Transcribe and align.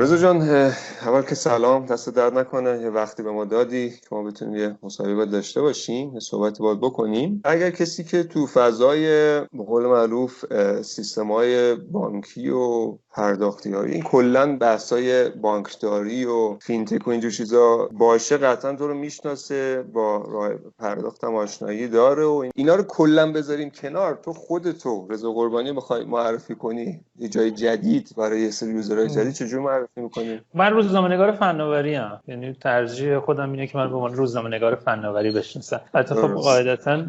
رضا 0.00 0.16
جان 0.16 0.42
اول 1.02 1.22
که 1.22 1.34
سلام 1.34 1.86
دست 1.86 2.08
درد 2.08 2.38
نکنه. 2.38 2.80
یه 2.82 2.90
وقتی 2.90 3.22
به 3.22 3.30
ما 3.30 3.44
دادی 3.44 3.90
که 3.90 4.06
ما 4.12 4.22
بتونیم 4.22 4.56
یه 4.56 4.76
مصاحبه 4.82 5.26
داشته 5.26 5.60
باشیم 5.60 6.14
یه 6.14 6.20
صحبتی 6.20 6.62
باید 6.62 6.80
بکنیم. 6.80 7.40
اگر 7.44 7.70
کسی 7.70 8.04
که 8.04 8.22
تو 8.22 8.46
فضای 8.46 9.06
به 9.40 9.64
قول 9.66 9.86
معروف 9.86 10.44
سیستم 10.82 11.32
های 11.32 11.74
بانکی 11.74 12.48
و 12.48 12.94
پرداختی 13.10 13.72
های 13.72 13.90
این 13.90 14.02
کلا 14.02 14.56
بحثای 14.56 15.28
بانکداری 15.28 16.24
و 16.24 16.58
فینتک 16.58 17.06
و 17.06 17.10
اینجور 17.10 17.30
چیزا 17.30 17.88
باشه 17.92 18.36
قطعا 18.36 18.72
تو 18.72 18.88
رو 18.88 18.94
می‌شناسه 18.94 19.84
با 19.92 20.24
راه 20.28 20.50
پرداخت 20.78 21.24
هم 21.24 21.34
آشنایی 21.34 21.88
داره 21.88 22.24
و 22.24 22.50
اینا 22.54 22.74
رو 22.74 22.82
کلا 22.82 23.32
بذاریم 23.32 23.70
کنار. 23.70 24.20
تو 24.22 24.32
خودتو 24.32 25.06
رضا 25.10 25.32
قربانی 25.32 25.72
بخوای 25.72 26.04
معرفی 26.04 26.54
کنی 26.54 27.00
یه 27.18 27.28
جای 27.28 27.50
جدید 27.50 28.10
برای 28.16 28.40
یه 28.40 28.50
سری 28.50 28.70
یوزرهای 28.70 29.08
جدید؟ 29.08 29.32
چجوری 29.32 29.62
معرفی 29.96 30.20
می‌کنی 30.20 30.40
من 30.54 30.72
روزنامه‌نگار 30.72 31.32
فناوری 31.32 31.96
ام. 31.96 32.20
یعنی 32.28 32.52
ترجیح 32.52 33.18
خودم 33.18 33.52
اینه 33.52 33.66
که 33.66 33.78
من 33.78 33.90
به 33.90 33.94
عنوان 33.94 34.14
روزنامه‌نگار 34.14 34.74
فناوری 34.74 35.30
بشناسم. 35.30 35.80
البته 35.94 36.14
خب 36.14 36.28
قاعدتا 36.28 37.02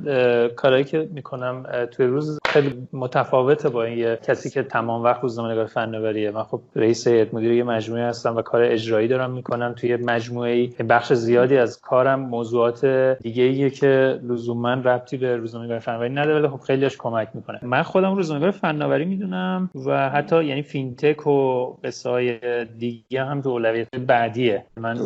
کارهایی 0.47 0.83
که 0.83 1.09
می‌کنم 1.13 1.65
توی 1.91 2.05
روز 2.05 2.39
خیلی 2.45 2.87
متفاوته 2.93 3.69
با 3.69 3.83
این 3.83 4.15
کسی 4.15 4.49
که 4.49 4.63
تمام 4.63 5.03
وقت 5.03 5.21
روزنامه‌نگار 5.21 5.65
فناوریه. 5.65 6.31
من 6.31 6.43
خب 6.43 6.61
رئیس 6.75 7.07
هیئت 7.07 7.33
مدیره 7.33 7.55
یه 7.55 7.63
مجموعه 7.63 8.05
هستم 8.05 8.35
و 8.35 8.41
کار 8.41 8.61
اجرایی 8.63 9.07
دارم 9.07 9.31
می‌کنم. 9.31 9.73
توی 9.77 9.95
مجموعه 9.95 10.67
بخش 10.67 11.13
زیادی 11.13 11.57
از 11.57 11.81
کارم 11.81 12.19
موضوعات 12.19 12.85
دیگه 13.21 13.43
ایه 13.43 13.69
که 13.69 14.19
لزوما 14.23 14.73
ربطی 14.73 15.17
به 15.17 15.37
روزنامه‌نگار 15.37 15.79
فناوری 15.79 16.09
نداره 16.09 16.39
ولی 16.39 16.47
خب 16.47 16.59
خیلیش 16.59 16.97
کمک 16.97 17.29
می‌کنه. 17.33 17.59
من 17.61 17.83
خودم 17.83 18.15
روزنامه‌نگار 18.15 18.51
فناوری 18.51 19.05
می‌دونم 19.05 19.69
و 19.85 20.09
حتی 20.09 20.45
یعنی 20.45 20.61
فینتک 20.61 21.27
و 21.27 21.65
قصای 21.83 22.39
دیگه 22.79 23.23
هم 23.23 23.41
تو 23.41 23.49
اولویت 23.49 23.87
بعدیه. 24.07 24.65
من 24.77 24.97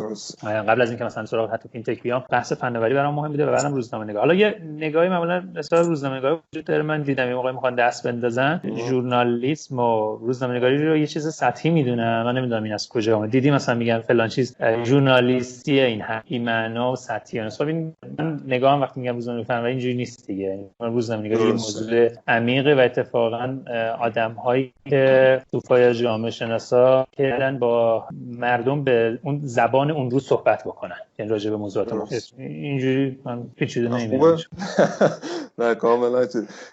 قبل 0.44 0.82
از 0.82 0.90
اینکه 0.90 1.04
مثلا 1.04 1.26
سراغ 1.26 1.52
حتی 1.52 1.68
فینتک 1.68 2.02
بیام 2.02 2.24
بحث 2.30 2.52
فناوری 2.52 2.94
برام 2.94 3.14
مهم 3.14 3.30
بوده 3.30 3.46
و 3.46 3.52
بعدم 3.52 3.74
روزنامه 3.74 4.04
نگار. 4.04 4.20
حالا 4.20 4.34
یه 4.34 4.54
نگاهی 4.78 5.08
معمولا 5.08 5.42
مثلا 5.54 5.80
روزنامه 5.80 6.16
نگار 6.16 6.40
وجود 6.52 6.64
داره. 6.64 6.82
من 6.82 7.02
دیدم 7.02 7.28
یه 7.28 7.34
موقعی 7.34 7.52
می‌خوان 7.52 7.74
دست 7.74 8.06
بندازن. 8.06 8.60
ژورنالیسم 8.88 9.78
و 9.78 10.16
روزنامه 10.16 10.56
نگاری 10.56 10.86
رو 10.86 10.96
یه 10.96 11.06
چیز 11.06 11.28
سطحی 11.28 11.70
می‌دونم 11.70 12.24
من 12.24 12.36
نمی‌دونم 12.36 12.62
این 12.62 12.72
از 12.72 12.88
کجا 12.88 13.16
اومد. 13.16 13.30
دیدی 13.30 13.50
مثلا 13.50 13.74
میگن 13.74 13.98
فلان 13.98 14.28
چیز 14.28 14.56
ژورنالیستی 14.84 15.80
این 15.80 16.04
این 16.24 16.44
معنا 16.44 16.92
و 16.92 16.96
سطحی 16.96 17.40
است 17.40 17.62
خب 17.62 17.68
این 17.68 17.92
من 18.18 18.40
نگاهم 18.46 18.80
وقتی 18.80 19.00
میگم 19.00 19.14
روزنامه 19.14 19.42
فناوری 19.42 19.70
اینجوری 19.70 19.94
نیست 19.94 20.26
دیگه. 20.26 20.58
من 20.80 20.92
روزنامه 20.92 21.28
نگاری 21.28 21.44
یه 21.44 21.52
موضوع 21.52 22.08
عمیقه 22.28 22.74
و 22.74 22.78
اتفاقا 22.78 23.58
آدم 24.00 24.32
هایی 24.32 24.72
که 24.88 25.42
تو 25.52 25.92
جامعه 25.92 26.30
شناسا 26.30 27.06
که 27.12 27.36
با 27.58 28.04
مردم 28.38 28.84
به 28.84 29.18
اون 29.22 29.40
زبان 29.42 29.90
اون 29.90 30.10
روز 30.10 30.26
صحبت 30.26 30.64
بکنن. 30.64 30.96
یعنی 31.18 31.30
راجع 31.30 31.50
به 31.50 31.56
موضوعات 31.56 31.92
اینجوری 32.38 33.18
من 33.24 33.42
پیچیده 33.56 33.88
نمی‌دونم. 33.88 34.36
نه 35.58 35.74
کاملا 35.74 36.26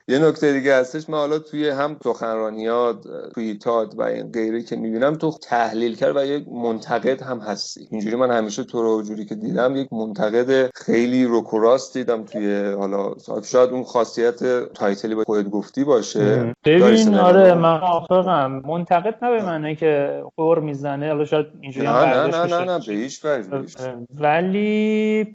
یه 0.07 0.19
نکته 0.19 0.53
دیگه 0.53 0.75
هستش. 0.75 1.09
من 1.09 1.17
حالا 1.17 1.39
توی 1.39 1.69
هم 1.69 1.97
سخنرانیات 2.03 2.97
توییتات 3.33 3.95
و 3.97 4.01
این 4.01 4.31
غیره 4.31 4.63
که 4.63 4.75
می‌بینم 4.75 5.15
تو 5.15 5.31
تحلیل 5.31 5.95
کرد 5.95 6.17
و 6.17 6.25
یک 6.25 6.47
منتقد 6.47 7.21
هم 7.21 7.39
هستی. 7.39 7.87
اینجوری 7.91 8.15
من 8.15 8.31
همیشه 8.31 8.63
تو 8.63 8.81
رو 8.81 9.01
جوری 9.01 9.25
که 9.25 9.35
دیدم 9.35 9.75
یک 9.75 9.93
منتقد 9.93 10.69
خیلی 10.75 11.25
روکوراست 11.25 11.97
دیدم 11.97 12.23
توی 12.23 12.73
حالا 12.79 13.13
شاید 13.43 13.69
اون 13.69 13.83
خاصیت 13.83 14.43
تایتلی 14.73 15.15
با 15.15 15.23
خودت 15.23 15.49
گفتی 15.49 15.83
باشه. 15.83 16.53
ببین 16.65 17.15
آره 17.15 17.53
من 17.53 17.79
موافقم 17.79 18.61
منتقد 18.65 19.15
نه 19.21 19.31
به 19.31 19.45
معنی 19.45 19.75
که 19.75 20.23
می‌زنه. 20.63 21.07
حالا 21.07 21.25
شاید 21.25 21.45
اینجوری 21.61 21.87
نه 21.87 22.05
نه 22.05 22.27
نه 22.27 22.45
نه 22.45 22.63
نه 22.65 22.79
به 22.87 22.93
هیچ 22.93 23.21
ولی 24.19 25.27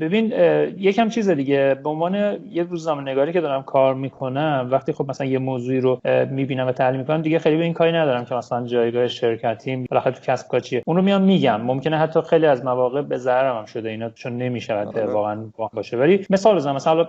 ببین 0.00 0.32
یکم 0.78 1.08
چیز 1.08 1.30
دیگه. 1.30 1.76
به 1.82 1.90
عنوان 1.90 2.14
یه 2.50 2.62
روزنامه 2.62 3.02
نگاری 3.02 3.32
که 3.32 3.40
دارم 3.40 3.62
کار 3.62 3.94
می‌کنم 3.94 4.68
وقتی 4.70 4.92
خب 4.92 5.06
مثلا 5.08 5.26
یه 5.26 5.38
موضوعی 5.38 5.80
رو 5.80 6.00
می‌بینم 6.30 6.66
و 6.66 6.72
تحلیل 6.72 7.00
می‌کنم 7.00 7.22
دیگه 7.22 7.38
خیلی 7.38 7.56
به 7.56 7.64
این 7.64 7.72
کاری 7.72 7.92
ندارم 7.92 8.24
که 8.24 8.34
مثلا 8.34 8.66
جایگاه 8.66 9.08
شرکتی 9.08 9.86
بالاخره 9.90 10.12
تو 10.12 10.20
کسب 10.20 10.48
کار 10.48 10.60
چیه. 10.60 10.82
اون 10.86 10.96
رو 10.96 11.02
میام 11.02 11.22
میگم. 11.22 11.60
ممکنه 11.60 11.98
حتی 11.98 12.20
خیلی 12.22 12.46
از 12.46 12.64
مواقع 12.64 13.02
به 13.02 13.16
ضررم 13.16 13.56
هم 13.56 13.64
شده 13.64 13.88
اینا 13.88 14.10
چون 14.10 14.36
نمی‌شود 14.36 14.86
آره. 14.86 15.06
واقعا 15.06 15.44
باشه. 15.72 15.96
ولی 15.96 16.26
مثال 16.30 16.56
بزنم 16.56 16.74
مثلا 16.74 17.06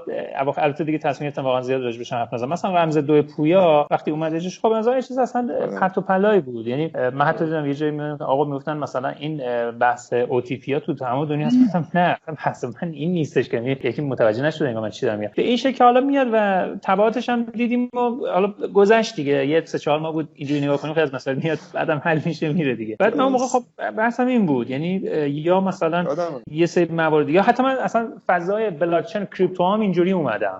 البته 0.57 0.83
دیگه 0.83 0.97
تصمیم 0.97 1.29
گرفتم 1.29 1.43
واقعا 1.43 1.61
زیاد 1.61 1.81
راجع 1.81 1.97
بهش 1.97 2.13
حرف 2.13 2.33
نزنم. 2.33 2.49
مثلا 2.49 2.77
رمز 2.77 2.97
دو 2.97 3.23
پویا 3.23 3.87
وقتی 3.91 4.11
اومدش 4.11 4.59
خب 4.59 4.67
مثلا 4.67 5.01
چیز 5.01 5.17
اصلا 5.17 5.49
آره. 5.61 5.79
پرت 5.79 5.97
و 5.97 6.01
پلای 6.01 6.41
بود. 6.41 6.67
یعنی 6.67 6.91
من 7.13 7.25
حتی 7.25 7.45
دیدم 7.63 7.85
یه 7.85 7.93
جایی 7.93 8.11
آقا 8.19 8.43
می‌گفتن 8.45 8.77
مثلا 8.77 9.09
این 9.09 9.41
بحث 9.71 10.13
ها 10.13 10.79
تو 10.79 10.93
تمام 10.93 11.25
دنیا 11.25 11.47
هست. 11.47 11.95
نه 11.95 12.17
بحث 12.45 12.63
من 12.63 12.91
این 12.91 13.11
نیستش 13.11 13.49
که 13.49 13.57
یعنی 13.57 13.69
یکی 13.83 14.01
متوجه 14.01 14.43
نشده 14.43 14.67
انگار 14.67 14.83
من 14.83 14.89
چی 14.89 15.05
دارم 15.05 15.19
میگم. 15.19 15.31
به 15.35 15.41
این 15.41 15.57
شکل 15.57 15.83
حالا 15.85 16.01
میاد 16.01 16.27
و 16.33 16.67
تبعاتش 16.81 17.29
هم 17.29 17.43
دیدیم 17.43 17.89
و 17.93 17.99
حالا 18.33 18.53
گذشت 18.73 19.15
دیگه. 19.15 19.47
یه 19.47 19.65
سه 19.65 19.79
چهار 19.79 19.99
ماه 19.99 20.13
بود 20.13 20.29
اینجوری 20.35 20.61
نگاه 20.61 20.77
کنیم 20.77 20.93
خیلی 20.93 21.03
از 21.03 21.13
مسائل 21.13 21.37
میاد 21.43 21.57
بعدم 21.73 22.01
حل 22.03 22.19
میشه 22.25 22.53
میره 22.53 22.75
دیگه. 22.75 22.95
بعد 22.99 23.17
من 23.17 23.27
موقع 23.27 23.45
خب 23.45 23.63
بحثم 23.97 24.27
این 24.27 24.45
بود. 24.45 24.69
یعنی 24.69 25.01
یا 25.27 25.61
مثلا 25.61 26.05
یه 26.51 26.65
سری 26.65 26.85
موارد 26.85 27.29
یا 27.29 27.41
حتی 27.41 27.63
من 27.63 27.75
اصلا 27.75 28.07
فضای 28.27 28.69
بلاک 28.69 29.05
چین 29.05 29.25
کریپتو 29.25 29.73
هم 29.73 29.79
اینجوری 29.79 30.11
اومدم. 30.11 30.59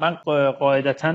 من 0.00 0.14
قاعدتا 0.58 1.14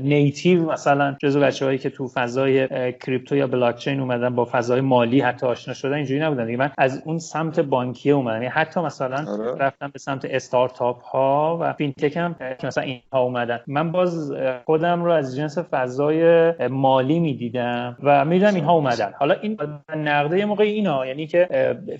native 0.00 0.72
مثلا 0.72 1.16
جزو 1.22 1.40
بچه‌هایی 1.40 1.78
که 1.78 1.90
تو 1.90 2.08
فضای 2.08 2.68
کریپتو 3.14 3.36
یا 3.36 3.46
بلاک 3.46 3.76
چین 3.76 4.00
اومدن 4.00 4.34
با 4.34 4.44
فضای 4.44 4.80
مالی 4.80 5.20
حتی 5.20 5.46
آشنا 5.46 5.74
شدن 5.74 5.92
اینجوری 5.92 6.20
نبودن 6.20 6.46
دیگه. 6.46 6.58
من 6.58 6.70
از 6.78 7.02
اون 7.04 7.18
سمت 7.18 7.60
بانکی 7.60 8.10
اومدم. 8.10 8.34
یعنی 8.34 8.46
حتی 8.46 8.80
مثلا 8.80 9.32
آره. 9.32 9.54
رفتم 9.58 9.90
به 9.92 9.98
سمت 9.98 10.24
استارتاپ 10.24 11.02
ها 11.02 11.58
و 11.60 11.72
فینتک 11.72 12.16
هم 12.16 12.34
که 12.60 12.66
مثلا 12.66 12.84
اینها 12.84 13.22
اومدن. 13.22 13.60
من 13.66 13.92
باز 13.92 14.32
خودم 14.64 15.04
رو 15.04 15.10
از 15.10 15.36
جنس 15.36 15.58
فضای 15.58 16.52
مالی 16.68 17.20
می‌دیدم 17.20 17.96
و 18.02 18.24
می‌دیدم 18.24 18.54
اینها 18.54 18.72
اومدن. 18.72 19.12
حالا 19.18 19.34
این 19.34 19.58
نقده 19.96 20.38
یه 20.38 20.44
موقع 20.44 20.64
اینا 20.64 21.06
یعنی 21.06 21.26
که 21.26 21.48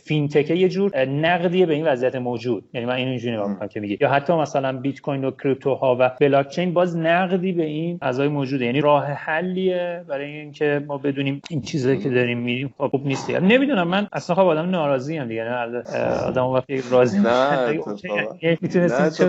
فینتک 0.04 0.50
یه 0.50 0.68
جور 0.68 1.04
نقدیه 1.04 1.66
به 1.66 1.74
این 1.74 1.86
وضعیت 1.86 2.16
موجود. 2.16 2.64
یعنی 2.72 2.86
من 2.86 2.94
اینجوری 2.94 3.34
نگاه 3.34 3.48
می‌کنم 3.48 3.68
که 3.68 3.80
میگه. 3.80 3.96
یا 4.00 4.08
حتی 4.08 4.32
مثلا 4.32 4.72
بیت 4.72 5.00
کوین 5.00 5.24
و 5.24 5.30
کریپتو 5.30 5.74
ها 5.74 5.96
و 6.00 6.10
بلاک 6.20 6.48
چین 6.48 6.72
باز 6.72 6.96
نقدی 6.96 7.52
به 7.52 7.64
این 7.64 7.98
فضای 7.98 8.28
موجوده. 8.28 8.64
یعنی 8.64 8.80
راه 8.80 9.04
حلیه 9.04 10.04
برای 10.08 10.30
اینکه 10.32 10.84
ما 10.86 10.98
بدونیم 11.04 11.42
این 11.48 11.62
چیزایی 11.62 11.98
که 11.98 12.10
داریم 12.10 12.38
میریم 12.38 12.74
خب 12.78 13.00
نیست 13.04 13.30
نمی‌دونم 13.30 13.88
من 13.88 14.08
اصلا 14.12 14.36
خب 14.36 14.42
آدم 14.42 14.70
ناراضی 14.70 15.18
ام 15.18 15.28
دیگه 15.28 15.54
آدم 16.26 16.46
وقتی 16.46 16.82
راضی 16.90 17.18
نه 17.18 17.78
می‌تونستیم 18.60 19.28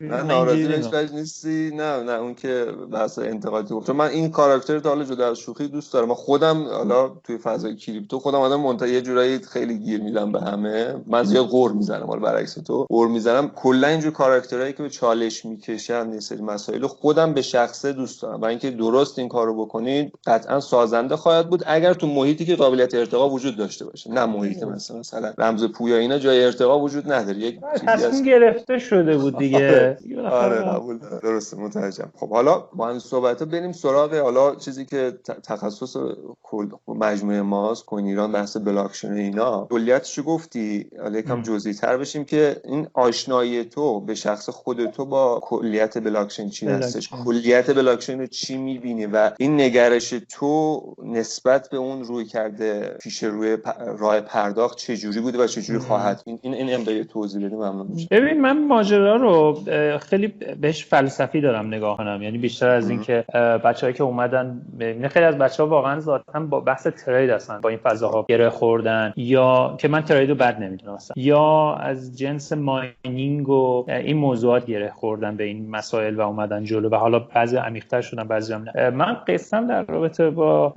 نه 0.00 0.22
ناراضی 0.22 0.68
بهش 0.68 1.10
نیستی 1.12 1.70
نه 1.74 2.02
نه 2.02 2.12
اون 2.12 2.34
که 2.34 2.66
بحث 2.92 3.18
انتقادی 3.18 3.74
گفت. 3.74 3.90
من 3.90 4.08
این 4.08 4.30
کاراکتر 4.30 4.78
تا 4.78 4.88
حالا 4.88 5.04
جدا 5.04 5.30
از 5.30 5.38
شوخی 5.38 5.68
دوست 5.68 5.92
دارم. 5.92 6.08
من 6.08 6.14
خودم 6.14 6.64
حالا 6.64 7.08
توی 7.24 7.38
فضای 7.38 7.76
کریپتو 7.76 8.18
خودم 8.18 8.38
آدم 8.38 8.60
منتها 8.60 8.88
یه 8.88 9.00
جورایی 9.00 9.38
خیلی 9.38 9.78
گیر 9.78 10.00
میدم 10.00 10.32
به 10.32 10.40
همه. 10.40 10.94
من 11.06 11.22
زیاد 11.22 11.46
قور 11.46 11.72
می‌زنم 11.72 12.06
حالا 12.06 12.20
برعکس 12.20 12.54
تو 12.54 12.86
قور 12.88 13.08
می‌زنم. 13.08 13.50
کلا 13.54 13.88
اینجور 13.88 14.12
کاراکترهایی 14.12 14.72
که 14.72 14.82
به 14.82 14.88
چالش 14.88 15.44
می‌کشن 15.44 16.12
یه 16.12 16.20
سری 16.20 16.42
مسائل 16.42 16.86
خودم 16.86 17.32
به 17.32 17.42
شخصه 17.42 17.92
دوست 17.92 18.22
دارم. 18.22 18.40
و 18.40 18.44
اینکه 18.44 18.70
درست 18.70 19.18
این 19.18 19.28
کارو 19.28 19.64
بکنید 19.64 20.12
قطعا 20.26 20.60
سازنده 20.96 21.16
خواهد 21.16 21.50
بود 21.50 21.62
اگر 21.66 21.94
تو 21.94 22.06
محیطی 22.06 22.44
که 22.44 22.56
قابلیت 22.56 22.94
ارتقا 22.94 23.30
وجود 23.30 23.56
داشته 23.56 23.84
باشه. 23.84 24.10
نه 24.10 24.26
محیط 24.26 24.62
مثلا 24.62 24.98
مثلا 24.98 25.34
رمز 25.38 25.64
پویا 25.64 25.96
اینا 25.96 26.18
جای 26.18 26.44
ارتقا 26.44 26.80
وجود 26.80 27.12
نداره. 27.12 27.38
یک 27.38 27.60
تصمیم 27.60 28.22
گرفته 28.24 28.78
شده 28.78 29.18
بود 29.18 29.38
دیگه. 29.38 29.98
آره 30.30 30.56
قبول 30.56 30.98
درسته 31.22 31.56
متوجهم. 31.56 32.12
خب 32.16 32.30
حالا 32.30 32.64
با 32.72 32.90
این 32.90 32.98
صحبت 32.98 33.42
بریم 33.42 33.72
سراغ 33.72 34.14
حالا 34.14 34.54
چیزی 34.54 34.84
که 34.84 35.12
تخصص 35.44 35.96
کل 36.42 36.68
مجموعه 36.88 37.42
ماست 37.42 37.84
کوین 37.84 38.06
ایران 38.06 38.32
بحث 38.32 38.56
بلاکچین 38.56 39.12
اینا. 39.12 39.66
کلیتشو 39.70 40.22
گفتی. 40.22 40.90
حالا 41.02 41.18
یکم 41.18 41.42
جزئی 41.42 41.74
تر 41.74 41.96
بشیم 41.96 42.24
که 42.24 42.56
این 42.64 42.88
آشنایی 42.94 43.64
تو 43.64 44.00
به 44.00 44.14
شخص 44.14 44.48
خود 44.50 44.90
تو 44.90 45.04
با 45.04 45.40
کلیت 45.42 45.98
بلاکچین 45.98 46.50
چی 46.50 46.66
هستش؟ 46.66 47.08
کلیت 47.24 47.70
بلاکچین 47.74 48.20
رو 48.20 48.26
چی 48.26 48.56
می‌بینی؟ 48.56 49.06
و 49.06 49.30
این 49.38 49.60
نگرش 49.60 50.14
تو 50.28 50.82
نسبت 51.04 51.68
به 51.70 51.76
اون 51.76 52.04
روی 52.04 52.24
کرده 52.24 52.96
پیش 53.02 53.22
روی 53.22 53.56
راه 53.98 54.20
پرداخت 54.20 54.78
چه 54.78 54.96
جوری 54.96 55.20
بوده 55.20 55.38
و 55.38 55.46
چه 55.46 55.62
جوری 55.62 55.78
خواهد 55.78 56.22
این 56.26 56.38
این 56.42 56.54
این 56.54 57.04
توضیح 57.04 57.46
بدی 57.46 57.54
ممنون 57.54 57.86
میشه 57.86 58.08
ببین 58.10 58.40
من 58.40 58.66
ماجرا 58.66 59.16
رو 59.16 59.58
خیلی 59.98 60.26
بهش 60.60 60.84
فلسفی 60.84 61.40
دارم 61.40 61.66
نگاه 61.66 61.96
کنم. 61.96 62.22
یعنی 62.22 62.38
بیشتر 62.38 62.68
از 62.68 62.90
اینکه 62.90 63.24
بچه‌ای 63.64 63.92
که 63.92 64.02
اومدن 64.02 64.62
خیلی 65.10 65.24
از 65.24 65.38
بچه‌ها 65.38 65.68
واقعا 65.68 66.00
ذاتا 66.00 66.40
با 66.40 66.60
بحث 66.60 66.86
ترید 66.86 67.30
هستن 67.30 67.60
با 67.60 67.68
این 67.68 67.78
فضاها 67.78 68.26
گره 68.28 68.50
خوردن 68.50 69.12
یا 69.16 69.76
که 69.78 69.88
من 69.88 70.02
ترید 70.02 70.28
رو 70.28 70.34
بد 70.34 70.62
نمی‌دونم 70.62 70.98
یا 71.16 71.74
از 71.74 72.18
جنس 72.18 72.52
ماینینگ 72.52 73.48
و 73.48 73.84
این 73.88 74.16
موضوعات 74.16 74.66
گره 74.66 74.90
خوردن 74.90 75.36
به 75.36 75.44
این 75.44 75.70
مسائل 75.70 76.16
و 76.16 76.20
اومدن 76.20 76.64
جلو 76.64 76.88
و 76.88 76.94
حالا 76.94 77.18
بعضی 77.18 77.56
عمیق‌تر 77.56 78.00
شدن 78.00 78.24
بعضی 78.24 78.52
هم 78.52 78.64
نه. 78.76 78.90
من 78.90 79.16
قسم 79.28 79.66
در 79.66 79.82
رابطه 79.82 80.30
با 80.30 80.72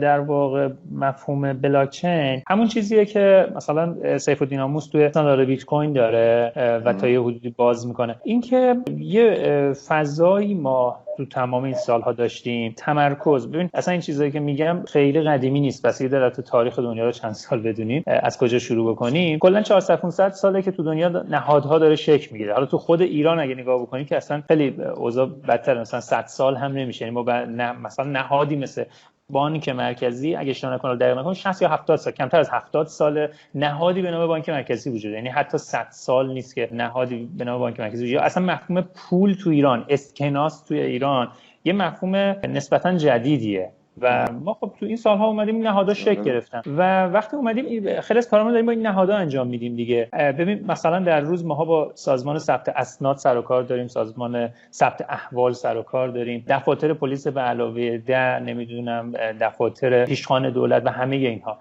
در 0.00 0.20
واقع 0.20 0.68
مفهوم 0.92 1.52
بلاکچین 1.52 2.42
همون 2.48 2.68
چیزیه 2.68 3.04
که 3.04 3.46
مثلا 3.56 4.18
سیف 4.18 4.42
الدین 4.42 4.60
آموس 4.60 4.86
توی 4.86 5.12
سنار 5.12 5.44
بیت 5.44 5.64
کوین 5.64 5.92
داره 5.92 6.52
و 6.84 6.92
تا 6.92 7.08
یه 7.08 7.20
حدودی 7.20 7.50
باز 7.50 7.86
می‌کنه. 7.86 8.16
اینکه 8.24 8.76
یه 8.98 9.72
فضایی 9.88 10.54
ما 10.54 10.98
تو 11.16 11.24
تمام 11.24 11.64
این 11.64 11.74
سالها 11.74 12.12
داشتیم 12.12 12.74
تمرکز. 12.76 13.46
ببین 13.46 13.70
اصلا 13.74 13.92
این 13.92 14.00
چیزایی 14.00 14.30
که 14.30 14.40
میگم 14.40 14.82
خیلی 14.88 15.22
قدیمی 15.22 15.60
نیست. 15.60 15.86
پس 15.86 16.00
یه 16.00 16.08
در 16.08 16.30
تاریخ 16.30 16.78
دنیا 16.78 17.04
رو 17.04 17.12
چند 17.12 17.32
سال 17.32 17.60
بدونیم 17.60 18.02
از 18.06 18.38
کجا 18.38 18.58
شروع 18.58 18.92
بکنیم. 18.92 19.38
کلا 19.38 19.62
400 19.62 20.00
500 20.00 20.30
ساله 20.30 20.62
که 20.62 20.70
تو 20.70 20.82
دنیا 20.82 21.08
نهادها 21.08 21.78
داره 21.78 21.96
شکل 21.96 22.32
می‌گیره. 22.32 22.54
حالا 22.54 22.66
تو 22.66 22.78
خود 22.78 23.02
ایران 23.02 23.40
اگه 23.40 23.54
نگاه 23.54 23.82
بکنیم 23.82 24.04
که 24.04 24.16
اصلا 24.16 24.42
خیلی 24.48 24.76
اوضاع 24.96 25.26
بدتر 25.48 25.80
مثلا 25.80 26.00
100 26.00 26.26
سال 26.26 26.56
هم 26.56 26.72
نمیشه. 26.72 27.04
یعنی 27.04 27.14
ما 27.14 27.44
نه 27.44 27.72
مثلا 27.72 28.04
نهادی 28.10 28.56
مثل 28.56 28.84
بانک 29.30 29.68
مرکزی 29.68 30.34
اگه 30.34 30.50
اشتباه 30.50 30.74
نکنم 30.74 30.94
دقیق 30.94 31.18
نکنم 31.18 31.34
60 31.34 31.62
یا 31.62 31.68
70 31.68 31.98
سال 31.98 32.12
کمتر 32.12 32.40
از 32.40 32.50
70 32.50 32.86
سال 32.86 33.28
نهادی 33.54 34.02
به 34.02 34.10
نام 34.10 34.26
بانک 34.26 34.48
مرکزی 34.48 34.90
وجود 34.90 35.12
یعنی 35.12 35.28
حتی 35.28 35.58
100 35.58 35.86
سال 35.90 36.32
نیست 36.32 36.54
که 36.54 36.68
نهادی 36.72 37.30
به 37.38 37.44
نام 37.44 37.58
بانک 37.58 37.80
مرکزی 37.80 38.04
وجود 38.04 38.18
اصلا 38.18 38.42
مفهوم 38.42 38.80
پول 38.80 39.34
تو 39.34 39.50
ایران 39.50 39.84
اسکناس 39.88 40.64
توی 40.64 40.80
ایران 40.80 41.32
یه 41.64 41.72
مفهوم 41.72 42.14
نسبتا 42.44 42.96
جدیدیه. 42.96 43.72
و 44.00 44.26
ما 44.32 44.54
خب 44.54 44.72
تو 44.80 44.86
این 44.86 44.96
سالها 44.96 45.26
اومدیم 45.26 45.62
نهادها 45.62 45.94
شکل 45.94 46.22
گرفتن. 46.22 46.62
و 46.66 47.06
وقتی 47.06 47.36
اومدیم 47.36 48.00
خیلی 48.00 48.18
از 48.18 48.28
کارامون 48.28 48.52
داریم 48.52 48.66
با 48.66 48.72
این 48.72 48.86
نهادها 48.86 49.16
انجام 49.16 49.46
میدیم 49.46 49.76
دیگه. 49.76 50.08
ببین 50.12 50.64
مثلا 50.68 50.98
در 50.98 51.20
روز 51.20 51.44
ماها 51.44 51.64
با 51.64 51.92
سازمان 51.94 52.38
ثبت 52.38 52.68
اسناد 52.68 53.16
سر 53.16 53.36
و 53.36 53.42
کار 53.42 53.62
داریم 53.62 53.86
سازمان 53.86 54.48
ثبت 54.72 55.06
احوال 55.08 55.52
سر 55.52 55.76
و 55.76 55.82
کار 55.82 56.08
داریم. 56.08 56.44
دفاتر 56.48 56.92
پلیس 56.92 57.26
به 57.26 57.40
علاوه 57.40 57.98
ده 57.98 58.38
نمی‌دونم 58.38 59.12
دفاتر 59.40 60.04
پیشخان 60.04 60.50
دولت 60.50 60.82
و 60.86 60.88
همه 60.88 61.16
اینها. 61.16 61.58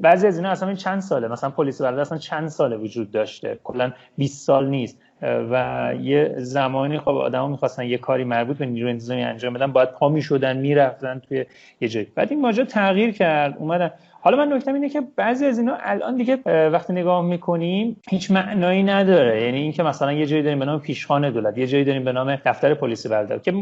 بعضی 0.00 0.26
از 0.26 0.36
اینا 0.36 0.50
اصلا 0.50 0.74
چند 0.74 1.00
ساله؟ 1.00 1.28
مثلا 1.28 1.50
پلیس 1.50 1.82
بلده 1.82 2.00
اصلا 2.00 2.18
چند 2.18 2.48
ساله 2.48 2.76
وجود 2.76 3.10
داشته؟ 3.10 3.58
کلا 3.64 3.92
20 4.18 4.46
سال 4.46 4.68
نیست. 4.68 4.98
و 5.22 5.94
یه 6.00 6.34
زمانی 6.38 6.98
خب 6.98 7.08
آدما 7.08 7.48
می‌خواستن 7.48 7.84
یه 7.84 7.98
کاری 7.98 8.24
مربوط 8.24 8.56
به 8.56 8.66
نیروی 8.66 8.90
انتظامی 8.90 9.22
انجام 9.22 9.54
بدن 9.54 9.72
باید 9.72 9.90
پا 9.90 10.08
می‌شدن 10.08 10.56
می‌رفتن 10.56 11.18
توی 11.28 11.44
یه 11.80 11.88
جایی. 11.88 12.06
بعد 12.14 12.30
این 12.30 12.40
ماجرا 12.40 12.64
تغییر 12.64 13.10
کرد 13.12 13.56
اومدن. 13.58 13.90
حالا 14.22 14.36
من 14.36 14.52
نکته 14.52 14.72
اینه 14.74 14.88
که 14.88 15.02
بعضی 15.16 15.46
از 15.46 15.58
اینا 15.58 15.76
الان 15.80 16.16
دیگه 16.16 16.36
وقتی 16.68 16.92
نگاه 16.92 17.22
می‌کنیم 17.24 17.96
هیچ 18.10 18.30
معنایی 18.30 18.82
نداره. 18.82 19.42
یعنی 19.44 19.58
اینکه 19.60 19.82
مثلا 19.82 20.12
یه 20.12 20.26
جایی 20.26 20.42
داریم 20.42 20.58
به 20.58 20.64
نام 20.64 20.80
پیشخانه 20.80 21.30
دولت 21.30 21.58
یه 21.58 21.66
جایی 21.66 21.84
داریم 21.84 22.04
به 22.04 22.12
نام 22.12 22.36
دفتر 22.44 22.74
پلیس 22.74 23.06
بلده 23.06 23.38
که 23.38 23.52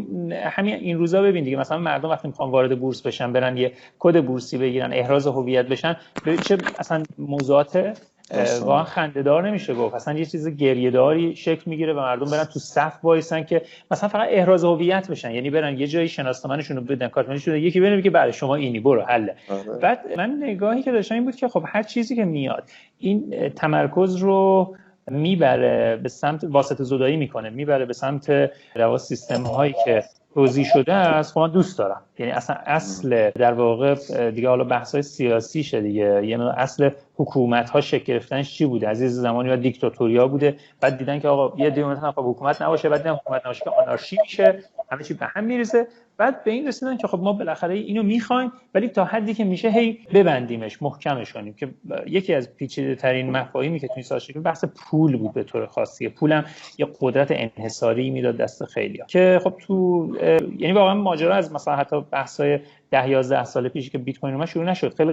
همین 0.43 0.75
این 0.75 0.99
روزا 0.99 1.23
ببین 1.23 1.45
دیگه 1.45 1.57
مثلا 1.57 1.79
مردم 1.79 2.09
وقتی 2.09 2.29
می‌خوان 2.29 2.51
وارد 2.51 2.81
بورس 2.81 3.03
بشن 3.03 3.33
برن 3.33 3.57
یه 3.57 3.73
کد 3.99 4.25
بورسی 4.25 4.59
بگیرن 4.59 4.93
احراز 4.93 5.27
هویت 5.27 5.67
بشن 5.67 5.97
چه 6.41 6.59
اصلا 6.79 7.07
موضوعات 7.19 7.99
واقعا 8.61 8.85
خندهدار 8.85 9.49
نمیشه 9.49 9.75
گفت. 9.75 9.95
اصلا 9.95 10.19
یه 10.19 10.25
چیز 10.25 10.49
گریهداری 10.49 11.37
شکل 11.37 11.63
می‌گیره 11.67 11.93
و 11.93 11.97
مردم 11.97 12.31
برن 12.31 12.45
تو 12.45 12.59
صف 12.59 12.99
وایسن 13.03 13.45
که 13.45 13.63
مثلا 13.91 14.09
فقط 14.09 14.29
احراز 14.31 14.65
هویت 14.65 15.11
بشن. 15.11 15.31
یعنی 15.31 15.51
برن 15.51 15.79
یه 15.79 15.87
جایی 15.87 16.09
شناسنامه‌شون 16.09 16.77
رو 16.77 16.83
بدن 16.83 17.09
کارتشون 17.09 17.57
یکی 17.57 17.81
بره 17.81 18.03
که 18.03 18.11
بعد 18.11 18.31
شما 18.31 18.55
اینی 18.55 18.81
برو 18.81 19.03
حله. 19.03 19.35
آره. 19.51 19.79
بعد 19.79 20.01
من 20.17 20.39
نگاهی 20.43 20.83
که 20.83 20.93
داشتم 20.93 21.15
این 21.15 21.25
بود 21.25 21.37
که 21.37 21.49
خب 21.49 21.65
هر 21.67 21.83
چیزی 21.83 22.17
که 22.17 22.25
میاد 22.25 22.65
این 22.99 23.49
تمرکز 23.49 24.17
رو 24.17 24.75
می‌بره 25.11 25.97
به 25.97 26.09
سمت 26.09 26.45
واسطه 26.45 26.85
زدایی 26.85 27.17
می‌کنه 27.17 27.51
می‌بره 27.51 27.85
به 27.85 27.93
سمت 27.93 28.51
روا 28.75 28.99
سیستم 28.99 29.43
هایی 29.43 29.75
که 29.85 30.05
توضیح 30.39 30.65
شده 30.65 30.93
است 30.93 31.33
خب 31.33 31.41
من 31.41 31.51
دوست 31.51 31.79
دارم. 31.79 32.01
یعنی 32.19 32.33
اصلا 32.33 32.57
اصل 32.67 33.31
در 33.31 33.53
واقع 33.53 33.95
دیگه 34.31 34.49
حالا 34.49 34.65
بحث 34.65 34.93
های 34.93 35.03
سیاسی 35.03 35.63
شه 35.63 35.81
دیگه. 35.81 36.27
یعنی 36.27 36.45
اصل 36.57 36.91
حکومت 37.17 37.71
ها 37.71 37.81
شکل 37.81 38.05
گرفتنش 38.05 38.55
چی 38.55 38.67
بوده؟ 38.67 38.89
از 38.89 38.99
زمانی 38.99 39.49
یا 39.49 39.57
دیکتاتوریا 39.57 40.29
بوده 40.29 40.57
بعد 40.81 40.99
دیدن 40.99 41.21
که 41.21 41.29
آقا 41.29 41.63
یه 41.63 41.71
دیگه 41.71 41.95
خب 41.95 42.31
حکومت 42.31 42.63
نباشه 42.63 42.89
بعد 42.89 43.03
دیدن 43.03 43.15
حکومت 43.15 43.41
نباشه 43.45 43.65
که 43.65 43.71
آنارشی 43.71 44.17
میشه 44.23 44.65
همه 44.91 45.05
چی 45.05 45.15
به 45.15 45.27
هم 45.27 45.45
میریزه. 45.45 45.87
بعد 46.19 46.45
به 46.45 46.51
این 46.51 46.69
رسیدن 46.69 46.97
که 46.97 47.07
خب 47.07 47.21
ما 47.21 47.33
بالاخره 47.33 47.75
اینو 47.75 48.03
می‌خوایم 48.03 48.53
ولی 48.75 48.89
تا 48.89 49.05
حدی 49.05 49.35
که 49.35 49.45
میشه 49.45 49.71
هی 49.71 49.99
ببندیمش 50.15 50.83
محکمش 50.83 51.33
کنیم 51.33 51.55
که 51.55 51.69
یکی 52.07 52.35
از 52.35 52.57
پیچیده 52.57 52.95
ترین 52.95 53.31
مفاهیمی 53.31 53.81
که 53.81 53.89
توی 53.89 54.03
سازش 54.03 54.37
بحث 54.37 54.65
پول 54.65 55.17
بود 55.17 55.33
به 55.33 55.45
طور 55.45 55.67
خاصی. 55.67 56.09
پولم 56.09 56.45
یه 56.79 56.87
قدرت 57.01 57.29
انحصاری 57.31 58.11
می‌داد 58.11 58.37
دست 58.37 58.65
خیلی 58.65 59.03
که 59.07 59.41
خب 59.45 59.55
تو 59.59 60.09
یعنی 60.59 60.73
واقعا 60.73 60.95
ماجرا 60.95 61.35
از 61.35 61.53
مثلا 61.53 61.77
حتی 61.77 62.01
بحثای 62.01 62.59
10 62.91 63.09
11 63.09 63.45
سال 63.45 63.69
پیش 63.69 63.91
که 63.91 63.99
بیت 63.99 64.19
کوین 64.19 64.35
اومد 64.35 64.49
شروع 64.49 64.65
نشد. 64.65 64.95
خیلی 64.95 65.13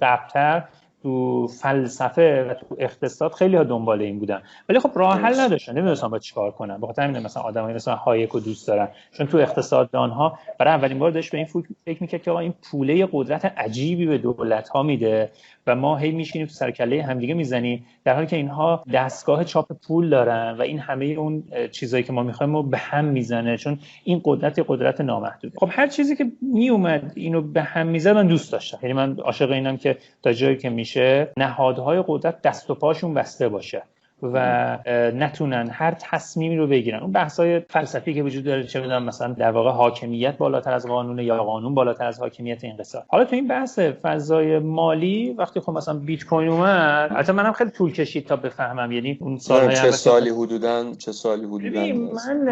قبلتر 0.00 0.64
تو 1.02 1.46
فلسفه 1.46 2.44
و 2.44 2.54
تو 2.54 2.76
اقتصاد 2.78 3.32
خیلی 3.32 3.56
ها 3.56 3.64
دنبال 3.64 4.00
این 4.00 4.18
بودن. 4.18 4.42
ولی 4.68 4.78
خب 4.78 4.90
راه 4.94 5.20
حل 5.20 5.40
نداشتن. 5.40 5.72
نمی‌دونستن 5.72 6.08
با 6.08 6.18
چیکار 6.18 6.50
کنن. 6.50 6.80
بخاطر 6.80 7.02
همین 7.02 7.22
مثلا 7.22 7.42
آدمایی 7.42 7.74
مثلا 7.74 7.94
هایک 7.94 8.30
رو 8.30 8.40
دوست 8.40 8.68
دارن. 8.68 8.88
چون 9.12 9.26
تو 9.26 9.38
اقتصاددان 9.38 10.10
ها 10.10 10.38
برای 10.58 10.74
اولین 10.74 10.98
بار 10.98 11.10
داشت 11.10 11.30
به 11.30 11.38
این 11.38 11.46
فکر 11.84 12.02
می‌کرد 12.02 12.22
که 12.22 12.30
آقا 12.30 12.40
این 12.40 12.54
پوله 12.70 13.08
قدرت 13.12 13.44
عجیبی 13.44 14.06
به 14.06 14.18
دولت 14.18 14.68
ها 14.68 14.82
میده 14.82 15.30
و 15.66 15.76
ما 15.76 15.96
هی 15.96 16.10
میشینیم 16.10 16.46
تو 16.46 16.52
سرکله 16.52 17.02
همدیگه 17.02 17.34
می‌زنیم. 17.34 17.86
در 18.04 18.14
حالی 18.14 18.26
که 18.26 18.36
اینها 18.36 18.84
دستگاه 18.92 19.44
چاپ 19.44 19.72
پول 19.86 20.10
دارن 20.10 20.56
و 20.58 20.62
این 20.62 20.78
همه 20.78 21.04
اون 21.04 21.42
چیزایی 21.72 22.04
که 22.04 22.12
ما 22.12 22.22
می‌خوایم 22.22 22.56
رو 22.56 22.62
به 22.62 22.78
هم 22.78 23.04
می‌زنه. 23.04 23.56
چون 23.56 23.78
این 24.04 24.20
قدرت 24.24 24.64
قدرت 24.68 25.00
نامحدود 25.00 25.52
خب 25.56 25.68
هر 25.70 25.86
چیزی 25.86 26.16
که 26.16 26.32
میومد 26.52 27.12
اینو 27.16 27.42
به 27.42 27.62
هم 27.62 27.86
می‌زد 27.86 28.14
من 28.14 28.26
دوست 28.26 28.52
داشتم. 28.52 28.78
یعنی 28.82 28.92
من 28.92 29.18
عاشق 29.18 29.50
اینم 29.50 29.76
که 29.76 29.98
تا 30.22 30.32
جایی 30.32 30.56
که 30.56 30.70
میشه 30.86 31.32
نهادهای 31.36 32.04
قدرت 32.06 32.42
دست 32.42 32.70
و 32.70 32.74
پاشون 32.74 33.14
بسته 33.14 33.48
باشه. 33.48 33.82
و 34.22 34.78
نتونن 35.14 35.68
هر 35.72 35.90
تصمیمی 35.90 36.56
رو 36.56 36.66
بگیرن. 36.66 37.00
اون 37.00 37.12
بحث‌های 37.12 37.60
فلسفی 37.60 38.14
که 38.14 38.22
وجود 38.22 38.44
داره 38.44 38.64
چه 38.64 38.80
می‌دونم 38.80 39.04
مثلا 39.04 39.32
در 39.32 39.50
واقع 39.50 39.70
حاکمیت 39.70 40.36
بالاتر 40.36 40.72
از 40.74 40.86
قانون 40.86 41.18
یا 41.18 41.44
قانون 41.44 41.74
بالاتر 41.74 42.06
از 42.06 42.20
حاکمیت 42.20 42.64
این 42.64 42.76
قصه. 42.76 43.02
حالا 43.08 43.24
تو 43.24 43.36
این 43.36 43.48
بحث 43.48 43.78
فضای 43.78 44.58
مالی 44.58 45.34
وقتی 45.38 45.60
خب 45.60 45.72
مثلا 45.72 45.94
بیت 45.94 46.24
کوین 46.24 46.48
اومد 46.48 47.08
البته 47.10 47.32
منم 47.32 47.52
خیلی 47.52 47.70
طول 47.70 47.92
کشید 47.92 48.26
تا 48.26 48.36
بفهمم. 48.36 48.92
یعنی 48.92 49.18
اون 49.20 49.38
سال 49.38 49.74
چه 49.74 49.90
سالی 49.90 50.30
حدوداً؟ 50.30 50.92
چه 50.98 51.12
سالی 51.12 51.44
حدوداً؟ 51.44 51.80
من 51.80 52.48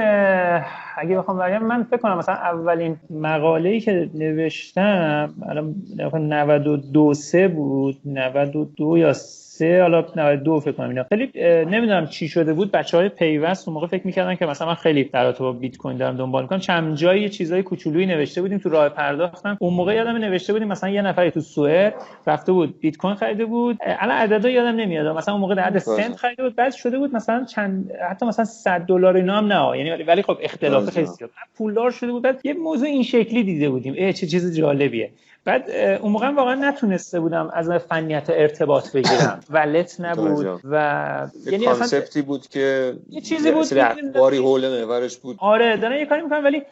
اگه 0.97 1.19
بخوام 1.19 1.39
بگم 1.39 1.63
من 1.63 1.83
فکر 1.83 1.97
کنم 1.97 2.19
مثلا 2.19 2.35
اولین 2.35 2.97
مقاله‌ای 3.11 3.81
که 3.81 4.11
نوشتم 4.15 5.35
الان 5.49 5.75
92 6.19 7.15
سه 7.15 7.49
بود 7.49 7.97
92 8.05 8.99
یا 8.99 9.13
سه 9.59 9.83
حالا 9.83 10.05
92 10.17 10.61
فکر 10.61 10.73
کنم 10.73 10.89
اینا. 10.89 11.05
خیلی 11.09 11.31
نمی‌دونم 11.65 12.07
چی 12.07 12.29
شده 12.29 12.53
بود. 12.53 12.71
بچه 12.71 12.97
های 12.97 13.09
پیوست 13.09 13.69
اون 13.69 13.75
موقع 13.75 13.87
فکر 13.87 14.07
می‌کردن 14.07 14.35
که 14.35 14.47
مثلا 14.47 14.69
من 14.69 14.75
خیلی 14.75 15.05
در 15.05 15.33
با 15.33 15.53
بیت 15.53 15.77
کوین 15.77 15.97
دارم 15.97 16.17
دنبال 16.17 16.43
می‌کنم. 16.43 16.59
چند 16.59 16.97
جایی 16.97 17.29
چیزای 17.29 17.63
کوچولویی 17.63 18.07
نوشته 18.07 18.43
بودیم 18.43 18.59
تو 18.59 18.69
راه 18.69 18.89
پرداختم. 18.89 19.57
اون 19.61 19.75
موقع 19.75 19.95
یادم 19.95 20.17
نوشته 20.17 20.53
بودیم 20.53 20.69
مثلا 20.69 20.91
یه 20.91 21.03
نفری 21.03 21.31
تو 21.31 21.41
سوئد 21.41 21.95
رفته 22.27 22.53
بود 22.53 22.81
بیت 22.81 22.97
کوین 22.97 23.15
خریده 23.15 23.45
بود. 23.45 23.79
الان 23.81 24.17
عددا 24.17 24.49
یادم 24.49 24.77
نمیاد. 24.77 25.17
مثلا 25.17 25.35
اون 25.35 25.41
موقع 25.41 25.55
عدد 25.55 25.79
سنت 25.79 26.17
خریده 26.17 26.43
بود. 26.43 26.57
بعد 26.57 26.73
شده 26.73 26.99
بود 26.99 27.15
مثلا 27.15 27.45
چند 27.45 27.93
حتی 28.11 28.27
مثلا 28.27 28.45
100 28.45 28.81
دلار 28.81 29.17
اینا 29.17 29.39
هم 29.39 29.53
نه. 29.53 29.79
یعنی 29.79 30.03
ولی 30.03 30.23
خب 30.23 30.39
اختلاف 30.43 30.91
خیلی 30.91 31.07
زیاد. 31.07 31.31
پولدار 31.59 31.91
شده 31.91 32.13
بود. 32.13 32.23
بعد 32.23 32.41
یه 32.45 32.55
موضوع 32.55 32.89
این 32.89 33.03
شکلی 33.03 33.43
دیده 33.43 33.71
بودیم. 33.71 33.95
ای 33.95 34.13
چه 34.13 34.27
چیز 34.27 34.57
جالبیه. 34.59 35.11
بعد 35.45 35.71
اون 35.71 36.13
موقع 36.13 36.31
واقعا 36.31 36.55
نتونسته 36.55 37.21
بودم 37.21 37.51
از 37.53 37.71
فنیت 37.71 38.31
ارتباط 38.31 38.93
بگیرم. 38.93 39.41
ولت 39.51 40.01
نبود 40.01 40.61
و 40.65 41.29
یعنی 41.47 41.65
کانسپتی 41.65 42.23
بود 42.23 42.49
که 42.49 42.95
یه 43.11 43.21
چیزی 43.21 43.53
بود 43.53 43.67
اخباری 43.79 44.39
حول 44.39 44.85
محورش 44.85 45.17
بود. 45.17 45.37
آره 45.39 45.77
دارن 45.77 45.99
یه 45.99 46.07
کاری 46.07 46.23
می‌کنم 46.23 46.45
ولی 46.45 46.63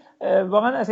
واقعا 0.49 0.85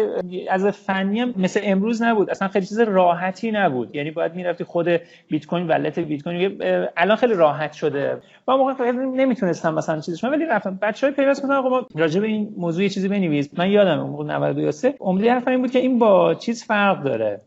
از, 0.50 0.66
فنی 0.66 1.20
هم 1.20 1.34
مثل 1.36 1.60
امروز 1.62 2.02
نبود. 2.02 2.30
اصلا 2.30 2.48
خیلی 2.48 2.66
چیز 2.66 2.80
راحتی 2.80 3.50
نبود. 3.50 3.96
یعنی 3.96 4.10
باید 4.10 4.34
می‌رفتی 4.34 4.64
خود 4.64 4.88
بیت 5.28 5.46
کوین 5.46 5.68
ولت 5.68 5.98
بیت 5.98 6.22
کوین 6.22 6.62
الان 6.96 7.16
خیلی 7.16 7.34
راحت 7.34 7.72
شده. 7.72 8.18
با 8.44 8.56
موقع 8.56 8.90
نمی‌تونستم 8.92 9.74
مثلا 9.74 10.00
چیزش 10.00 10.24
ولی 10.24 10.46
رفتم. 10.46 10.78
بچهای 10.82 11.12
پیوست 11.12 11.42
گفتن 11.42 11.54
آقا 11.54 11.68
ما 11.68 11.86
راجع 11.94 12.20
به 12.20 12.26
این 12.26 12.54
موضوع 12.56 12.88
چیزی 12.88 13.08
بنویس. 13.08 13.48
من 13.58 13.70
یادم 13.70 14.00
اون 14.00 14.10
موقع 14.10 14.24
92 14.24 14.88
عمده 15.00 15.32
حرف 15.32 15.48
این 15.48 15.60
بود 15.60 15.70
که 15.70 15.78
این 15.78 15.98
با 15.98 16.34
چیز 16.34 16.64
فرق 16.64 17.02
داره. 17.02 17.40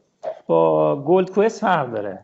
با 0.47 0.95
گلد 0.95 1.31
کوئست 1.31 1.61
فرق 1.61 1.91
داره. 1.91 2.19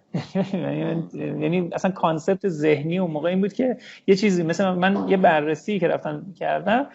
یعنی 1.41 1.69
اصلا 1.73 1.91
concept 1.91 2.47
ذهنی 2.47 2.99
اون 2.99 3.11
موقع 3.11 3.29
این 3.29 3.41
بود 3.41 3.53
که 3.53 3.77
یه 4.07 4.15
چیزی 4.15 4.43
مثلا 4.43 4.75
من 4.75 5.09
یه 5.09 5.17
بررسی 5.17 5.79
که 5.79 5.87
رفتم 5.87 6.33
کردم 6.39 6.87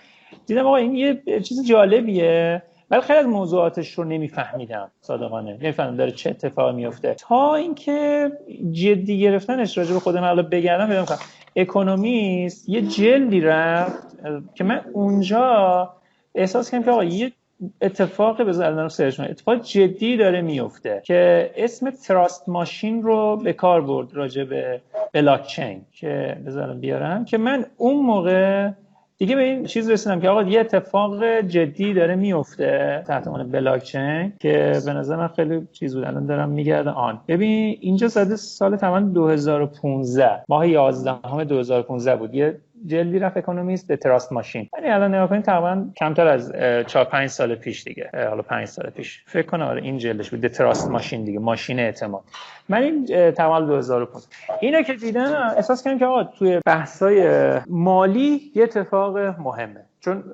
دیدم 0.46 0.66
آقا 0.66 0.76
این 0.76 0.94
یه 0.94 1.22
چیز 1.42 1.66
جالبیه 1.66 2.62
ولی 2.90 3.00
خیلی 3.00 3.18
از 3.18 3.26
موضوعاتش 3.26 3.92
رو 3.92 4.04
نمیفهمیدم 4.04 4.90
صادقانه. 5.00 5.58
نمیفهمیدم 5.62 5.96
داره 5.96 6.12
چه 6.12 6.30
اتفاقی 6.30 6.76
میفته 6.76 7.14
تا 7.14 7.54
اینکه 7.54 8.32
جدی 8.72 9.20
گرفتنش 9.20 9.78
راجع 9.78 9.92
به 9.92 10.00
خودم 10.00 10.20
حالا 10.20 10.42
بگردم 10.42 10.88
بگم 10.88 11.16
اکونومیست 11.56 12.68
یه 12.68 12.82
جلدی 12.82 13.40
رفت 13.40 14.18
که 14.54 14.64
من 14.64 14.80
اونجا 14.92 15.90
احساس 16.34 16.70
کردم 16.70 16.84
که 16.84 16.90
آقا 16.90 17.04
یه 17.04 17.32
اتفاق 17.80 18.42
بذارم 18.42 18.88
search 18.88 19.20
اتفاق 19.20 19.60
جدی 19.62 20.16
داره 20.16 20.42
میفته 20.42 21.02
که 21.04 21.50
اسم 21.56 21.90
trust 21.90 22.48
machine 22.48 23.02
رو 23.02 23.36
به 23.36 23.52
کار 23.52 23.80
برد 23.80 24.14
راجع 24.14 24.44
به 24.44 24.80
بلاک 25.12 25.46
چین 25.46 25.82
که 25.92 26.36
بذارم 26.46 26.80
بیارم 26.80 27.24
که 27.24 27.38
من 27.38 27.66
اون 27.76 28.06
موقع 28.06 28.70
دیگه 29.18 29.36
به 29.36 29.42
این 29.42 29.64
چیز 29.64 29.90
رسیدم 29.90 30.20
که 30.20 30.28
آقا 30.28 30.42
یه 30.42 30.60
اتفاق 30.60 31.24
جدی 31.40 31.94
داره 31.94 32.14
میفته 32.14 33.02
تحت 33.06 33.26
عنوان 33.26 33.50
بلاک 33.50 33.82
چین 33.82 34.32
که 34.40 34.80
به 34.86 34.92
نظر 34.92 35.16
من 35.16 35.28
خیلی 35.28 35.68
چیز 35.72 35.94
بود. 35.96 36.04
الان 36.04 36.26
دارم 36.26 36.48
میگردم. 36.48 36.92
آن. 36.92 37.20
ببین 37.28 37.78
اینجا 37.80 38.08
زده 38.08 38.36
سال 38.36 38.76
تمام 38.76 39.12
2015 39.12 40.44
ماه 40.48 40.68
11 40.68 41.14
همه 41.24 41.44
2015 41.44 42.16
بود. 42.16 42.34
یه 42.34 42.60
جلدی 42.86 43.18
رفت 43.18 43.36
اکونومیست 43.36 43.88
به 43.88 43.96
trust 43.96 44.32
machine. 44.32 44.68
یعنی 44.78 44.90
الان 44.90 45.14
نگاه 45.14 45.28
کنید 45.28 45.44
تقریبا 45.44 45.86
کمتر 45.96 46.26
از 46.26 46.52
4 46.86 47.04
5 47.04 47.28
سال 47.28 47.54
پیش 47.54 47.84
دیگه. 47.84 48.10
حالا 48.14 48.42
5 48.42 48.66
سال 48.68 48.90
پیش. 48.90 49.24
فکر 49.26 49.46
کنم 49.46 49.66
آره 49.66 49.82
این 49.82 49.98
جلدش 49.98 50.30
بود. 50.30 50.46
trust 50.48 50.90
machine 50.90 51.24
دیگه. 51.24 51.38
ماشین 51.38 51.80
اعتماد. 51.80 52.24
من 52.68 52.82
این 52.82 53.06
تقریبا 53.30 53.60
2005 53.60 54.24
اینو 54.60 54.82
که 54.82 54.94
دیدم 54.94 55.52
احساس 55.56 55.84
کردم 55.84 55.98
که 55.98 56.06
آقا 56.06 56.24
توی 56.24 56.60
بحث‌های 56.66 57.28
مالی 57.66 58.52
یه 58.54 58.62
اتفاق 58.62 59.18
مهمه. 59.18 59.84
چون 60.00 60.24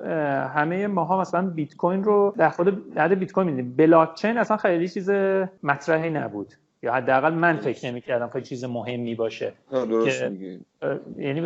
همه 0.54 0.87
ماها 0.87 1.21
مثلا 1.21 1.42
بیت 1.42 1.76
کوین 1.76 2.04
رو 2.04 2.35
در 2.38 2.49
خود 2.49 2.99
عدد 2.99 3.14
بیت 3.14 3.33
کوین 3.33 3.76
بلاک 3.76 4.14
چین 4.14 4.38
اصلا 4.38 4.57
خیلی 4.57 4.88
چیز 4.88 5.11
مطرحی 5.62 6.11
نبود. 6.11 6.54
یا 6.82 6.92
حداقل 6.92 7.34
من 7.34 7.56
فکر 7.56 7.87
نمی‌کردم 7.87 8.30
که 8.32 8.40
چیز 8.40 8.64
مهمی 8.64 9.14
باشه. 9.14 9.52
درست 9.70 10.22
یعنی 11.16 11.42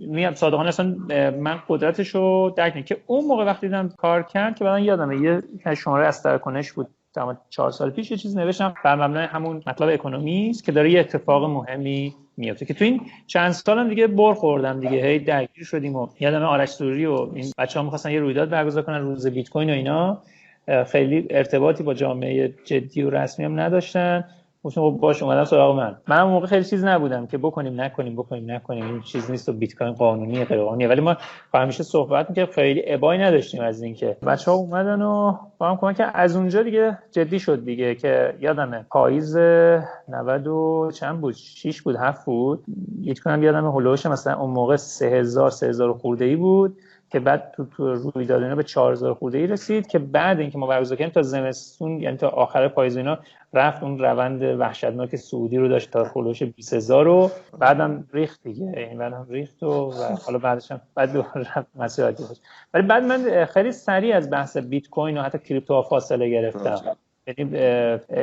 میگم 0.00 0.34
صادقانه 0.34 0.68
اصلا 0.68 0.96
من 1.40 1.58
قدرتش 1.68 2.08
رو 2.08 2.54
درک 2.56 2.84
که 2.84 2.96
اون 3.06 3.24
موقع 3.24 3.44
وقتی 3.44 3.66
دیدم 3.66 3.88
کار 3.88 4.22
کرد 4.22 4.56
که 4.56 4.64
بعدا 4.64 4.78
یادمه 4.78 5.16
یه 5.20 5.42
شماره 5.74 6.06
از 6.06 6.26
کنش 6.26 6.72
بود. 6.72 6.88
تمام 7.14 7.38
چهار 7.50 7.70
سال 7.70 7.90
پیش 7.90 8.10
یه 8.10 8.16
چیز 8.16 8.36
نوشتم. 8.36 8.74
بر 8.84 8.94
مبنای 8.94 9.26
همون 9.26 9.62
مطلب 9.66 9.88
اکونومی 9.88 10.50
است 10.50 10.64
که 10.64 10.72
داره 10.72 10.90
یه 10.90 11.00
اتفاق 11.00 11.44
مهمی 11.44 12.14
میفته 12.36 12.66
که 12.66 12.74
تو 12.74 12.84
این 12.84 13.00
چند 13.26 13.50
سالم 13.50 13.88
دیگه 13.88 14.06
بر 14.06 14.34
خوردم 14.34 14.80
دیگه. 14.80 15.06
هی 15.06 15.18
درگیر 15.18 15.64
شدیم 15.64 15.96
و 15.96 16.08
یادم 16.20 16.42
آرش 16.42 16.68
سوری 16.68 17.06
و 17.06 17.30
این 17.34 17.46
بچه‌ها 17.58 17.84
می‌خواستن 17.84 18.10
یه 18.10 18.20
رویداد 18.20 18.50
برگزار 18.50 18.82
کنن 18.82 19.00
روز 19.00 19.26
بیت 19.26 19.48
کوین 19.48 19.70
و 19.70 19.72
اینا. 19.72 20.22
خیلی 20.86 21.26
ارتباطی 21.30 21.82
با 21.82 21.94
جامعه 21.94 22.54
جدی 22.64 23.02
و 23.02 23.10
رسمی 23.10 23.44
هم 23.44 23.60
نداشتن. 23.60 24.24
گفتم 24.64 24.80
خب 24.80 24.96
باش 25.00 25.22
اومدم 25.22 25.44
سراغ 25.44 25.76
من. 25.76 25.96
من 26.08 26.22
موقع 26.22 26.46
خیلی 26.46 26.64
چیز 26.64 26.84
نبودم 26.84 27.26
که 27.26 27.38
بکنیم 27.38 27.80
نکنیم 27.80 28.16
بکنیم 28.16 28.50
نکنیم. 28.50 28.84
این 28.84 29.00
چیز 29.00 29.30
نیست 29.30 29.48
و 29.48 29.52
بیت 29.52 29.74
کوین 29.74 29.92
قانونی 29.92 30.44
غیر 30.44 30.62
قانونیه 30.62 30.88
ولی 30.88 31.00
ما 31.00 31.16
همیشه 31.54 31.82
صحبت 31.82 32.30
می‌کردیم 32.30 32.54
خیلی 32.54 32.82
ابایی 32.86 33.20
نداشتیم 33.20 33.62
از 33.62 33.82
اینکه. 33.82 34.16
بچه 34.26 34.50
ها 34.50 34.56
اومدن 34.56 35.02
و 35.02 35.36
با 35.58 35.70
هم 35.70 35.76
کمک 35.76 35.96
که 35.96 36.18
از 36.18 36.36
اونجا 36.36 36.62
دیگه 36.62 36.98
جدی 37.12 37.40
شد 37.40 37.64
دیگه 37.64 37.94
که 37.94 38.34
یادمه 38.40 38.86
پاییز 38.90 39.36
90 39.36 40.46
و 40.46 40.90
چند 40.94 41.20
بود؟ 41.20 41.34
6 41.34 41.82
بود 41.82 41.96
7 41.96 42.26
بود. 42.26 42.64
بیت 43.00 43.20
کوین 43.20 43.42
یادمه 43.42 43.70
هولوش 43.70 44.06
مثلا 44.06 44.40
اون 44.40 44.50
موقع 44.50 44.76
3000 44.76 45.50
3000 45.50 45.92
خورده 45.92 46.24
ای 46.24 46.36
بود 46.36 46.76
که 47.10 47.20
بعد 47.20 47.52
تو, 47.56 47.64
تو 47.64 47.94
روی 47.94 48.24
به 48.54 48.62
4000 48.62 49.14
خورده 49.14 49.38
ای 49.38 49.46
رسید 49.46 49.86
که 49.86 49.98
بعد 49.98 50.40
اینکه 50.40 50.58
ما 50.58 50.66
برگزار 50.66 50.98
کردیم 50.98 51.12
تا 51.12 51.22
زمستون 51.22 52.00
یعنی 52.00 52.16
تا 52.16 52.28
آخر 52.28 52.68
پاییز 52.68 52.96
اینا 52.96 53.18
رفت 53.52 53.82
اون 53.82 53.98
روند 53.98 54.42
وحشتناک 54.42 55.16
سعودی 55.16 55.56
رو 55.56 55.68
داشت 55.68 55.90
تا 55.90 56.04
خلوش 56.04 56.42
20000 56.42 57.04
رو. 57.04 57.30
بعدم 57.58 58.04
ریخت 58.12 58.42
دیگه. 58.42 58.72
این 58.76 58.98
بعدم 58.98 59.26
ریخت 59.30 59.62
و, 59.62 59.92
حالا 60.26 60.38
بعدش 60.38 60.70
هم 60.72 60.80
بعد 60.94 61.16
رفت 61.34 61.66
مسیر 61.74 62.14
ولی 62.74 62.86
بعد 62.86 63.02
من 63.02 63.44
خیلی 63.44 63.72
سریع 63.72 64.16
از 64.16 64.30
بحث 64.30 64.56
بیت 64.56 64.88
کوین 64.88 65.18
و 65.18 65.22
حتی 65.22 65.38
کریپتو 65.38 65.82
فاصله 65.82 66.30
گرفتم. 66.30 66.96
یعنی 67.38 67.56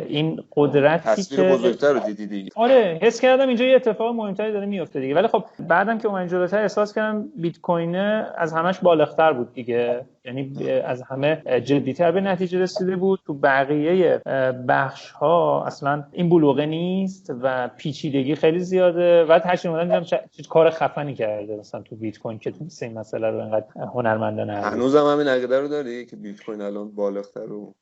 این 0.07 0.43
قدرتی 0.55 1.23
که 1.23 1.43
بزرگتر 1.43 1.93
رو 1.93 1.99
دیدی 1.99 2.27
دیگه. 2.27 2.51
آره 2.55 2.99
حس 3.01 3.21
کردم 3.21 3.47
اینجا 3.47 3.65
یه 3.65 3.75
اتفاق 3.75 4.15
مهمتری 4.15 4.53
داره 4.53 4.65
میفته 4.65 4.99
دیگه. 4.99 5.15
ولی 5.15 5.27
خب 5.27 5.43
بعدم 5.59 5.97
که 5.97 6.07
اومدن 6.07 6.27
جلوتر 6.27 6.61
احساس 6.61 6.93
کردم 6.93 7.25
بیت 7.35 7.61
کوین 7.61 7.95
از 7.95 8.53
همش 8.53 8.79
بالغتر 8.79 9.33
بود 9.33 9.53
دیگه. 9.53 10.05
یعنی 10.25 10.71
از 10.71 11.01
همه 11.01 11.41
جدیتر 11.65 12.11
به 12.11 12.21
نتیجه 12.21 12.59
رسیده 12.59 12.95
بود. 12.95 13.19
تو 13.25 13.33
بقیه 13.33 14.21
بخش 14.67 15.11
ها 15.11 15.65
اصلا 15.65 16.03
این 16.11 16.29
بلوغه 16.29 16.65
نیست 16.65 17.33
و 17.41 17.69
پیچیدگی 17.77 18.35
خیلی 18.35 18.59
زیاده. 18.59 19.25
و 19.25 19.39
تشریح 19.39 19.73
اومدن 19.73 19.87
دیدم 19.87 20.03
چه 20.03 20.43
کار 20.49 20.69
خفنی 20.69 21.15
کرده 21.15 21.55
مثلا 21.55 21.81
تو 21.81 21.95
بیت 21.95 22.17
کوین 22.17 22.39
که 22.39 22.51
تو 22.51 22.65
این 22.81 22.99
مسئله 22.99 23.29
رو 23.29 23.39
اینقدر 23.39 23.65
هنرمندانه 23.93 24.53
هنوزم 24.53 25.05
همین 25.05 25.27
عقیده 25.27 25.59
رو 25.59 25.67
داره 25.67 26.05
که 26.05 26.15
بیت 26.15 26.43
کوین 26.43 26.61
الان 26.61 26.91
بالغتر 26.91 27.51
و 27.51 27.73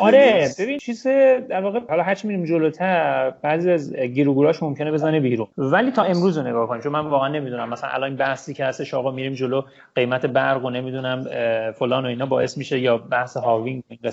آره 0.00 0.48
ببین 0.58 0.78
چیز 0.78 1.06
در 1.48 1.60
واقع 1.60 1.80
حالا 1.88 2.02
هرچی 2.02 2.28
میریم 2.28 2.44
جلوتر 2.44 3.30
بعضی 3.30 3.70
از 3.70 3.96
گیروگوراش 3.96 4.62
ممکنه 4.62 4.92
بزنه 4.92 5.20
بیرون. 5.20 5.46
ولی 5.58 5.90
تا 5.90 6.02
امروز 6.02 6.38
رو 6.38 6.48
نگاه 6.48 6.68
کنیم 6.68 6.82
چون 6.82 6.92
من 6.92 7.06
واقعا 7.06 7.28
نمی‌دونم. 7.28 7.68
مثلا 7.68 7.90
الان 7.90 8.16
بحثی 8.16 8.54
که 8.54 8.64
هستش 8.64 8.94
آقا 8.94 9.10
میریم 9.10 9.34
جلو 9.34 9.62
قیمت 9.94 10.26
برق 10.26 10.64
و 10.64 10.70
نمی‌دونم 10.70 11.24
فلان 11.72 12.04
و 12.04 12.08
اینا 12.08 12.26
باعث 12.26 12.58
میشه 12.58 12.78
یا 12.80 12.98
بحث 12.98 13.36
halving 13.36 13.82
این 13.88 14.12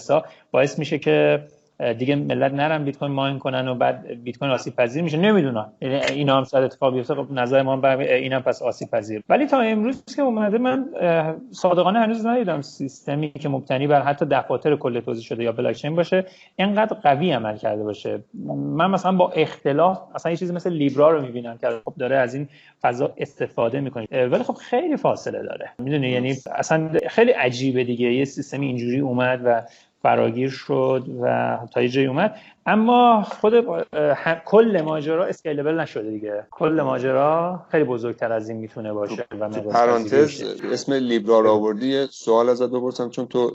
باعث 0.52 0.80
میشه 0.80 1.00
که 1.00 1.44
دیگه 1.98 2.16
ملت 2.16 2.54
نرم 2.54 2.86
بیت 2.86 2.98
کوین 2.98 3.12
mine 3.12 3.40
کنن 3.40 3.68
و 3.68 3.76
بعد 3.76 4.24
بیت 4.24 4.38
کوین 4.38 4.52
آسیب 4.52 4.76
پذیر 4.76 5.04
میشه. 5.04 5.18
نمی‌دونم. 5.18 5.74
یعنی 5.82 5.96
اینا 5.96 6.38
هم 6.38 6.44
شاید 6.44 6.64
اتفاق 6.64 6.94
بیفته. 6.94 7.16
خب 7.16 7.32
نظر 7.32 7.62
ما 7.62 7.78
بر 7.78 7.98
اینم 7.98 8.42
پس 8.42 8.62
آسیب 8.62 8.90
پذیر. 8.92 9.22
ولی 9.30 9.46
تا 9.46 9.60
امروز 9.60 10.04
که 10.16 10.22
اومده 10.22 10.58
من 10.58 10.86
صادقانه 11.52 12.00
هنوز 12.00 12.26
ندیدم 12.26 12.62
سیستمی 12.62 13.30
که 13.30 13.50
مبتنی 13.50 13.88
بر 13.88 14.02
حتی 14.02 14.26
دفاتر 14.26 14.76
کل 14.76 15.00
توزیع 15.00 15.24
شده 15.24 15.44
یا 15.44 15.52
بلاک 15.52 15.76
چین 15.76 15.96
باشه 15.96 16.26
اینقدر 16.56 16.98
قوی 17.04 17.32
عمل 17.32 17.58
کرده 17.58 17.84
باشه. 17.84 18.24
من 18.50 18.92
مثلا 18.92 19.12
با 19.12 19.30
اختلاف 19.30 20.02
مثلا 20.16 20.32
یه 20.32 20.38
چیزی 20.38 20.54
مثل 20.54 20.70
لیبرا 20.72 21.12
رو 21.12 21.22
می‌بینم 21.22 21.58
که 21.58 21.68
خب 21.86 21.94
داره 22.00 22.18
از 22.18 22.36
این 22.36 22.48
فضا 22.82 23.14
استفاده 23.18 23.82
می‌کنه. 23.82 24.06
ولی 24.12 24.44
خب 24.44 24.54
خیلی 24.54 24.98
فاصله 24.98 25.44
داره. 25.44 25.70
می‌دونی؟ 25.80 26.10
یعنی 26.10 26.36
اصلا 26.56 26.90
خیلی 27.10 27.32
عجیبه 27.32 27.84
دیگه. 27.84 28.14
یه 28.14 28.26
سیستمی 28.26 28.66
اینجوری 28.66 29.00
اومد 29.00 29.42
و 29.46 29.62
فراگیر 30.06 30.50
شد 30.50 31.06
و 31.22 31.58
تا 31.74 31.88
جایی 31.88 32.08
اومد. 32.08 32.36
اما 32.68 33.24
خود 33.24 33.54
کل 34.46 34.82
ماجرا 34.82 35.26
scalable 35.26 35.80
نشده 35.80 36.12
دیگه. 36.12 36.48
کل 36.52 36.82
ماجرا 36.82 37.60
خیلی 37.72 37.84
بزرگتر 37.84 38.32
از 38.32 38.50
این 38.50 38.58
می‌تونه 38.58 38.94
باشه 38.94 39.26
و 39.40 39.50
پرانتز 39.50 40.44
اسم 40.72 40.94
لیبرا 40.94 41.40
رو 41.40 41.50
آوردی 41.50 42.08
سوال 42.12 42.50
ازت 42.50 42.70
بپرسم 42.70 43.10
چون 43.10 43.26
تو 43.26 43.52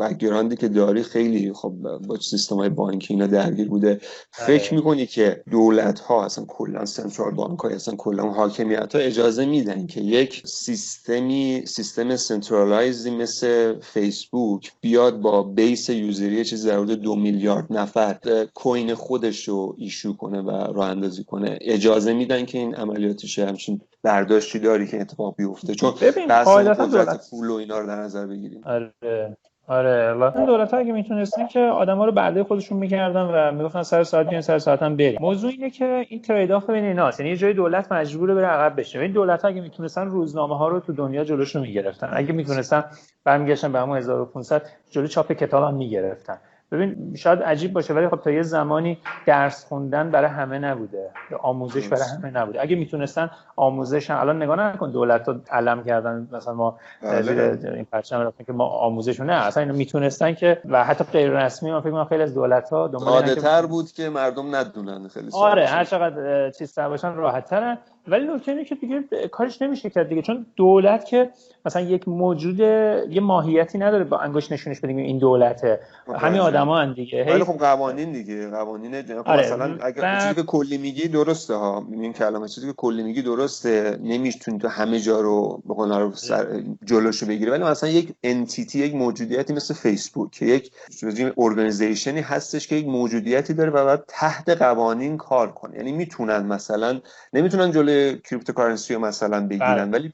background 0.00 0.51
ی 0.51 0.56
که 0.56 0.68
داری 0.68 1.02
خیلی 1.02 1.52
خب 1.52 1.72
با 2.06 2.16
سیستم 2.16 2.56
های 2.56 2.68
بانکی 2.68 3.14
اینا 3.14 3.26
درگیر 3.26 3.68
بوده 3.68 4.00
فکر 4.30 4.66
آره. 4.66 4.74
می‌کنی 4.74 5.06
که 5.06 5.42
دولت 5.50 6.00
ها 6.00 6.24
اصلا 6.24 6.44
کلا 6.48 6.84
central 6.84 7.30
bank 7.30 7.58
های 7.58 7.74
اصلا 7.74 7.96
کلا 7.96 8.22
حاکمیت 8.22 8.94
ها 8.94 9.00
اجازه 9.00 9.46
میدن 9.46 9.86
که 9.86 10.00
یک 10.00 10.42
سیستمی 10.46 11.62
سیستم 11.66 12.16
centralize 12.16 13.01
ی 13.01 13.10
مثل 13.10 13.80
فیسبوک 13.80 14.72
بیاد 14.80 15.20
با 15.20 15.42
base 15.42 15.88
user 15.88 16.33
ی 16.33 16.44
چیزی 16.44 16.68
در 16.68 16.84
دو 16.84 17.16
میلیارد 17.16 17.66
نفر؟ 17.70 18.18
کوین 18.54 18.94
خودش 18.94 19.48
رو 19.48 19.74
issue 19.78 20.16
کنه 20.16 20.40
و 20.40 20.50
راه 20.50 20.90
اندازی 20.90 21.24
کنه. 21.24 21.58
اجازه 21.60 22.12
میدن 22.12 22.44
که 22.44 22.58
این 22.58 22.74
عملیاتش 22.74 23.38
همچین 23.38 23.80
برداشتی 24.02 24.58
داری 24.58 24.86
که 24.86 25.00
اتفاق 25.00 25.36
بیفته؟ 25.36 25.74
چون 25.74 25.94
بحث 26.28 26.48
قدرت 26.48 27.30
پول 27.30 27.48
و 27.48 27.54
اینا 27.54 27.78
رو 27.78 27.86
در 27.86 27.96
نظر 27.96 28.26
بگیریم. 28.26 28.62
آره 28.64 29.36
آره 29.68 30.36
این 30.36 30.44
دولت 30.44 30.74
اگه 30.74 30.92
می‌تونستن 30.92 31.46
که 31.46 31.60
آدما 31.60 32.04
رو 32.04 32.12
بعده 32.12 32.44
خودشون 32.44 32.78
می‌کردن 32.78 33.22
و 33.22 33.52
می‌گفتن 33.52 33.82
سر 33.82 34.04
ساعت 34.04 34.28
بیان 34.28 34.40
سر 34.40 34.58
ساعت 34.58 34.82
هم 34.82 34.96
بریم. 34.96 35.18
موضوع 35.20 35.50
اینه 35.50 35.70
که 35.70 36.06
این 36.08 36.22
ترید 36.22 36.52
اف 36.52 36.70
بین 36.70 36.84
ایناست. 36.84 37.20
یعنی 37.20 37.30
یه 37.30 37.36
جای 37.36 37.52
دولت 37.52 37.92
مجبوره 37.92 38.34
بره 38.34 38.46
عقب 38.46 38.80
بشه. 38.80 38.98
این 38.98 39.12
دولت 39.12 39.44
اگه 39.44 39.60
می‌تونستن 39.60 40.06
روزنامه 40.06 40.58
ها 40.58 40.68
رو 40.68 40.80
تو 40.80 40.92
دنیا 40.92 41.24
جلوشون 41.24 41.62
می‌گرفتن. 41.62 42.10
اگه 42.12 42.32
می‌تونستن 42.32 42.84
برمیگشتن 43.24 43.72
به 43.72 43.78
همون 43.78 43.98
1500 43.98 44.62
جلو 44.90 45.06
چاپ 45.06 45.32
کتاب 45.32 45.64
هم 45.64 45.74
می‌گرفتن. 45.74 46.38
ببین 46.72 47.14
شاید 47.16 47.42
عجیب 47.42 47.72
باشه 47.72 47.94
ولی 47.94 48.08
خب 48.08 48.16
تا 48.16 48.30
یه 48.30 48.42
زمانی 48.42 48.98
درس 49.26 49.64
خوندن 49.64 50.10
برای 50.10 50.30
همه 50.30 50.58
نبوده. 50.58 51.10
آموزش 51.42 51.88
برای 51.88 52.04
همه 52.04 52.30
نبوده. 52.30 52.62
اگه 52.62 52.76
می‌تونستن 52.76 53.30
آموزش 53.56 54.10
هم 54.10 54.20
الان 54.20 54.42
نگاه 54.42 54.56
نکن 54.56 54.90
دولت 54.90 55.28
ها 55.28 55.36
علم 55.50 55.84
کردن 55.84 56.28
مثلا 56.32 56.54
ما 56.54 56.78
بله. 57.02 57.58
این 57.74 57.84
پرچم 57.84 58.20
رفتن 58.20 58.44
که 58.44 58.52
ما 58.52 58.64
آموزش 58.66 59.20
نه 59.20 59.32
اصلا 59.32 59.62
اینو 59.62 59.74
می‌تونستن 59.74 60.34
که 60.34 60.60
و 60.64 60.84
حتی 60.84 61.04
غیر 61.04 61.30
رسمی 61.30 61.72
من 61.72 61.80
فکر 61.80 61.90
کنم 61.90 62.04
خیلی 62.04 62.22
از 62.22 62.34
دولت 62.34 62.70
ها 62.70 62.90
ساده 62.98 63.34
تر 63.34 63.66
بود 63.66 63.92
که 63.92 64.08
مردم 64.08 64.54
ندونن 64.54 65.08
خیلی 65.08 65.28
آره 65.32 65.66
هر 65.66 65.84
چقدر 65.84 66.50
چیز 66.50 66.78
باشن 66.78 67.14
راحت 67.14 67.44
تره 67.44 67.78
ولی 68.08 68.26
نکته 68.26 68.52
اینه 68.52 68.64
که 68.64 68.74
دیگه 68.74 69.04
کارش 69.32 69.62
نمیشه 69.62 69.90
کرد 69.90 70.08
دیگه. 70.08 70.22
چون 70.22 70.46
دولت 70.56 71.04
که 71.04 71.30
مثلا 71.64 71.82
یک 71.82 72.08
موجود 72.08 72.60
یه 72.60 73.20
ماهیتی 73.20 73.78
نداره 73.78 74.04
با 74.04 74.18
انگشت 74.18 74.52
نشونش 74.52 74.80
بدیم 74.80 74.96
این 74.96 75.18
دولته. 75.18 75.80
همین 76.18 76.40
آدما 76.40 76.84
دیگه. 76.84 77.24
ولی 77.24 77.44
خب 77.44 77.58
قوانین 77.58 78.12
دیگه 78.12 78.50
قوانین 78.50 79.02
خب 79.02 79.28
آره. 79.28 79.40
مثلا 79.40 79.78
اگر 79.82 80.20
چیزی 80.20 80.34
که 80.34 80.42
کلی 80.42 80.78
میگی 80.78 81.08
درسته 81.08 81.54
ها. 81.54 81.86
این 81.92 82.12
کلمه 82.12 82.48
چیزی 82.48 82.66
که 82.66 82.72
کلی 82.72 83.02
میگی 83.02 83.22
درسته. 83.22 83.98
نمی‌تونی 84.02 84.58
تو 84.58 84.68
همه 84.68 85.00
جا 85.00 85.20
رو 85.20 85.62
به 85.68 85.74
قول 85.74 85.92
رو 85.92 86.12
جلوشو 86.84 87.26
بگیری. 87.26 87.50
ولی 87.50 87.64
مثلا 87.64 87.90
یک 87.90 88.14
انتیتی 88.22 88.78
یک 88.78 88.94
موجودیتی 88.94 89.52
مثل 89.52 89.74
فیسبوک 89.74 90.30
که 90.30 90.46
یک 90.46 90.72
organization 91.36 92.13
ی 92.13 92.20
هستش 92.20 92.66
که 92.68 92.76
یک 92.76 92.86
موجودیتی 92.86 93.54
داره 93.54 93.70
و 93.70 93.84
بعد 93.84 94.04
تحت 94.08 94.48
قوانین 94.48 95.16
کار 95.16 95.52
کنه. 95.52 95.76
یعنی 95.76 95.92
می‌تونن 95.92 96.46
مثلا 96.46 97.00
نمی‌تونن 97.32 97.70
cryptocurrency 98.30 98.94
رو 98.94 99.00
مثلا 99.00 99.48
بگیرن. 99.48 99.90
بله. 99.90 99.98
ولی 99.98 100.12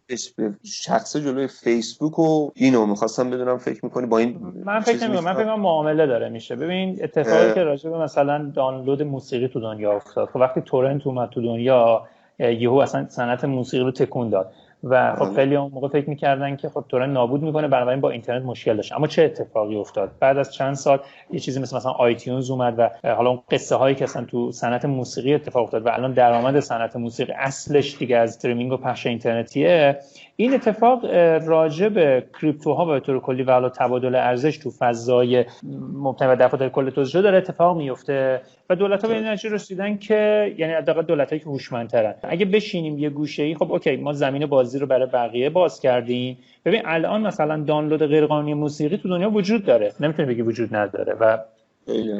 شخص 0.64 1.16
جلوی 1.16 1.46
فیسبوک 1.46 2.18
و 2.18 2.50
اینو 2.54 2.86
می‌خواستم 2.86 3.30
بدونم 3.30 3.58
فکر 3.58 3.84
می‌کنی 3.84 4.06
با 4.06 4.18
این 4.18 4.38
من 4.64 4.80
فکر 4.80 5.06
نمی‌کنم. 5.06 5.24
من 5.24 5.34
فکر 5.34 5.54
معامله 5.54 6.06
داره 6.06 6.28
میشه. 6.28 6.56
ببین 6.56 6.98
اتفاقی 7.02 7.54
که 7.54 7.62
راجع 7.62 7.90
به 7.90 7.98
مثلا 7.98 8.52
دانلود 8.54 9.02
موسیقی 9.02 9.48
تو 9.48 9.60
دنیا 9.60 9.92
افتاد. 9.92 10.28
خب 10.28 10.36
وقتی 10.36 10.60
torrent 10.60 11.06
اومد 11.06 11.28
تو 11.28 11.42
دنیا 11.42 12.02
یهو 12.38 12.74
اصلا 12.74 13.08
صنعت 13.08 13.44
موسیقی 13.44 13.84
رو 13.84 13.90
تکون 13.90 14.30
داد. 14.30 14.52
و 14.90 15.14
خب 15.14 15.24
بله. 15.24 15.34
خیلی 15.34 15.56
اون 15.56 15.70
موقع 15.74 15.88
فکر 15.88 16.10
می‌کردن 16.10 16.56
که 16.56 16.68
خب 16.68 16.84
torrent 16.88 17.12
نابود 17.12 17.42
می‌کنه 17.42 17.68
بنابراین 17.68 18.00
با 18.00 18.10
اینترنت 18.10 18.44
مشکل 18.44 18.76
داشت. 18.76 18.92
اما 18.92 19.06
چه 19.06 19.22
اتفاقی 19.22 19.76
افتاد؟ 19.76 20.10
بعد 20.20 20.38
از 20.38 20.54
چند 20.54 20.74
سال 20.74 20.98
یه 21.30 21.40
چیزی 21.40 21.60
مثل 21.60 21.76
مثلا 21.76 21.92
آیتیونز 21.92 22.50
اومد 22.50 22.74
و 22.78 22.90
حالا 23.14 23.30
اون 23.30 23.42
قصه 23.50 23.76
هایی 23.76 23.94
که 23.94 24.04
اصلا 24.04 24.24
تو 24.24 24.52
صنعت 24.52 24.84
موسیقی 24.84 25.34
اتفاق 25.34 25.62
افتاد 25.62 25.86
و 25.86 25.88
الان 25.88 26.12
درآمد 26.12 26.60
صنعت 26.60 26.96
موسیقی 26.96 27.32
اصلش 27.32 27.98
دیگه 27.98 28.16
از 28.16 28.30
streaming 28.30 28.72
و 28.72 28.76
پخش 28.76 29.06
اینترنتیه. 29.06 29.98
این 30.38 30.54
اتفاق 30.54 31.04
راجع 31.46 31.88
به 31.88 32.26
crypto 32.40 32.78
ها 32.78 32.84
به 32.84 33.00
طور 33.00 33.20
کلی 33.20 33.42
و 33.42 33.52
حالا 33.52 33.68
تبادل 33.68 34.14
ارزش 34.14 34.56
تو 34.56 34.70
فضای 34.70 35.44
مبتنی 35.92 36.28
بر 36.28 36.34
دفاتر 36.34 36.68
کل 36.68 36.90
توزیع 36.90 37.22
داره 37.22 37.38
اتفاق 37.38 37.76
میفته 37.76 38.40
و 38.70 38.76
دولت 38.76 39.02
ها 39.02 39.08
به 39.08 39.14
این 39.14 39.26
نتیجه 39.26 39.54
رسیدن 39.54 39.98
که 39.98 40.54
یعنی 40.58 40.72
حداقل 40.72 41.02
دولت 41.02 41.28
هایی 41.28 41.40
که 41.40 41.46
هوشمندترن. 41.46 42.14
اگه 42.22 42.46
بشینیم 42.46 42.98
یه 42.98 43.10
گوشه 43.10 43.42
ای 43.42 43.54
خب 43.54 43.72
okay 43.72 43.96
ما 43.96 44.12
زمین 44.12 44.46
بازی 44.46 44.78
رو 44.78 44.86
برای 44.86 45.06
بقیه 45.06 45.50
باز 45.50 45.80
کردیم. 45.80 46.38
ببین 46.64 46.82
الان 46.84 47.26
مثلا 47.26 47.62
دانلود 47.62 48.02
غیرقانونی 48.02 48.54
موسیقی 48.54 48.96
تو 48.96 49.08
دنیا 49.08 49.30
وجود 49.30 49.64
داره. 49.64 49.92
نمی‌تونی 50.00 50.28
بگی 50.28 50.42
وجود 50.42 50.76
نداره 50.76 51.12
و 51.20 51.38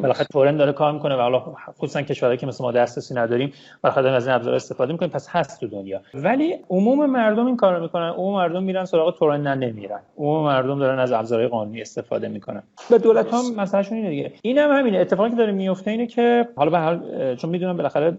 بالاخره 0.03 0.27
تورن 0.33 0.57
داره 0.57 0.73
کار 0.73 0.93
می‌کنه 0.93 1.17
و 1.17 1.21
حالا 1.21 1.43
خصوصا 1.79 2.03
کشورهایی 2.03 2.39
که 2.39 2.47
مثل 2.47 2.65
ما 2.65 2.73
دسترسی 2.73 3.15
نداریم 3.15 3.53
بالاخره 3.83 4.11
از 4.11 4.27
این 4.27 4.37
ابزار 4.37 4.55
استفاده 4.55 4.93
می‌کنیم 4.93 5.11
پس 5.11 5.29
هست 5.31 5.61
تو 5.61 5.67
دنیا. 5.67 6.01
ولی 6.15 6.55
عموم 6.71 7.07
مردم 7.07 7.47
این 7.47 7.57
کارو 7.57 7.83
می‌کنن. 7.83 8.09
عموم 8.09 8.35
مردم 8.35 8.63
میرن 8.63 8.85
سراغ 8.85 9.19
تورن 9.19 9.41
نه 9.41 9.55
نمیرن. 9.55 10.01
عموم 10.19 10.45
مردم 10.45 10.79
دارن 10.79 10.99
از 10.99 11.13
ابزارهای 11.13 11.49
قانونی 11.49 11.81
استفاده 11.81 12.29
می‌کنن. 12.29 12.63
و 12.91 12.99
دولت 12.99 13.31
ها 13.31 13.43
مسئلهشون 13.57 13.99
اینه 13.99 14.11
دیگه. 14.11 14.33
اینم 14.43 14.71
هم 14.71 14.79
همینه. 14.79 14.99
اتفاقی 14.99 15.31
که 15.31 15.37
داره 15.37 15.53
میفته 15.53 15.91
اینه 15.91 16.07
که 16.07 16.49
حالا 16.57 16.71
به 16.71 16.79
حال 16.79 17.37
چون 17.37 17.51
می‌دونم 17.51 17.77
بالاخره 17.77 18.19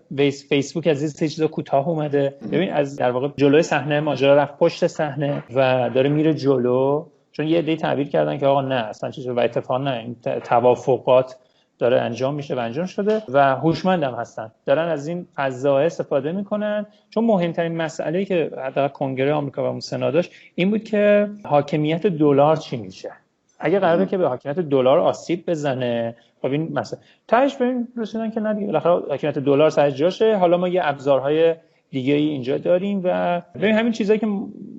فیسبوک 0.49 0.87
از 0.87 1.01
این 1.01 1.09
سه 1.09 1.27
چیزا 1.27 1.47
کوتاه 1.47 1.89
اومده. 1.89 2.33
ببین 2.51 2.71
از 2.73 2.95
در 2.95 3.11
واقع 3.11 3.27
جلوی 3.37 3.61
صحنه 3.61 3.99
ماجرا 3.99 4.35
رفت 4.35 4.57
پشت 4.57 4.87
صحنه 4.87 5.43
و 5.55 5.89
داره 5.93 6.09
میره 6.09 6.33
جلو. 6.33 7.05
چون 7.37 7.47
یه 7.47 7.61
دی 7.61 7.75
تعبیر 7.75 8.09
کردن 8.09 8.37
که 8.37 8.47
آقا 8.47 8.61
نه 8.61 8.75
اصلا 8.75 9.11
چیزی 9.11 9.29
و 9.29 9.39
اتفاق 9.39 9.81
نه 9.81 9.91
این 9.91 10.15
توافقات 10.43 11.35
داره 11.79 12.01
انجام 12.01 12.33
میشه 12.33 12.55
و 12.55 12.59
انجام 12.59 12.85
شده 12.85 13.23
و 13.29 13.55
هوشمندم 13.55 14.15
هستن. 14.15 14.51
دارن 14.65 14.87
از 14.87 15.07
این 15.07 15.27
فضا 15.35 15.79
استفاده 15.79 16.31
می‌کنن. 16.31 16.85
چون 17.09 17.23
مهمترین 17.23 17.77
مسئله 17.77 18.25
که 18.25 18.51
حداقل 18.65 18.87
کنگره 18.87 19.33
آمریکا 19.33 19.73
و 19.73 19.79
سنا 19.79 20.21
این 20.55 20.69
بود 20.69 20.83
که 20.83 21.29
حاکمیت 21.43 22.07
دلار 22.07 22.55
چی 22.55 22.77
میشه. 22.77 23.11
اگه 23.59 23.79
قراره 23.79 24.05
که 24.05 24.17
به 24.17 24.27
حاکمیت 24.27 24.59
دلار 24.59 24.99
آسیب 24.99 25.49
بزنه 25.49 26.15
خب 26.41 26.51
این 26.51 26.73
مسئله. 26.73 27.01
تاش 27.27 27.55
به 27.55 27.65
این 27.65 27.87
رسیدن 27.97 28.31
که 28.31 28.39
نه 28.39 28.65
بالاخره 28.65 28.93
حاکمیت 28.93 29.39
دلار 29.39 29.69
سر 29.69 29.89
جاشه. 29.89 30.37
حالا 30.37 30.57
ما 30.57 30.67
یه 30.67 30.81
ابزارهای 30.83 31.55
دیگه 31.89 32.13
ای 32.13 32.27
اینجا 32.27 32.57
داریم 32.57 33.01
و 33.03 33.41
ببین 33.55 33.75
همین 33.75 33.91
چیزایی 33.91 34.19
که 34.19 34.27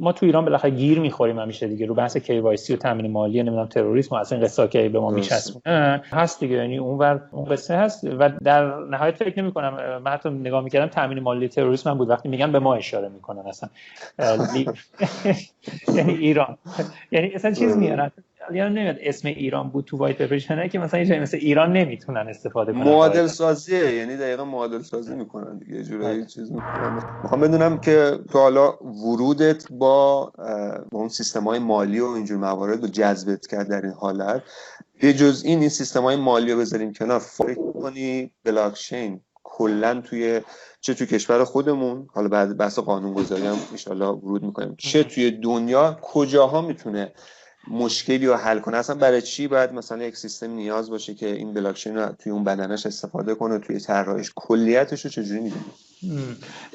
ما 0.01 0.13
تو 0.13 0.27
ایران 0.27 0.45
بالاخره 0.45 0.71
گیر 0.71 1.01
می‌خوریم 1.01 1.39
همیشه 1.39 1.69
دیگه 1.69 1.87
رو 1.87 1.95
بحث 1.95 2.17
KYC 2.17 2.71
و 2.71 2.77
تامین 2.77 3.11
مالی 3.11 3.43
نمی‌دونم 3.43 3.67
تروریسم 3.67 4.17
و 4.17 4.19
اصلا 4.19 4.39
قصه 4.39 4.69
که 4.69 4.89
به 4.89 5.01
ما 5.01 5.11
میچسبونن 5.11 6.03
هست 6.11 6.41
دیگه. 6.41 6.57
یعنی 6.57 6.79
اونور 6.79 7.21
اون 7.33 7.45
قصه 7.45 7.77
هست 7.77 8.05
و 8.19 8.29
در 8.29 8.79
نهایت 8.79 9.17
فکر 9.17 9.43
نمی 9.43 9.53
کنم 9.53 10.03
من 10.05 10.11
حتی 10.11 10.31
نگاه 10.31 10.65
می‌کردم 10.65 10.87
تامین 10.87 11.21
مالی 11.21 11.49
تروریسم 11.49 11.95
بود. 11.95 12.11
وقتی 12.11 12.29
میگن 12.29 12.53
به 12.53 12.59
ما 12.59 12.75
اشاره 12.75 13.09
می‌کنن 13.09 13.43
اصلا. 13.47 13.69
یعنی 15.97 16.13
ایران. 16.13 16.59
یعنی 17.11 17.35
اصلا 17.35 17.53
چیز 17.53 17.77
میارن 17.77 18.11
یعنی 18.55 18.75
نمیاد 18.75 18.97
اسم 19.01 19.29
ایران 19.29 19.71
بود 19.71 19.85
تو 19.85 19.97
وایت 19.97 20.23
پپر 20.23 20.69
که 20.69 20.79
مثلا 20.79 21.01
یه 21.01 21.21
مثل 21.21 21.37
ایران 21.37 21.73
نمی‌تونن 21.73 22.29
استفاده 22.29 22.73
کنن. 22.73 22.83
معادل 22.83 23.27
سازیه 23.27 23.95
یعنی 23.95 24.17
دقیقا 24.17 24.45
معادل 24.45 24.83
سازی 24.83 25.15
می‌کنن 25.15 25.59
دیگه 25.59 25.75
یه 25.77 25.83
جورایی 25.83 26.19
آره. 26.19 26.27
چیز 26.27 26.53
می‌کنن. 26.53 27.03
می‌خوام 27.23 27.41
بدونم 27.41 27.79
که 27.79 28.19
تو 28.33 28.39
حالا 28.39 28.73
ورودت 28.83 29.65
با 29.71 30.33
اون 30.93 31.09
سیستم 31.09 31.45
های 31.45 31.59
مالی 31.59 32.01
و 32.01 32.07
اینجور 32.07 32.39
موارد 32.39 32.83
رو 32.83 32.89
جذبت 32.89 33.47
کرد 33.47 33.69
در 33.69 33.83
این 33.83 33.93
حالت. 33.93 34.43
به 35.01 35.13
جز 35.13 35.43
این 35.45 35.61
این 35.61 35.69
سیستم 35.69 36.03
های 36.03 36.17
مالی 36.17 36.53
رو 36.53 36.59
بذاریم 36.59 36.93
کنار. 36.93 37.19
فکر 37.19 37.73
کنی 37.73 38.31
بلاکچین 38.45 39.21
کلا 39.43 40.01
توی 40.01 40.41
چه 40.81 40.95
توی 40.95 41.07
کشور 41.07 41.45
خودمون 41.45 42.09
حالا 42.15 42.29
بعد 42.29 42.57
بحث 42.57 42.79
قانون 42.79 43.15
گذاری 43.15 43.47
هم 43.47 43.57
ورود 44.01 44.43
می‌کنیم 44.43 44.75
چه 44.79 45.05
توی 45.05 45.31
دنیا 45.31 45.99
کجاها 46.03 46.61
می‌تونه 46.61 47.13
مشکلی 47.71 48.27
رو 48.27 48.35
حل 48.35 48.59
کنه. 48.59 48.77
اصلا 48.77 48.97
برای 48.97 49.23
چی 49.23 49.49
باید 49.49 49.73
مثلا 49.73 50.05
یک 50.05 50.17
سیستم 50.17 50.51
نیاز 50.51 50.91
باشه 50.91 51.15
که 51.15 51.27
این 51.27 51.55
بلاکچین 51.55 51.97
رو 51.97 52.09
توی 52.19 52.33
اون 52.33 52.45
بدنش 52.45 52.87
استفاده 52.87 53.35
کنه 53.35 53.59
توی 53.59 53.81
طراحیش؟ 53.81 54.33
کلیتش 54.37 55.05
رو 55.05 55.11
چجوری 55.11 55.41
می‌دونی؟ 55.41 55.65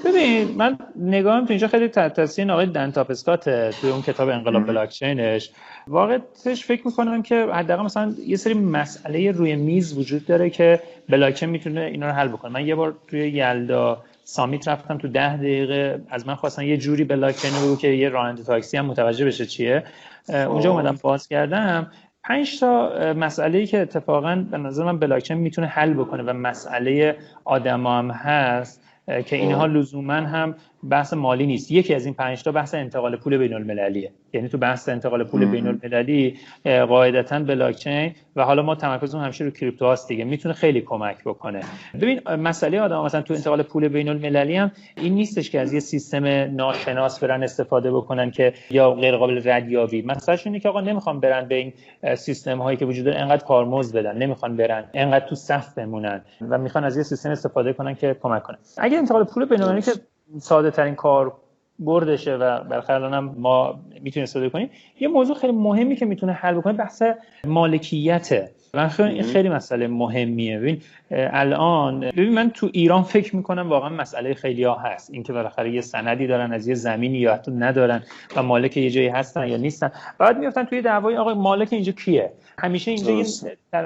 ببین 0.05 0.57
من 0.57 0.77
نگاهم 0.95 1.45
تو 1.45 1.49
اینجا 1.49 1.67
خیلی 1.67 1.87
تحت 1.87 2.39
آقای 2.39 2.65
دنتاپ 2.65 3.11
اسکات 3.11 3.49
توی 3.49 3.89
اون 3.89 4.01
کتاب 4.01 4.29
انقلاب 4.29 4.67
بلاکچینش. 4.67 5.51
واقعتش 5.87 6.65
فکر 6.65 6.87
می‌کنم 6.87 7.23
که 7.23 7.47
حداقل 7.53 7.83
مثلا 7.83 8.15
یه 8.27 8.37
سری 8.37 8.53
مسئله 8.53 9.31
روی 9.31 9.55
میز 9.55 9.97
وجود 9.97 10.25
داره 10.25 10.49
که 10.49 10.79
بلاکچین 11.09 11.49
می‌تونه 11.49 11.81
اینا 11.81 12.07
رو 12.07 12.13
حل 12.13 12.27
بکنه. 12.27 12.51
من 12.51 12.67
یه 12.67 12.75
بار 12.75 12.95
توی 13.07 13.29
یلدا 13.29 14.03
سامیت 14.23 14.67
رفتم 14.67 14.97
تو 14.97 15.07
ده 15.07 15.37
دقیقه. 15.37 16.01
از 16.09 16.27
من 16.27 16.35
خواستن 16.35 16.63
یه 16.63 16.77
جوری 16.77 17.03
بلاکچین 17.03 17.51
رو 17.61 17.75
که 17.75 17.87
یه 17.87 18.09
راننده 18.09 18.43
تاکسی 18.43 18.77
هم 18.77 18.85
متوجه 18.85 19.25
بشه 19.25 19.45
چیه. 19.45 19.83
اونجا 20.29 20.71
اومدم 20.71 20.99
باز 21.01 21.27
کردم. 21.27 21.91
پنج 22.23 22.59
تا 22.59 22.91
مسئله 23.13 23.65
که 23.65 23.81
اتفاقا 23.81 24.35
به 24.51 24.57
نظر 24.57 24.83
من 24.83 24.99
بلاکچین 24.99 25.37
می‌تونه 25.37 25.67
حل 25.67 25.93
بکنه 25.93 26.23
و 26.23 26.33
مسئله 26.33 27.17
آدم 27.45 27.87
هم 27.87 28.11
هست 28.11 28.81
که 29.25 29.35
اینها 29.35 29.65
لزوما 29.65 30.13
هم 30.13 30.55
بحث 30.89 31.13
مالی 31.13 31.45
نیست. 31.45 31.71
یکی 31.71 31.95
از 31.95 32.05
این 32.05 32.13
پنج 32.13 32.43
تا 32.43 32.51
بحث 32.51 32.73
انتقال 32.73 33.15
پول 33.15 33.37
بین 33.37 33.53
المللیه 33.53 34.11
یعنی 34.33 34.49
تو 34.49 34.57
بحث 34.57 34.89
انتقال 34.89 35.23
پول 35.23 35.45
بین 35.45 35.67
المللی 35.67 36.37
قاعدتا 36.65 37.39
بلاکچین 37.39 38.11
و 38.35 38.43
حالا 38.43 38.61
ما 38.61 38.75
تمرکزمون 38.75 39.23
همیشه 39.23 39.43
رو 39.43 39.51
کریپتو 39.51 39.85
هاست 39.85 40.07
دیگه. 40.07 40.23
می‌تونه 40.23 40.53
خیلی 40.53 40.81
کمک 40.81 41.23
بکنه. 41.25 41.59
ببین 42.01 42.21
مسئله 42.29 42.81
آدم 42.81 43.01
مثلا 43.01 43.21
تو 43.21 43.33
انتقال 43.33 43.63
پول 43.63 43.87
بین 43.87 44.09
المللی 44.09 44.55
هم 44.55 44.71
این 44.97 45.13
نیستش 45.13 45.49
که 45.49 45.59
از 45.59 45.73
یه 45.73 45.79
سیستم 45.79 46.25
ناشناس 46.55 47.23
برن 47.23 47.43
استفاده 47.43 47.91
بکنن 47.91 48.31
که 48.31 48.53
یا 48.69 48.91
غیر 48.91 49.17
قابل 49.17 49.41
ردیابی 49.45 50.01
مثلا 50.01 50.37
اینه 50.45 50.59
که 50.59 50.69
آقا 50.69 50.81
نمی‌خوان 50.81 51.19
برن 51.19 51.47
به 51.47 51.55
این 51.55 51.73
سیستم 52.15 52.61
هایی 52.61 52.77
که 52.77 52.85
وجود 52.85 53.05
داره 53.05 53.19
انقدر 53.19 53.45
کارمزد 53.45 53.97
بدن. 53.97 54.17
نمی‌خوان 54.17 54.57
برن 54.57 54.83
انقدر 54.93 55.27
تو 55.27 55.35
صف 55.35 55.73
بمونن 55.73 56.21
و 56.49 56.57
می‌خوان 56.57 56.83
از 56.83 56.97
یه 56.97 57.03
سیستم 57.03 57.29
استفاده 57.29 57.73
کنن 57.73 57.95
که 57.95 58.15
کمک 58.21 58.43
کنه 58.43 58.57
اگه 58.77 58.97
انتقال 58.97 59.23
پول 59.23 59.45
بین 59.45 59.61
المللی 59.61 59.81
که 59.81 59.91
ساده 60.39 60.71
ترین 60.71 60.95
کار 60.95 61.33
بردشه 61.79 62.35
و 62.35 62.63
بالاخره 62.63 63.09
هم 63.09 63.35
ما 63.37 63.79
می‌تونیم 64.01 64.23
استفاده 64.23 64.49
کنیم. 64.49 64.69
یه 64.99 65.07
موضوع 65.07 65.35
خیلی 65.35 65.53
مهمی 65.53 65.95
که 65.95 66.05
می‌تونه 66.05 66.31
حل 66.31 66.53
بکنه 66.53 66.73
بحث 66.73 67.03
مالکیته. 67.45 68.51
من 68.73 68.87
خیلی 68.87 69.23
خیلی 69.23 69.49
مسئله 69.49 69.87
مهمیه. 69.87 70.59
ببین 70.59 70.81
الان. 71.15 71.99
ببین 71.99 72.33
من 72.33 72.49
تو 72.49 72.69
ایران 72.73 73.03
فکر 73.03 73.35
می‌کنم 73.35 73.69
واقعا 73.69 73.89
مسئله 73.89 74.33
خیلی 74.33 74.63
ها 74.63 74.75
هست. 74.75 75.09
اینکه 75.13 75.33
بالاخره 75.33 75.71
یه 75.71 75.81
سندی 75.81 76.27
دارن 76.27 76.53
از 76.53 76.67
یه 76.67 76.75
زمینی 76.75 77.17
یا 77.17 77.33
حتی 77.33 77.51
ندارن 77.51 78.03
و 78.35 78.43
مالک 78.43 78.77
یه 78.77 78.89
جایی 78.89 79.07
هستن 79.07 79.47
یا 79.47 79.57
نیستن. 79.57 79.91
بعد 80.17 80.37
میفتن 80.37 80.63
توی 80.63 80.81
دعوای 80.81 81.17
آقا 81.17 81.33
مالک 81.33 81.73
اینجا 81.73 81.91
کیه؟ 81.91 82.31
همیشه 82.57 82.91
اینجا 82.91 83.11
یه 83.11 83.25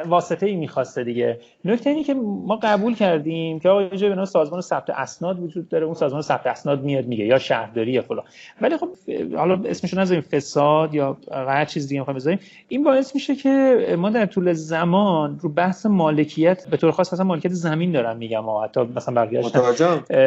واسطه 0.06 0.46
ای 0.46 0.56
می‌خواسته 0.56 1.04
دیگه. 1.04 1.40
نکته 1.66 1.90
اینه 1.90 2.04
که 2.04 2.14
ما 2.14 2.56
قبول 2.56 2.96
کردیم 2.96 3.60
که 3.60 3.70
آقا 3.70 3.80
اینجا 3.80 4.16
به 4.16 4.26
سازمان 4.26 4.62
ثبت 4.62 4.90
اسناد 4.90 5.40
وجود 5.40 5.70
داره. 5.70 5.86
اون 5.86 5.94
سازمان 5.94 6.22
ثبت 6.22 6.48
اسناد 6.48 6.84
میاد 6.84 7.06
میگه 7.06 7.26
یا 7.26 7.40
شهرداری 7.40 7.92
یا 7.92 8.02
فلان. 8.02 8.24
ولی 8.62 8.78
خب 8.78 8.90
حالا 9.36 9.62
اسمشو 9.66 10.00
نذاریم 10.00 10.24
فساد 10.32 10.96
یا 10.96 11.18
هر 11.32 11.66
چیز 11.66 11.88
دیگه 11.88 12.02
می‌خوایم 12.02 12.16
بذاریم. 12.16 12.40
این 12.68 12.84
باعث 12.84 13.16
میشه 13.16 13.36
که 13.36 13.86
ما 13.98 14.10
در 14.10 14.26
طول 14.26 14.54
زمان 14.54 15.40
رو 15.42 15.50
بحث 15.50 15.86
مالکیت 15.86 16.68
به 16.70 16.78
طور 16.78 16.92
خاص 16.92 17.14
مثلا 17.18 17.28
مالکیت 17.28 17.52
زمین 17.52 17.92
دارم 17.92 18.18
میگم 18.18 18.44
حتی 18.64 18.82
مثلا 18.82 19.14
برگشت 19.14 19.56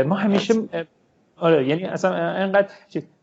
ما 0.07 0.15
همیشه 0.15 0.55
آره 1.37 1.69
یعنی 1.69 1.85
اصلا 1.85 2.15
انقدر 2.15 2.69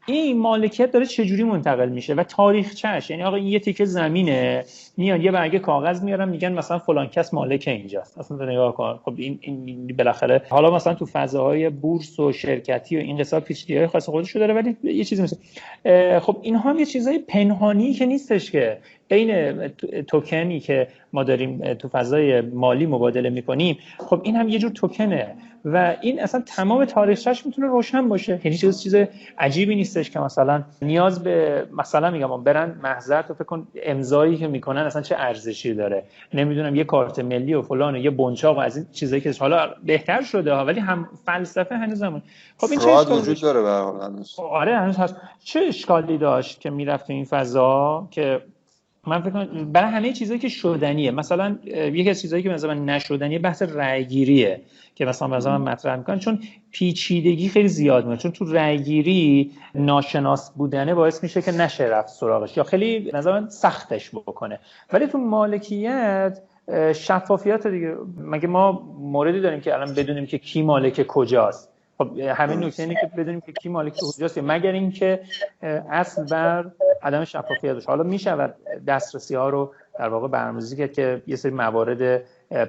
این 0.09 0.39
مالکیت 0.39 0.91
داره 0.91 1.05
چجوری 1.05 1.43
منتقل 1.43 1.89
میشه 1.89 2.13
و 2.13 2.23
تاریخچهش 2.23 3.09
یعنی 3.09 3.23
آقا 3.23 3.35
این 3.35 3.47
یه 3.47 3.59
تیکه 3.59 3.85
زمینه 3.85 4.65
میان 4.97 5.21
یه 5.21 5.31
برگه 5.31 5.59
کاغذ 5.59 6.03
میارن 6.03 6.29
میگن 6.29 6.53
مثلا 6.53 6.79
فلان 6.79 7.07
کس 7.07 7.33
مالک 7.33 7.63
اینجاست. 7.67 8.17
اصلا 8.17 8.45
نگاه 8.45 8.75
کن. 8.75 8.99
خب 9.05 9.13
این, 9.17 9.39
این 9.41 9.87
بالاخره 9.97 10.41
حالا 10.49 10.75
مثلا 10.75 10.93
تو 10.93 11.05
فضاهای 11.05 11.69
بورس 11.69 12.19
و 12.19 12.31
شرکتی 12.31 12.97
و 12.97 12.99
این 12.99 13.17
قصه 13.17 13.39
پیچیدگی 13.39 13.77
های 13.77 13.87
خاص 13.87 14.09
خودش 14.09 14.35
داره 14.35 14.53
ولی 14.53 14.77
یه 14.83 15.03
چیزی 15.03 15.23
مثل 15.23 15.37
خب 16.19 16.37
اینها 16.41 16.69
هم 16.69 16.79
یه 16.79 16.85
چیزای 16.85 17.19
پنهانی 17.19 17.93
که 17.93 18.05
نیستش 18.05 18.51
که. 18.51 18.77
بین 19.09 19.67
توکنی 20.07 20.59
که 20.59 20.87
ما 21.13 21.23
داریم 21.23 21.73
تو 21.73 21.87
فضای 21.87 22.41
مالی 22.41 22.85
مبادله 22.85 23.29
می‌کنیم 23.29 23.77
خب 23.97 24.21
این 24.23 24.35
هم 24.35 24.49
یه 24.49 24.59
جور 24.59 24.71
توکنه 24.71 25.35
و 25.65 25.95
این 26.01 26.19
اصلا 26.19 26.43
تمام 26.45 26.85
تاریخش 26.85 27.45
می‌تونه 27.45 27.67
روشن 27.67 28.09
باشه. 28.09 28.41
یعنی 28.43 28.57
چیز 28.57 28.83
چیز 28.83 28.95
عجیبی 29.37 29.75
نیستش 29.75 30.11
که 30.11 30.19
مثلا 30.19 30.63
نیاز 30.81 31.23
به 31.23 31.67
مثلا 31.77 32.11
میگم 32.11 32.43
برن 32.43 32.79
محضر 32.83 33.21
تو 33.21 33.33
فکر 33.33 33.43
کن 33.43 33.67
امضایی 33.83 34.37
که 34.37 34.47
می‌کنن 34.47 34.81
اصلا 34.81 35.01
چه 35.01 35.15
ارزشی 35.17 35.73
داره. 35.73 36.03
نمی‌دونم 36.33 36.75
یه 36.75 36.83
کارت 36.83 37.19
ملی 37.19 37.53
و 37.53 37.61
فلان 37.61 37.95
و 37.95 37.97
یه 37.97 38.09
بنچاق 38.09 38.57
و 38.57 38.59
از 38.59 38.77
این 38.77 38.85
چیزایی 38.91 39.21
که 39.21 39.33
حالا 39.39 39.69
بهتر 39.83 40.21
شده 40.21 40.53
ها 40.53 40.65
ولی 40.65 40.79
هم 40.79 41.09
فلسفه 41.25 41.75
هنوز 41.75 42.03
همون. 42.03 42.21
خب 42.57 42.67
این 42.71 42.79
چه 42.79 43.13
وجود 43.13 43.41
داره 43.41 43.61
به 43.61 44.05
هنوز. 44.05 44.35
آره 44.39 44.77
هنوز 44.77 44.97
هست. 44.97 45.15
چه 45.43 45.59
اشکالی 45.59 46.17
داشت 46.17 46.61
که 46.61 46.69
می‌رفت 46.69 47.09
این 47.09 47.25
فضا 47.25 48.07
که 48.11 48.41
من 49.07 49.21
فکر 49.21 49.29
کنم 49.29 49.71
برای 49.71 49.91
همه 49.91 50.13
چیزایی 50.13 50.39
که 50.39 50.49
شدنیه. 50.49 51.11
مثلا 51.11 51.57
یکی 51.65 52.09
از 52.09 52.21
چیزایی 52.21 52.43
که 52.43 52.49
مثلا 52.49 52.73
نشدنیه 52.73 53.39
بحث 53.39 53.61
رأیگیریه 53.61 54.61
که 54.95 55.05
مثلا 55.05 55.27
مثلا 55.27 55.57
من 55.57 55.71
مطرح 55.71 55.95
می‌کنن. 55.95 56.19
چون 56.19 56.39
پیچیدگی 56.71 57.49
خیلی 57.49 57.67
زیاد 57.67 58.07
میشه 58.07 58.21
چون 58.21 58.31
تو 58.31 58.45
رأیگیری 58.45 59.51
ناشناس 59.75 60.51
بودنه 60.51 60.93
باعث 60.93 61.23
میشه 61.23 61.41
که 61.41 61.51
نشه 61.51 61.83
رفت 61.83 62.09
سراغش 62.09 62.57
یا 62.57 62.63
خیلی 62.63 63.11
نظر 63.13 63.47
سختش 63.47 64.09
بکنه. 64.09 64.59
ولی 64.93 65.07
تو 65.07 65.17
مالکیت 65.17 66.41
شفافیت 66.95 67.67
دیگه. 67.67 67.95
مگه 68.17 68.47
ما 68.47 68.71
موردی 68.99 69.41
داریم 69.41 69.59
که 69.59 69.73
الان 69.73 69.93
بدونیم 69.93 70.25
که 70.25 70.37
کی 70.37 70.61
مالک 70.61 71.07
کجاست؟ 71.07 71.76
خب 71.97 72.19
همین 72.19 72.63
نکته 72.63 72.83
اینه 72.83 72.95
که 72.95 73.11
بدونیم 73.17 73.41
که 73.41 73.51
کی 73.51 73.69
مالک 73.69 73.93
کجاست 74.01 74.37
مگر 74.37 74.71
اینکه 74.71 75.21
اصل 75.91 76.25
بر 76.25 76.65
عدم 77.03 77.25
شفافیت 77.25 77.73
باشه. 77.73 77.87
حالا 77.87 78.03
می‌شود 78.03 78.55
دسترسی 78.87 79.35
ها 79.35 79.49
رو 79.49 79.71
در 79.99 80.09
واقع 80.09 80.27
برنامه‌ریزی 80.27 80.77
کرد 80.77 80.93
که 80.93 81.21
یه 81.27 81.35
سری 81.35 81.51
موارد 81.51 82.21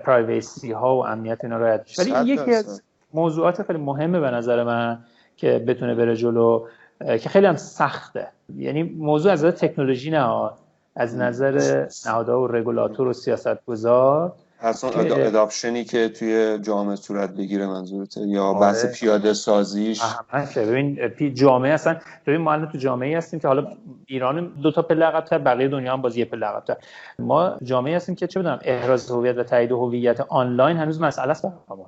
پرایوسی 0.04 0.72
ها 0.72 0.96
و 0.96 1.06
امنیت 1.06 1.44
اینا 1.44 1.58
رعایت 1.58 1.98
ولی 1.98 2.32
یکی 2.32 2.54
از 2.54 2.82
موضوعات 3.14 3.62
خیلی 3.62 3.78
مهمه 3.78 4.20
به 4.20 4.30
نظر 4.30 4.64
من 4.64 4.98
که 5.36 5.58
بتونه 5.58 5.94
بره 5.94 6.16
جلو 6.16 6.66
که 7.00 7.28
خیلی 7.28 7.46
هم 7.46 7.56
سخته. 7.56 8.26
یعنی 8.56 8.82
موضوع 8.82 9.32
از 9.32 9.44
نظر 9.44 9.50
تکنولوژی 9.50 10.10
نه 10.10 10.50
از 10.96 11.16
نظر 11.16 11.86
نهادها 12.06 12.40
و 12.40 12.46
رگولاتور 12.46 13.08
و 13.08 13.12
سیاستگزار 13.12 14.32
اصلا 14.60 14.90
اداپشنی 14.90 15.84
که 15.84 16.08
توی 16.08 16.58
جامعه 16.62 16.96
صورت 16.96 17.30
بگیره 17.30 17.66
منظورته 17.66 18.20
یا 18.20 18.44
آره. 18.44 18.60
بحث 18.60 19.00
پیاده 19.00 19.34
سازیش؟ 19.34 20.02
ببین 20.56 21.34
جامعه 21.34 21.72
اصلا 21.72 21.96
ببین 22.26 22.40
ما 22.40 22.52
الان 22.52 22.68
تو 22.68 22.78
جامعه 22.78 23.18
هستیم 23.18 23.40
که 23.40 23.48
حالا 23.48 23.66
ایران 24.06 24.46
دو 24.62 24.70
تا 24.72 24.82
پله 24.82 25.04
عقب‌تر 25.04 25.38
بقیه 25.38 25.68
دنیا 25.68 25.92
هم 25.92 26.02
باز 26.02 26.16
یه 26.16 26.24
پله 26.24 26.46
عقب‌تر. 26.46 26.76
ما 27.18 27.56
جامعه 27.62 27.96
هستیم 27.96 28.14
که 28.14 28.26
چه 28.26 28.40
بدونم 28.40 28.58
احراز 28.62 29.10
هویت 29.10 29.38
و 29.38 29.42
تایید 29.42 29.72
هویت 29.72 30.20
آنلاین 30.20 30.76
هنوز 30.76 31.00
مسئله 31.00 31.30
است. 31.30 31.42
برای 31.42 31.82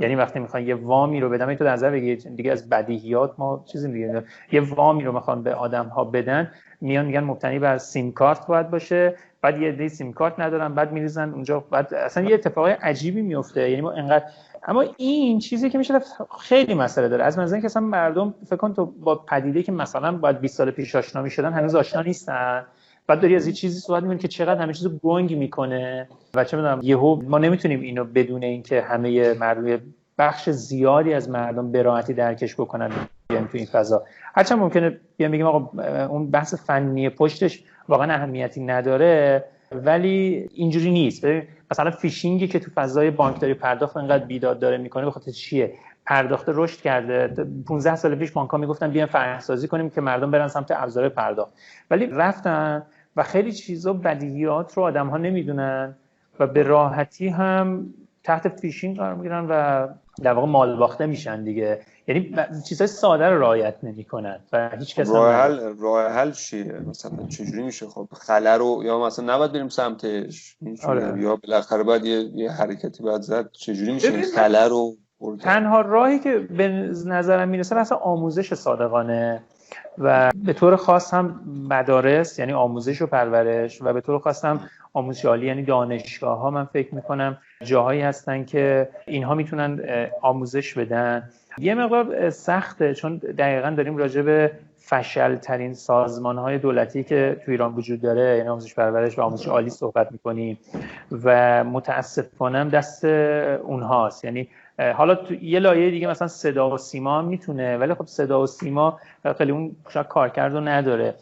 یعنی 0.00 0.14
وقتی 0.14 0.38
می‌خوان 0.38 0.66
یه 0.66 0.74
وامی 0.74 1.20
رو 1.20 1.28
بدم 1.30 1.54
تو 1.54 1.64
در 1.64 1.72
نظر 1.72 1.90
بگیرید 1.90 2.36
دیگه 2.36 2.52
از 2.52 2.68
بدیهیات 2.68 3.34
ما 3.38 3.64
چیزی 3.72 3.92
دیگه 3.92 4.24
یه 4.52 4.60
وامی 4.60 5.04
رو 5.04 5.12
می‌خوان 5.12 5.42
به 5.42 5.54
آدم 5.54 5.86
ها 5.86 6.04
بدن 6.04 6.50
میان 6.80 7.06
میگن 7.06 7.24
مبتنی 7.24 7.58
بر 7.58 7.78
سیم 7.78 8.12
کارت 8.12 8.46
باید 8.46 8.70
باشه. 8.70 9.16
بعد 9.42 9.60
یه 9.60 9.72
دی 9.72 9.88
سیم 9.88 10.12
کارت 10.12 10.40
ندارن 10.40 10.74
بعد 10.74 10.92
میریزن 10.92 11.30
اونجا. 11.30 11.60
بعد 11.60 11.94
اصلا 11.94 12.24
یه 12.24 12.34
اتفاق 12.34 12.66
عجیبی 12.66 13.22
میفته 13.22 13.70
یعنی 13.70 13.82
ما 13.82 13.92
انقدر 13.92 14.24
اما 14.68 14.84
این 14.96 15.38
چیزی 15.38 15.70
که 15.70 15.78
میشه 15.78 15.94
خیلی 16.40 16.74
مسئله 16.74 17.08
داره. 17.08 17.24
از 17.24 17.38
منظر 17.38 17.60
که 17.60 17.64
اصلا 17.64 17.82
مردم 17.82 18.34
فکر 18.46 18.56
کن 18.56 18.74
تو 18.74 18.86
با 18.86 19.14
پدیده 19.14 19.62
که 19.62 19.72
مثلا 19.72 20.12
باید 20.12 20.40
20 20.40 20.56
سال 20.56 20.70
پیش 20.70 20.94
آشنا 20.94 21.22
می‌شدن 21.22 21.52
هنوز 21.52 21.74
آشنا 21.74 22.02
نیستن. 22.02 22.66
بعد 23.10 23.20
داری 23.20 23.36
از 23.36 23.46
یه 23.46 23.52
چیزی 23.52 23.80
صحبت 23.80 24.02
می‌کنی 24.02 24.18
که 24.18 24.28
چقدر 24.28 24.62
همه 24.62 24.72
چیزو 24.72 24.98
گنگ 25.02 25.36
می‌کنه. 25.36 26.08
و 26.34 26.44
چه 26.44 26.56
می‌دونم 26.56 26.80
یهو 26.82 27.22
ما 27.22 27.38
نمی‌تونیم 27.38 27.80
اینو 27.80 28.04
بدون 28.04 28.42
اینکه 28.42 28.82
همه 28.82 29.34
مردم 29.34 29.80
بخش 30.18 30.50
زیادی 30.50 31.14
از 31.14 31.30
مردم 31.30 31.72
به 31.72 31.82
راحتی 31.82 32.14
درکش 32.14 32.54
بکنن 32.54 32.90
بیان 33.28 33.48
تو 33.48 33.58
این 33.58 33.66
فضا. 33.66 34.02
هرچند 34.34 34.58
ممکنه 34.58 35.00
بیان 35.16 35.32
بگیم 35.32 35.46
آقا 35.46 35.82
اون 36.06 36.30
بحث 36.30 36.54
فنی 36.54 37.08
پشتش 37.08 37.62
واقعا 37.88 38.14
اهمیتی 38.14 38.60
نداره 38.60 39.44
ولی 39.72 40.48
اینجوری 40.54 40.90
نیست. 40.90 41.24
مثلا 41.70 41.90
فیشینگی 41.90 42.48
که 42.48 42.58
تو 42.58 42.70
فضای 42.74 43.10
بانکداری 43.10 43.54
پرداخت 43.54 43.96
انقدر 43.96 44.24
بیداد 44.24 44.58
داره 44.58 44.78
می‌کنه 44.78 45.04
به 45.04 45.10
خاطر 45.10 45.30
چیه؟ 45.30 45.72
پرداخت 46.06 46.44
رشد 46.48 46.80
کرده. 46.80 47.44
15 47.66 47.96
سال 47.96 48.14
پیش 48.14 48.30
بانک‌ها 48.30 48.58
می‌گفتن 48.58 48.90
بیان 48.90 49.06
فرهنگ‌سازی 49.06 49.68
کنیم 49.68 49.90
که 49.90 50.00
مردم 50.00 50.30
برن 50.30 50.48
سمت 50.48 50.70
ابزار 50.70 51.08
پرداخت. 51.08 51.52
ولی 51.90 52.06
رفتن 52.06 52.82
و 53.16 53.22
خیلی 53.22 53.52
چیزا 53.52 53.92
بدیهیات 53.92 54.74
رو 54.74 54.82
آدم 54.82 55.08
ها 55.08 55.16
نمی‌دونن 55.16 55.94
و 56.40 56.46
به 56.46 56.62
راحتی 56.62 57.28
هم 57.28 57.94
تحت 58.24 58.48
فیشینگ 58.48 58.96
قرار 58.96 59.14
می‌گیرن 59.14 59.46
و 59.50 59.88
در 60.22 60.32
واقع 60.32 60.46
مال 60.46 60.76
باخته 60.76 61.06
میشن 61.06 61.44
دیگه. 61.44 61.80
یعنی 62.08 62.36
چیزای 62.68 62.86
ساده 62.86 63.28
رو 63.28 63.40
رعایت 63.40 63.74
نمی‌کنن 63.82 64.40
و 64.52 64.70
هیچ 64.78 64.94
کس 64.94 65.10
راه 65.10 65.34
حل 65.34 65.60
راه 65.78 66.12
حل 66.12 66.30
چیه؟ 66.30 66.80
مثلا 66.88 67.26
چجوری 67.28 67.62
میشه؟ 67.62 67.86
خب 67.86 68.08
خلا 68.12 68.56
رو 68.56 68.82
یا 68.84 69.06
مثلا 69.06 69.34
نباید 69.34 69.52
بریم 69.52 69.68
سمتش؟ 69.68 70.56
آره. 70.84 71.22
یا 71.22 71.36
بالاخره 71.36 71.82
باید 71.82 72.04
یه, 72.04 72.30
یه 72.34 72.50
حرکتی 72.50 73.02
باید 73.02 73.22
زد. 73.22 73.50
چجوری 73.52 73.92
میشه 73.92 74.22
خلا 74.22 74.66
رو 74.66 74.96
تنها 75.40 75.80
راهی 75.80 76.18
که 76.18 76.38
به 76.38 76.68
نظرم 77.06 77.48
می‌رسه 77.48 77.76
اصلا 77.76 77.98
آموزش 77.98 78.54
صادقانه. 78.54 79.42
و 80.00 80.30
به 80.44 80.52
طور 80.52 80.76
خاص 80.76 81.14
هم 81.14 81.40
مدارس 81.70 82.38
یعنی 82.38 82.52
آموزش 82.52 83.02
و 83.02 83.06
پرورش 83.06 83.82
و 83.82 83.92
به 83.92 84.00
طور 84.00 84.18
خاص 84.18 84.44
هم 84.44 84.60
آموزش 84.92 85.24
عالی 85.24 85.46
یعنی 85.46 85.62
دانشگاه 85.62 86.38
ها 86.38 86.50
من 86.50 86.64
فکر 86.64 86.94
می‌کنم 86.94 87.38
جاهایی 87.62 88.00
هستن 88.00 88.44
که 88.44 88.88
اینها 89.06 89.34
می‌تونن 89.34 89.80
آموزش 90.22 90.78
بدن. 90.78 91.28
یه 91.58 91.74
مقدار 91.74 92.30
سخته 92.30 92.94
چون 92.94 93.16
دقیقا 93.16 93.70
داریم 93.70 93.96
راجع 93.96 94.22
به 94.22 94.50
فشل 94.78 95.36
ترین 95.36 95.74
سازمان 95.74 96.38
های 96.38 96.58
دولتی 96.58 97.04
که 97.04 97.40
تو 97.44 97.50
ایران 97.50 97.74
وجود 97.74 98.00
داره 98.00 98.36
یعنی 98.36 98.48
آموزش 98.48 98.74
پرورش 98.74 99.18
و 99.18 99.22
آموزش 99.22 99.48
عالی 99.48 99.70
صحبت 99.70 100.12
می‌کنیم 100.12 100.58
و 101.24 101.64
متاسفانه 101.64 102.64
دست 102.64 103.04
اونهاست. 103.04 104.24
یعنی 104.24 104.48
حالا 104.94 105.14
تو 105.14 105.34
یه 105.34 105.58
لایه 105.58 105.90
دیگه 105.90 106.06
مثلا 106.06 106.28
صدا 106.28 106.70
و 106.70 106.78
سیما 106.78 107.18
هم 107.18 107.24
می‌تونه 107.24 107.76
ولی 107.76 107.94
خب 107.94 108.06
صدا 108.06 108.42
و 108.42 108.46
سیما 108.46 108.98
خیلی 109.38 109.52
اون 109.52 109.76
شاید 109.88 110.08
کارکرد 110.08 110.52
رو 110.52 110.60
نداره. 110.60 111.14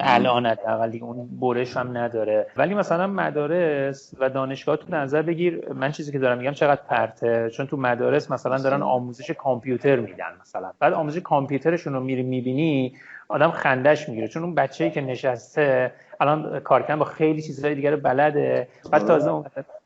الان 0.00 0.46
حداقل 0.46 0.98
اون 1.02 1.28
برش 1.40 1.76
هم 1.76 1.96
نداره. 1.98 2.46
ولی 2.56 2.74
مثلا 2.74 3.06
مدارس 3.06 4.14
و 4.18 4.30
دانشگاه 4.30 4.76
تو 4.76 4.96
نظر 4.96 5.22
بگیر. 5.22 5.72
من 5.74 5.92
چیزی 5.92 6.12
که 6.12 6.18
دارم 6.18 6.38
میگم 6.38 6.52
چقدر 6.52 6.80
پرته. 6.88 7.50
چون 7.50 7.66
تو 7.66 7.76
مدارس 7.76 8.30
مثلا 8.30 8.58
دارن 8.58 8.82
آموزش 8.82 9.30
کامپیوتر 9.30 9.96
میدن 9.96 10.32
مثلا. 10.40 10.72
بعد 10.78 10.92
آموزش 10.92 11.20
کامپیوترشون 11.20 11.92
رو 11.92 12.00
میری 12.00 12.22
می‌بینی 12.22 12.94
آدم 13.28 13.50
خندش 13.50 14.08
می‌گیره. 14.08 14.28
چون 14.28 14.42
اون 14.42 14.54
بچه‌ای 14.54 14.90
که 14.90 15.00
نشسته 15.00 15.92
الان 16.20 16.60
کارکرد 16.60 16.98
با 16.98 17.04
خیلی 17.04 17.42
چیزهای 17.42 17.74
دیگه 17.74 17.96
بلده. 17.96 18.68
بعد 18.90 19.06
تازه 19.06 19.30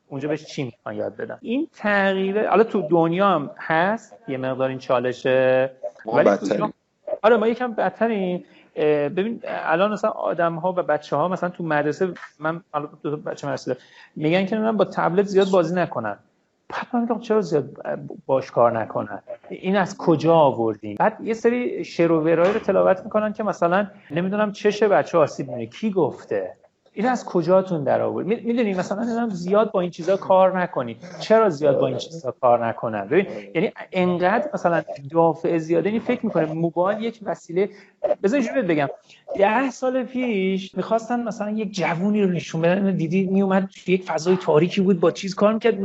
اونجا 0.09 0.29
بهش 0.29 0.45
چی 0.45 0.65
می‌خوان 0.65 0.95
یاد 0.95 1.17
بدن؟ 1.17 1.39
این 1.41 1.69
تغییره 1.73 2.49
حالا 2.49 2.65
تو 2.65 2.83
دنیا 2.91 3.29
هم 3.29 3.51
هست 3.59 4.15
یه 4.29 4.37
مقدار 4.37 4.69
این 4.69 4.79
چالشه 4.79 5.71
ولی 6.07 6.31
آره 7.23 7.37
ما 7.37 7.49
یکم 7.49 7.73
بدترین 7.73 8.45
ببین 9.17 9.41
الان 9.45 9.93
مثلا 9.93 10.11
آدم 10.11 10.55
ها 10.55 10.73
و 10.73 10.83
بچه 10.83 11.17
ها 11.17 11.29
مثلا 11.29 11.49
تو 11.49 11.65
مدرسه 11.65 12.13
من 12.39 12.63
دو 13.03 13.17
بچه 13.17 13.47
مدرسه 13.47 13.77
میگن 14.17 14.47
که 14.47 14.57
با 14.57 14.85
تبلت 14.85 15.27
زیاد 15.27 15.51
بازی 15.51 15.75
نکنن. 15.75 16.19
من 16.93 17.19
چرا 17.21 17.41
زیاد 17.41 17.71
باش 18.27 18.51
کار 18.51 18.79
نکنن؟ 18.81 19.23
این 19.49 19.77
از 19.77 19.97
کجا 19.97 20.35
آوردین 20.35 20.97
بعد 20.99 21.21
یه 21.21 21.35
سری 21.35 21.85
شعر 21.85 22.13
و 22.13 22.29
رو 22.29 22.59
تلاوت 22.59 23.01
می‌کنن 23.05 23.33
که 23.33 23.43
مثلا 23.43 23.87
نمی‌دونم 24.11 24.53
چش 24.53 24.83
بچه 24.83 25.19
آسیب 25.19 25.49
می‌بینه. 25.49 25.67
کی 25.67 25.91
گفته؟ 25.91 26.57
این 26.97 27.07
از 27.07 27.25
کجاتون 27.25 27.85
در 27.85 28.01
آورد؟ 28.01 28.27
می‌دونی 28.27 28.75
مثلا 28.75 29.29
زیاد 29.29 29.73
با 29.73 29.81
این 29.81 29.91
چیزا 29.91 30.17
کار 30.17 30.61
نکنید 30.61 30.97
چرا 31.21 31.49
زیاد 31.49 31.79
با 31.79 31.87
این 31.87 31.97
چیزا 31.97 32.31
کار 32.41 32.67
نکنن؟ 32.67 33.09
ببین 33.09 33.27
یعنی 33.55 33.73
انقدر 33.93 34.51
مثلا 34.55 34.83
دافع 35.11 35.59
زیاده 35.59 35.91
این 35.91 36.01
فکر 36.01 36.27
می‌کنه 36.27 36.53
موبایل 36.53 37.03
یک 37.03 37.21
وسیله. 37.23 37.69
بذار 38.23 38.41
اینجوری 38.41 38.63
بگم. 38.63 38.89
ده 39.39 39.71
سال 39.71 40.05
پیش 40.05 40.75
می‌خواستن 40.75 41.23
مثلا 41.23 41.51
یک 41.51 41.75
جوونی 41.75 42.23
رو 42.23 42.31
نشون 42.31 42.61
بدن. 42.61 42.97
دیدی؟ 42.97 43.27
میومد 43.27 43.71
یک 43.87 44.05
فضای 44.05 44.37
تاریکی 44.37 44.81
بود 44.81 45.01
با 45.01 45.11
چیز 45.11 45.35
کار 45.35 45.53
می‌کرد. 45.53 45.81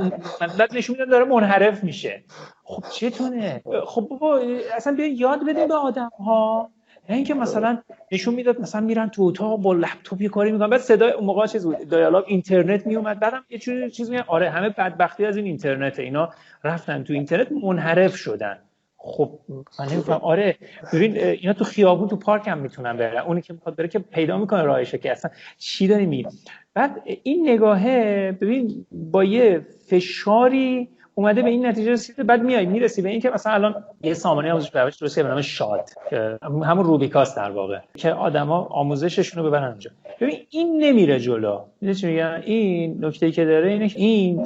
بعد 0.57 0.77
نشون 0.77 0.95
میدن 0.99 1.11
داره 1.11 1.25
منحرف 1.25 1.83
میشه. 1.83 2.23
خب 2.63 2.83
چتونه؟ 2.91 3.61
خب 3.85 4.07
بابا 4.09 4.39
اصلا 4.75 4.93
بیا 4.93 5.07
یاد 5.07 5.49
بدیم 5.49 5.67
به 5.67 5.75
آدم 5.75 6.09
ها 6.19 6.69
نه 7.11 7.17
اینکه 7.17 7.33
مثلا 7.33 7.77
نشون 8.11 8.33
می‌داد 8.33 8.61
مثلا 8.61 8.81
میرن 8.81 9.09
تو 9.09 9.23
اتاق 9.23 9.61
با 9.61 9.73
لپتاپ 9.73 10.21
یه 10.21 10.29
کاری 10.29 10.51
می‌کنن. 10.51 10.69
بعد 10.69 10.81
صدای 10.81 11.11
اون 11.11 11.25
موقع 11.25 11.47
چیز 11.47 11.65
بود 11.65 11.89
دیالوگ 11.89 12.23
اینترنت 12.27 12.87
میومد 12.87 13.19
بعدم 13.19 13.43
یه 13.49 13.57
چیزی 13.57 13.89
چیز 13.89 14.09
میگن. 14.09 14.23
آره 14.27 14.49
همه 14.49 14.69
بدبختی 14.69 15.25
از 15.25 15.37
این 15.37 15.45
اینترنت 15.45 15.99
اینا 15.99 16.29
رفتن 16.63 17.03
تو 17.03 17.13
اینترنت 17.13 17.51
منحرف 17.51 18.15
شدن. 18.15 18.57
خب 18.97 19.39
من 19.79 19.85
نمیفهم. 19.91 20.19
آره 20.21 20.55
ببین 20.93 21.17
اینا 21.17 21.53
تو 21.53 21.63
خیابون 21.63 22.07
تو 22.07 22.15
پارک 22.15 22.47
هم 22.47 22.57
می‌تونن 22.57 22.97
برن. 22.97 23.17
اونی 23.17 23.41
که 23.41 23.53
می‌خواد 23.53 23.75
بره 23.75 23.87
که 23.87 23.99
پیدا 23.99 24.37
می‌کنه 24.37 24.61
راهشه 24.61 24.97
که 24.97 25.11
اصلا 25.11 25.31
چی 25.57 25.87
داری 25.87 26.05
می 26.05 26.25
بعد 26.73 27.03
این 27.23 27.49
نگاهه 27.49 28.31
ببین 28.41 28.85
با 28.91 29.23
یه 29.23 29.65
فشاری 29.87 30.89
اومده 31.21 31.41
به 31.41 31.49
این 31.49 31.65
نتیجه 31.65 31.91
رسیده 31.91 32.23
بعد 32.23 32.41
میای 32.41 32.65
می‌رسی 32.65 33.01
به 33.01 33.09
این 33.09 33.19
که 33.19 33.29
مثلا 33.29 33.53
الان 33.53 33.83
یه 34.03 34.13
سامانه 34.13 34.51
آموزش 34.51 34.71
پرورش 34.71 34.97
درست 34.97 35.19
به 35.19 35.27
نام 35.27 35.41
شاد 35.41 35.89
که 36.09 36.37
همون 36.41 36.85
روبیکاست 36.85 37.37
در 37.37 37.51
واقع 37.51 37.79
که 37.95 38.11
آدما 38.13 38.59
آموزششون 38.61 39.43
رو 39.43 39.49
ببرن 39.49 39.67
اونجا. 39.67 39.91
ببین 40.21 40.37
این 40.49 40.83
نمیره 40.83 41.19
جلو. 41.19 41.59
میگم؟ 41.81 42.41
این 42.43 43.05
نکته 43.05 43.31
که 43.31 43.45
داره 43.45 43.71
اینه 43.71 43.91
این 43.95 44.43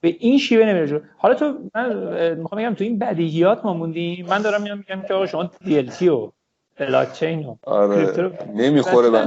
به 0.00 0.16
این 0.18 0.38
شیوه 0.38 0.64
نمیره 0.64 0.86
جلو. 0.86 1.00
حالا 1.18 1.34
تو 1.34 1.54
من 1.74 2.34
می‌خوام 2.34 2.62
بگم 2.62 2.74
تو 2.74 2.84
این 2.84 2.98
بدیهیات 2.98 3.64
ما 3.64 3.74
موندیم. 3.74 4.26
من 4.26 4.42
دارم 4.42 4.62
میام 4.62 4.78
میگم 4.78 5.02
که 5.08 5.14
آقا 5.14 5.26
شما 5.26 5.50
دی 5.64 5.78
ال 5.78 5.86
تی 5.86 6.08
و 6.08 6.30
بلاک 6.78 7.12
چین 7.12 7.46
و 7.46 7.56
آره. 7.62 8.32
نمی‌خوره 8.54 9.10
به 9.10 9.18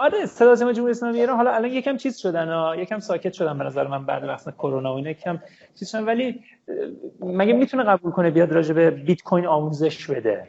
آره 0.00 0.26
صدا 0.26 0.72
جمهوری 0.72 0.90
اسلامی 0.90 1.20
ایران. 1.20 1.36
حالا 1.36 1.50
الان 1.52 1.70
یکم 1.70 1.96
چیز 1.96 2.18
شدن 2.18 2.48
ها. 2.48 2.76
یکم 2.76 2.98
ساکت 2.98 3.32
شدن 3.32 3.58
به 3.58 3.64
نظر 3.64 3.86
من 3.86 4.06
بعد 4.06 4.24
وقت 4.24 4.56
کرونا 4.56 4.92
و 4.92 4.96
اینا. 4.96 5.10
یکم 5.10 5.38
چیز 5.78 5.90
شدن. 5.90 6.04
ولی 6.04 6.44
مگه 7.20 7.52
می‌تونه 7.52 7.82
قبول 7.84 8.12
کنه 8.12 8.30
بیاد 8.30 8.52
راجع 8.52 8.74
به 8.74 8.90
بیت 8.90 9.22
کوین 9.22 9.46
آموزش 9.46 10.10
بده؟ 10.10 10.46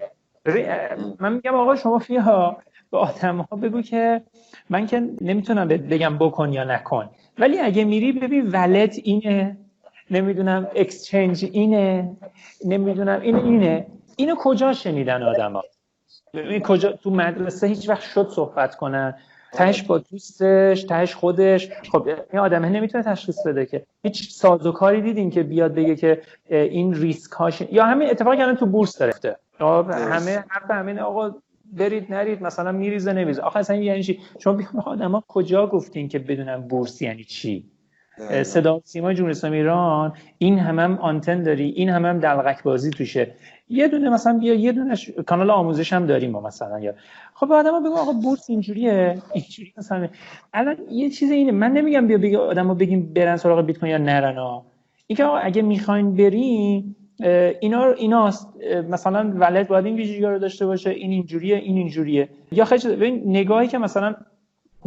من 1.20 1.34
میگم 1.34 1.56
آقا 1.56 1.76
شما 1.76 2.00
فیها 2.00 2.58
به 2.92 2.98
آدم 2.98 3.38
ها 3.38 3.58
بگو 3.58 3.82
که 3.82 4.22
من 4.70 4.88
که 4.88 5.10
نمی‌تونم 5.22 5.68
بگم 5.68 6.18
بکن 6.18 6.54
یا 6.54 6.64
نکن. 6.64 7.10
ولی 7.40 7.60
اگه 7.60 7.84
میری 7.84 8.12
ببین 8.12 8.50
ولت 8.52 9.00
اینه. 9.04 9.58
نمی‌دونم 10.12 10.68
اکسچنج 10.76 11.46
اینه. 11.52 12.18
نمی‌دونم 12.66 13.22
این 13.22 13.36
اینه. 13.36 13.88
اینو 14.16 14.36
کجا 14.36 14.74
شنیدن 14.74 15.24
آدما 15.24 15.62
ببین 16.34 16.62
کجا 16.62 16.92
تو 16.92 17.10
مدرسه 17.12 17.68
هیچ 17.68 17.90
وقت 17.90 18.02
شد 18.02 18.30
صحبت 18.30 18.76
کنن. 18.76 19.16
تهش 19.54 19.82
با 19.82 19.98
دوستش 19.98 20.84
تهش 20.84 21.16
خودش. 21.16 21.70
خب 21.92 22.08
این 22.32 22.42
آدمه 22.42 22.70
نمی‌تونه 22.70 23.04
تشخیص 23.04 23.48
بده 23.48 23.66
که 23.66 23.86
هیچ 24.04 24.32
سازوکاری 24.34 25.02
دیدین 25.02 25.30
که 25.30 25.44
بیاد 25.44 25.74
بگه 25.74 25.96
که 25.96 26.22
این 26.50 26.94
ریسک 26.94 27.32
هاش 27.32 27.64
یا 27.72 27.86
همین 27.86 28.10
اتفاقی 28.10 28.38
که 28.38 28.54
تو 28.54 28.66
بورس 28.66 28.98
داره 28.98 29.14
خب، 29.60 29.86
همه 29.92 30.44
حرف 30.48 30.72
همین 30.72 31.00
آقا 31.00 31.36
برید 31.74 32.14
نرید 32.14 32.44
مثلا 32.44 32.72
میریزه 32.72 33.14
نمیریزه. 33.14 33.42
آخه 33.42 33.60
اصلا 33.60 33.76
یعنی 33.76 34.04
چی؟ 34.04 34.20
شما 34.40 34.54
آدم 34.54 34.80
آدما 34.86 35.24
کجا 35.28 35.68
گفتین 35.68 36.08
که 36.08 36.20
بدونن 36.20 36.62
بورس 36.62 37.02
یعنی 37.02 37.24
چی؟ 37.24 37.66
صدا 38.44 38.82
سیما 38.84 39.14
جمهوری 39.14 39.32
اسلامی 39.32 39.58
ایران 39.58 40.14
این 40.38 40.60
هم, 40.60 40.80
هم 40.80 40.98
آنتن 40.98 41.44
داری 41.44 41.70
این 41.70 41.90
هم 41.90 42.06
هم 42.06 42.20
دلغک 42.20 42.64
بازی 42.64 42.90
توشه. 42.90 43.32
یه 43.70 43.88
دونه 43.88 44.10
مثلا 44.10 44.40
بیا 44.40 44.54
یه 44.54 44.72
دونه 44.72 44.96
کانال 45.26 45.50
آموزش 45.50 45.94
هم 45.94 46.06
داریم 46.06 46.32
ما 46.32 46.42
مثلا 46.42 46.80
یا 46.80 46.94
خب 47.34 47.52
آدما 47.52 47.80
بگو 47.80 47.96
آقا 47.96 48.12
بورس 48.12 48.50
اینجوریه. 48.50 49.18
اینجوری 49.34 49.74
مثلا 49.78 50.08
الان 50.54 50.78
یه 50.92 51.10
چیز 51.10 51.32
اینه 51.32 51.52
من 51.52 51.72
نمیگم 51.72 52.08
بیا 52.08 52.18
بگو 52.18 52.38
آدما 52.38 52.74
بگیم 52.74 53.14
برن 53.14 53.38
سراغ 53.38 53.66
بیت 53.66 53.78
کوین 53.80 53.92
یا 53.92 53.98
نرن 53.98 54.38
ها. 54.38 54.66
اینکه 55.08 55.24
آقا 55.24 55.38
اگه 55.38 55.62
می‌خواین 55.62 56.16
برین 56.16 56.96
اینا 57.60 57.92
ایناست. 57.92 58.48
مثلا 58.90 59.32
ولد 59.36 59.68
باید 59.68 59.86
این 59.86 59.96
ویژگی 59.96 60.22
رو 60.22 60.40
داشته 60.40 60.66
باشه 60.66 60.90
این 60.90 61.12
اینجوریه 61.12 61.56
این 61.56 61.78
اینجوریه. 61.78 62.30
یا 62.52 62.66
خیلی 62.66 63.12
نگاهی 63.12 63.68
که 63.68 63.78
مثلا 63.78 64.16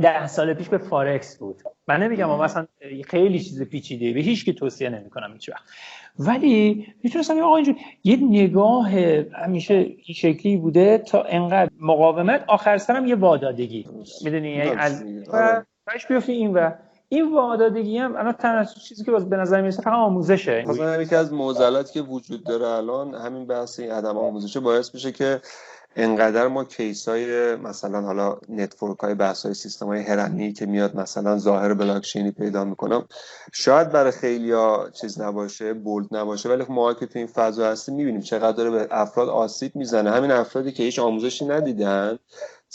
ده 0.00 0.26
سال 0.26 0.54
پیش 0.54 0.68
به 0.68 0.78
فارکس 0.78 1.38
بود. 1.38 1.62
من 1.88 2.02
نمیگم 2.02 2.38
مثلا 2.38 2.66
خیلی 3.07 3.40
چیز 3.40 3.62
پیچیده. 3.62 4.12
به 4.12 4.20
هیچ 4.20 4.44
کی 4.44 4.52
توصیه 4.52 4.88
نمی‌کنم 4.88 5.33
هیچ 5.33 5.48
وقت. 5.48 5.62
ولی 6.18 6.87
می‌تونستم 7.02 7.38
آقا 7.38 7.57
اینجور 7.57 7.76
یه 8.04 8.16
نگاه 8.22 8.90
همیشه 9.44 9.74
این 9.74 10.14
شکلی 10.14 10.57
بوده 10.57 10.98
تا 10.98 11.22
انقدر 11.22 11.70
مقاومت. 11.80 12.44
آخر 12.48 12.78
سرم 12.78 13.07
یه 13.07 13.14
وادادگی. 13.14 13.88
می‌دونی؟ 14.24 14.50
یعنی 14.50 14.70
از 14.70 15.04
و 15.33 15.62
بیفتی 16.09 16.33
این 16.33 16.54
و. 16.54 16.70
این 17.09 17.35
وادادگی 17.35 17.98
هم 17.98 18.16
الان 18.16 18.33
تنها 18.33 18.64
چیزی 18.64 19.04
که 19.04 19.11
باز 19.11 19.30
به 19.30 19.37
نظر 19.37 19.61
می‌رسه 19.61 19.83
فقط 19.83 19.94
آموزشه. 19.94 20.64
مثلا 20.66 21.02
یکی 21.02 21.14
از 21.14 21.33
معضلاتی 21.33 21.92
که 21.92 22.00
وجود 22.00 22.44
داره 22.44 22.66
الان 22.66 23.14
همین 23.14 23.46
بحث 23.46 23.80
عدم 23.80 24.18
آموزشه 24.18 24.61
باعث 24.61 24.94
میشه 24.94 25.12
که 25.12 25.40
انقدر 25.96 26.48
ما 26.48 26.64
case 26.64 27.09
های 27.09 27.57
مثلا 27.57 28.00
حالا 28.00 28.37
network 28.48 28.98
های 28.98 29.14
بحث 29.14 29.44
های 29.44 29.54
سیستم 29.54 29.87
های 29.87 30.02
هرمی 30.02 30.52
که 30.52 30.66
میاد 30.66 30.96
مثلا 30.96 31.38
ظاهر 31.38 31.74
بلاکچینی 31.74 32.30
پیدا 32.30 32.64
می‌کنم 32.64 33.04
شاید 33.52 33.92
برای 33.92 34.12
خیلی 34.12 34.52
ها 34.52 34.90
چیز 34.90 35.20
نباشه 35.20 35.74
bold 35.74 36.16
نباشه 36.16 36.48
ولی 36.48 36.64
ما 36.68 36.94
که 36.94 37.07
تو 37.07 37.18
این 37.18 37.28
فضا 37.28 37.70
هستیم 37.70 37.94
می‌بینیم 37.94 38.20
چقدر 38.20 38.57
داره 38.57 38.70
به 38.70 38.88
افراد 38.90 39.28
آسیب 39.28 39.76
می‌زنه. 39.76 40.11
همین 40.11 40.30
افرادی 40.30 40.72
که 40.72 40.83
هیچ 40.83 40.98
آموزشی 40.98 41.44
ندیدن 41.44 42.18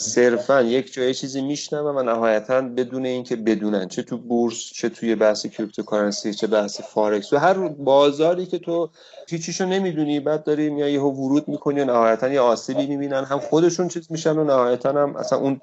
صرفا 0.02 0.62
یک 0.62 0.92
جای 0.92 1.14
چیزی 1.14 1.40
میشنوه 1.40 1.90
و 1.90 2.02
نهایتا 2.02 2.60
بدون 2.60 3.06
اینکه 3.06 3.36
بدونن 3.36 3.88
چه 3.88 4.02
تو 4.02 4.18
بورس 4.18 4.56
چه 4.56 4.88
توی 4.88 5.14
بحث 5.14 5.46
cryptocurrency 5.46 6.34
چه 6.34 6.46
بحث 6.46 6.80
فارکس 6.80 7.32
و 7.32 7.36
هر 7.36 7.68
بازاری 7.68 8.46
که 8.46 8.58
تو 8.58 8.90
هیچیشو 9.28 9.66
نمی‌دونی 9.66 10.20
بعد 10.20 10.44
داری 10.44 10.70
میای 10.70 10.92
یهو 10.92 11.10
ورود 11.10 11.48
می‌کنی 11.48 11.80
و 11.80 11.84
نهایتا 11.84 12.28
یه 12.28 12.40
آسیبی 12.40 12.86
می‌بینن. 12.86 13.24
هم 13.24 13.38
خودشون 13.38 13.88
چیز 13.88 14.06
میشن 14.10 14.38
و 14.38 14.44
نهایتا 14.44 14.92
هم 14.92 15.16
اصلا 15.16 15.38
اون 15.38 15.60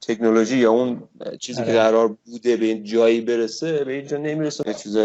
تکنولوژی 0.00 0.58
یا 0.58 0.70
اون 0.70 1.02
چیزی 1.40 1.64
که 1.64 1.70
آره. 1.70 1.78
قرار 1.78 2.16
بوده 2.26 2.56
به 2.56 2.64
این 2.66 2.84
جایی 2.84 3.20
برسه 3.20 3.84
به 3.84 3.92
اینجا 3.92 4.16
نمی‌رسه. 4.16 4.64
یه 4.66 4.74
چیز 4.74 4.96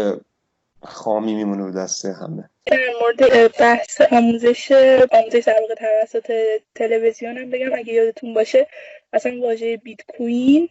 خامی 0.82 1.34
میمونه 1.34 1.72
دسته 1.72 2.12
همه. 2.12 2.50
در 2.70 2.78
مورد 3.00 3.56
بحث 3.58 4.00
آموزش 4.12 4.72
آموزش 5.12 5.44
در 5.46 5.56
واقع 5.60 5.74
توسط 5.74 6.32
تلویزیون 6.74 7.38
هم 7.38 7.50
بگم 7.50 7.72
اگه 7.74 7.92
یادتون 7.92 8.34
باشه 8.34 8.66
اصلا 9.12 9.32
واژه 9.42 9.76
بیت 9.76 10.00
کوین 10.16 10.68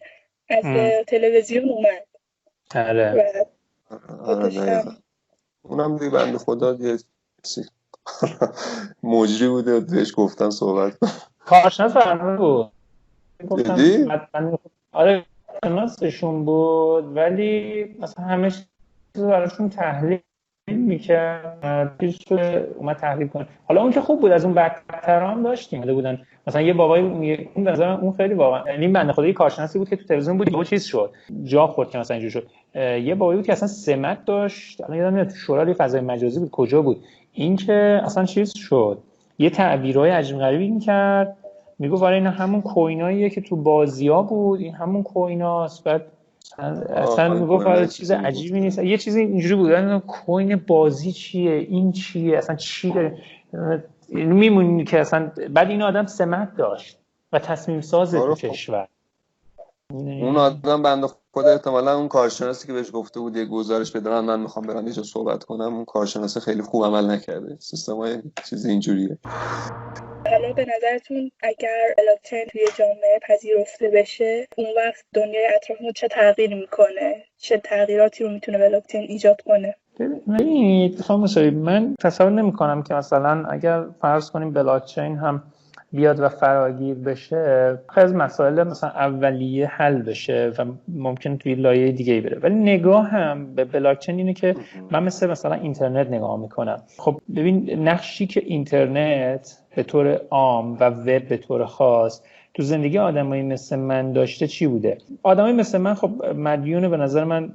از 0.50 0.64
تلویزیون 1.06 1.68
اومد. 1.68 2.06
آره 2.74 3.46
اونم 5.62 5.96
دیگه 5.98 6.10
بند 6.10 6.36
خدا 6.36 6.74
یه 6.74 6.98
مجری 9.02 9.48
بوده 9.48 9.80
بهش 9.80 10.12
گفتن 10.16 10.50
صحبت 10.50 10.92
کارشناس 11.38 11.92
فرمه 11.92 12.36
بود. 12.36 12.72
آره 14.92 15.24
شناسشون 15.64 16.44
بود 16.44 17.16
ولی 17.16 17.84
مثلا 17.98 18.24
همه 18.24 18.50
چیز 18.50 18.66
براشون 19.22 19.68
تحلیل 19.68 20.20
می‌کرد 20.74 21.96
پیش 21.98 22.18
اومد 22.76 22.96
تحلیل 22.96 23.28
کنه. 23.28 23.46
حالا 23.64 23.82
اون 23.82 23.92
که 23.92 24.00
خوب 24.00 24.20
بود 24.20 24.32
از 24.32 24.44
اون 24.44 24.54
بدتر 24.54 25.20
هم 25.20 25.42
داشتیم. 25.42 25.80
بودن. 25.80 26.18
مثلا 26.46 26.62
یه 26.62 26.72
بابای 26.72 27.00
اون 27.54 27.68
نظر 27.68 27.88
اون 27.88 28.12
خیلی 28.12 28.34
واقعا 28.34 28.62
یعنی 28.66 28.84
این 28.84 28.92
بنده 28.92 29.12
خدا 29.12 29.26
یه 29.26 29.32
کارشناسی 29.32 29.78
بود 29.78 29.88
که 29.88 29.96
تو 29.96 30.04
تلویزیون 30.04 30.38
بود 30.38 30.52
یه 30.52 30.64
چیز 30.64 30.84
شد. 30.84 31.10
جا 31.44 31.66
خورد 31.66 31.90
که 31.90 31.98
مثلا 31.98 32.16
اینجوری 32.16 32.30
شد. 32.30 32.46
یه 33.04 33.14
بابایی 33.14 33.36
بود 33.36 33.46
که 33.46 33.52
اصلا 33.52 33.68
سمت 33.68 34.24
داشت. 34.24 34.84
الان 34.84 34.96
یادم 34.96 35.14
میاد 35.14 35.30
شورای 35.30 35.74
فضای 35.74 36.00
مجازی 36.00 36.40
بود. 36.40 36.50
کجا 36.50 36.82
بود؟ 36.82 37.04
این 37.32 37.56
که 37.56 38.00
اصلا 38.04 38.24
چیز 38.24 38.52
شد. 38.56 38.98
یه 39.38 39.50
تعبیرای 39.50 40.10
عجیب 40.10 40.38
غریبی 40.38 40.70
می‌کرد 40.70 41.36
می‌گفت 41.78 42.02
آره 42.02 42.14
این 42.14 42.26
همون 42.26 42.62
کویناییه 42.62 43.30
که 43.30 43.40
تو 43.40 43.56
بازیا 43.56 44.22
بود. 44.22 44.60
این 44.60 44.74
همون 44.74 45.02
کویناست. 45.02 45.84
بعد 45.84 46.02
اصلا 46.88 47.34
می‌گفت 47.34 47.66
آره 47.66 47.86
چیز 47.86 48.10
عجیبی 48.10 48.60
نیست. 48.60 48.78
یه 48.78 48.98
چیزی 48.98 49.20
اینجوری 49.20 49.54
بود. 49.54 49.98
کوین 49.98 50.56
بازی 50.56 51.12
چیه؟ 51.12 51.52
این 51.52 51.92
چیه؟ 51.92 52.38
اصلا 52.38 52.56
چی 52.56 52.90
داره؟ 52.90 53.18
میمونی 54.10 54.84
که 54.84 55.00
اصلا 55.00 55.32
بعد 55.50 55.70
این 55.70 55.82
آدم 55.82 56.06
سمت 56.06 56.56
داشت 56.56 56.98
و 57.32 57.38
تصمیم 57.38 57.80
ساز 57.80 58.12
تو 58.12 58.34
خب. 58.34 58.48
کشور. 58.48 58.88
اون 59.90 60.36
آدم 60.36 60.82
بنده 60.82 61.06
خود 61.38 61.46
احتمالا 61.46 61.96
اون 61.96 62.08
کارشناسی 62.08 62.66
که 62.66 62.72
بهش 62.72 62.90
گفته 62.92 63.20
بود 63.20 63.36
یه 63.36 63.44
گزارش 63.44 63.92
بده 63.92 64.20
من 64.20 64.40
می‌خوام 64.40 64.66
برم 64.66 64.84
اینجا 64.84 65.02
صحبت 65.02 65.44
کنم 65.44 65.74
اون 65.74 65.84
کارشناس 65.84 66.38
خیلی 66.38 66.62
خوب 66.62 66.84
عمل 66.84 67.10
نکرده. 67.10 67.56
سیستم 67.58 67.96
های 67.96 68.22
چیز 68.48 68.66
اینجوریه. 68.66 69.18
حالا 70.30 70.52
به 70.52 70.66
نظرتون 70.76 71.30
اگر 71.42 71.94
بلاکچین 71.98 72.44
توی 72.52 72.60
جامعه 72.78 73.18
پذیرفته 73.28 73.88
بشه 73.88 74.46
اون 74.56 74.66
وقت 74.76 75.04
دنیای 75.14 75.46
اطرافمون 75.56 75.92
چه 75.92 76.08
تغییری 76.08 76.54
می‌کنه؟ 76.54 77.24
چه 77.36 77.58
تغییراتی 77.58 78.24
رو 78.24 78.30
می‌تونه 78.30 78.58
بلاکچین 78.58 79.00
ایجاد 79.00 79.40
کنه؟ 79.40 79.74
ببینید 80.28 81.04
من 81.52 81.94
تصور 82.00 82.30
نمی 82.30 82.52
کنم 82.52 82.82
که 82.82 82.94
مثلا 82.94 83.44
اگر 83.50 83.84
فرض 84.00 84.30
کنیم 84.30 84.52
بلاکچین 84.52 85.16
هم 85.16 85.42
بیاد 85.92 86.20
و 86.20 86.28
فراگیر 86.28 86.94
بشه 86.94 87.78
از 87.96 88.14
مسائل 88.14 88.62
مثلا 88.62 88.90
اولیه 88.90 89.66
حل 89.66 90.02
بشه 90.02 90.52
و 90.58 90.64
ممکن 90.88 91.36
توی 91.36 91.54
لایه 91.54 91.92
دیگه 91.92 92.12
ای 92.12 92.20
بره. 92.20 92.38
ولی 92.38 92.54
نگاه 92.54 93.08
هم 93.08 93.54
به 93.54 93.64
بلاکچین 93.64 94.16
اینه 94.16 94.34
که 94.34 94.54
من 94.90 95.02
مثل 95.02 95.30
مثلا 95.30 95.54
اینترنت 95.54 96.06
نگاه 96.06 96.40
می‌کنم. 96.40 96.82
خب 96.98 97.20
ببین 97.36 97.88
نقشی 97.88 98.26
که 98.26 98.42
اینترنت 98.44 99.58
به 99.76 99.82
طور 99.82 100.20
عام 100.30 100.76
و 100.80 100.84
وب 100.84 101.28
به 101.28 101.36
طور 101.36 101.64
خاص 101.64 102.22
تو 102.54 102.62
زندگی 102.62 102.98
آدمایی 102.98 103.42
مثل 103.42 103.78
من 103.78 104.12
داشته 104.12 104.46
چی 104.46 104.66
بوده؟ 104.66 104.98
آدمایی 105.22 105.54
مثل 105.54 105.78
من 105.78 105.94
خب 105.94 106.10
مدیون 106.36 106.88
به 106.88 106.96
نظر 106.96 107.24
من 107.24 107.46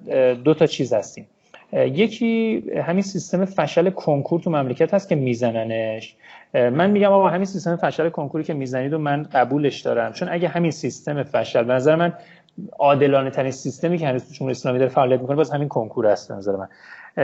دو 0.43 0.53
تا 0.53 0.65
چیز 0.65 0.93
هستیم. 0.93 1.27
یکی 1.73 2.63
همین 2.85 3.01
سیستم 3.01 3.45
فشل 3.45 3.89
کنکور 3.89 4.39
تو 4.39 4.49
مملکت 4.49 4.93
هست 4.93 5.09
که 5.09 5.15
میزننش. 5.15 6.15
من 6.53 6.91
میگم 6.91 7.11
آقا 7.11 7.29
همین 7.29 7.45
سیستم 7.45 7.75
فشل 7.75 8.09
کنکوری 8.09 8.43
که 8.43 8.53
می‌زنید 8.53 8.93
و 8.93 8.97
من 8.97 9.23
قبولش 9.23 9.81
دارم. 9.81 10.13
چون 10.13 10.29
اگه 10.31 10.47
همین 10.47 10.71
سیستم 10.71 11.23
فشل 11.23 11.63
به 11.63 11.73
نظر 11.73 11.95
من 11.95 12.13
عادلانه 12.79 13.29
ترین 13.29 13.51
سیستمی 13.51 13.97
که 13.97 14.07
هنوز 14.07 14.27
تو 14.27 14.33
جمهوری 14.33 14.51
اسلامی 14.51 14.79
داره 14.79 14.91
فعالیت 14.91 15.19
می‌کنه 15.19 15.35
باز 15.35 15.51
همین 15.51 15.67
کنکور 15.67 16.07
است 16.07 16.29
به 16.29 16.35
نظر 16.35 16.55
من. 16.55 16.67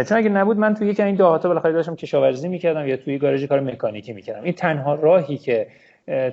چون 0.03 0.17
اگه 0.17 0.29
نبود 0.29 0.57
من 0.57 0.73
تو 0.73 0.85
یکی 0.85 1.03
این 1.03 1.15
دهاتا 1.15 1.49
بالاخره 1.49 1.71
داشتم 1.71 1.95
کشاورزی 1.95 2.47
می‌کردم 2.47 2.87
یا 2.87 2.97
توی 2.97 3.17
گاراژ 3.17 3.43
کار 3.43 3.59
مکانیکی 3.59 4.13
می‌کردم. 4.13 4.43
این 4.43 4.53
تنها 4.53 4.95
راهی 4.95 5.37
که 5.37 5.67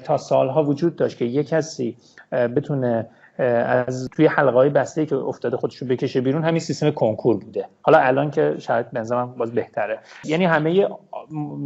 تا 0.04 0.16
سالها 0.16 0.64
وجود 0.64 0.96
داشت 0.96 1.18
که 1.18 1.24
یک 1.24 1.48
کسی 1.48 1.96
بتونه 2.32 3.06
از 3.38 4.08
توی 4.16 4.26
حلقه 4.26 4.56
های 4.56 4.68
بسته 4.68 5.06
که 5.06 5.16
افتاده 5.16 5.56
خودش 5.56 5.76
رو 5.76 5.86
بکشه 5.86 6.20
بیرون 6.20 6.44
همین 6.44 6.60
سیستم 6.60 6.90
کنکور 6.90 7.36
بوده. 7.36 7.68
حالا 7.82 7.98
الان 7.98 8.30
که 8.30 8.54
شاید 8.58 8.90
بنظرم 8.90 9.34
باز 9.38 9.52
بهتره. 9.52 9.98
یعنی 10.24 10.44
همه 10.44 10.88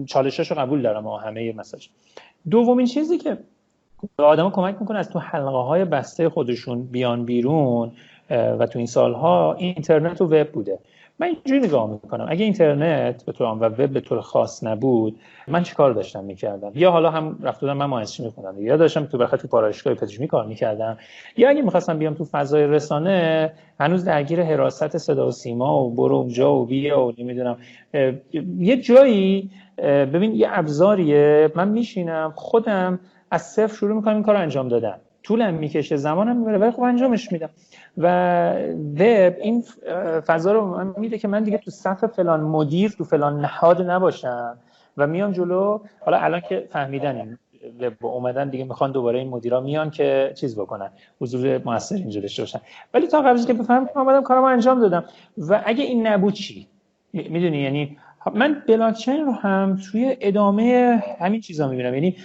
چالشاشو 0.06 0.54
قبول 0.54 0.82
دارم 0.82 1.06
و 1.06 1.16
همه 1.16 1.52
مساج. 1.52 1.88
دومین 2.50 2.86
چیزی 2.86 3.18
که 3.18 3.38
به 4.16 4.50
کمک 4.52 4.76
می‌کنه 4.80 4.98
از 4.98 5.10
تو 5.10 5.18
حلقه 5.18 5.62
های 5.62 5.84
بسته 5.84 6.28
خودشون 6.28 6.82
بیان 6.82 7.24
بیرون 7.24 7.92
و 8.30 8.66
تو 8.66 8.78
این 8.78 8.86
سالها 8.86 9.54
اینترنت 9.54 10.20
و 10.20 10.24
وب 10.24 10.52
بوده. 10.52 10.78
من 11.20 11.26
اینجوری 11.26 11.60
نگاه 11.60 11.90
می‌کنم. 11.90 12.26
اگه 12.28 12.44
اینترنت 12.44 13.24
به 13.24 13.32
طور 13.32 13.46
و 13.46 13.64
وب 13.64 13.90
به 13.90 14.00
طور 14.00 14.20
خاص 14.20 14.64
نبود 14.64 15.16
من 15.48 15.62
چی 15.62 15.74
کار 15.74 15.92
داشتم 15.92 16.24
می‌کردم؟ 16.24 16.72
یا 16.74 16.90
حالا 16.90 17.10
هم 17.10 17.38
رفته 17.42 17.60
بودم 17.60 17.76
من 17.76 17.86
مهندسی 17.86 18.24
میخوندم. 18.24 18.62
یا 18.62 18.76
داشتم 18.76 19.04
تو 19.04 19.26
تو 19.26 19.48
پارایشگاه 19.48 19.94
پزشکی 19.94 20.26
کار 20.26 20.46
می‌کردم. 20.46 20.98
یا 21.36 21.48
اگه 21.48 21.62
می‌خواستم 21.62 21.98
بیام 21.98 22.14
تو 22.14 22.24
فضای 22.24 22.66
رسانه 22.66 23.52
هنوز 23.80 24.04
درگیر 24.04 24.42
حراست 24.42 24.98
صدا 24.98 25.28
و 25.28 25.30
سیما 25.30 25.84
و 25.84 25.94
برو 25.94 26.16
اونجا 26.16 26.54
و 26.54 26.66
بیا 26.66 27.00
و 27.00 27.12
نمی‌دونم. 27.18 27.56
یه 28.58 28.76
جایی 28.76 29.50
ببین 29.78 30.34
یه 30.34 30.48
ابزاریه. 30.50 31.52
من 31.54 31.68
میشینم 31.68 32.32
خودم 32.36 33.00
از 33.30 33.42
صفر 33.42 33.74
شروع 33.74 33.96
می‌کنم 33.96 34.14
این 34.14 34.22
کار 34.22 34.36
انجام 34.36 34.68
دادن. 34.68 34.96
طولم 35.22 35.54
می‌کشه 35.54 35.96
زمانم 35.96 36.36
می‌بره 36.36 36.58
ولی 36.58 36.70
خب 36.70 36.82
انجامش 36.82 37.32
میدم. 37.32 37.50
و 38.02 38.52
وب 38.94 39.34
این 39.40 39.64
فضا 40.26 40.52
رو 40.52 40.66
من 40.66 40.94
میده 40.96 41.18
که 41.18 41.28
من 41.28 41.42
دیگه 41.42 41.58
تو 41.58 41.70
صف 41.70 42.04
فلان 42.04 42.40
مدیر 42.40 42.90
تو 42.90 43.04
فلان 43.04 43.40
نهاد 43.40 43.82
نباشم 43.82 44.58
و 44.96 45.06
میان 45.06 45.32
جلو. 45.32 45.80
حالا 46.00 46.18
الان 46.18 46.40
که 46.40 46.66
فهمیدن 46.70 47.16
این 47.16 47.38
وب 47.80 48.06
اومدن 48.06 48.48
دیگه 48.48 48.64
می‌خوان 48.64 48.92
دوباره 48.92 49.18
این 49.18 49.28
مدیرا 49.28 49.60
میان 49.60 49.90
که 49.90 50.32
چیز 50.34 50.58
بکنن 50.58 50.90
حضور 51.20 51.60
موثر 51.64 51.94
اینجا 51.94 52.20
داشته 52.20 52.42
باشن. 52.42 52.60
ولی 52.94 53.06
تا 53.06 53.20
قبلش 53.20 53.46
که 53.46 53.52
بفهمم 53.52 53.86
که 53.86 53.98
اومدم 53.98 54.22
کارم 54.22 54.44
انجام 54.44 54.80
دادم. 54.80 55.04
و 55.38 55.62
اگه 55.66 55.84
این 55.84 56.06
نبود 56.06 56.34
چی؟ 56.34 56.68
می‌دونی؟ 57.12 57.58
یعنی 57.58 57.98
من 58.34 58.62
بلاکچین 58.68 59.26
رو 59.26 59.32
هم 59.32 59.78
توی 59.90 60.16
ادامه 60.20 61.02
همین 61.20 61.40
چیزا 61.40 61.68
می‌بینم. 61.68 61.94
یعنی 61.94 62.16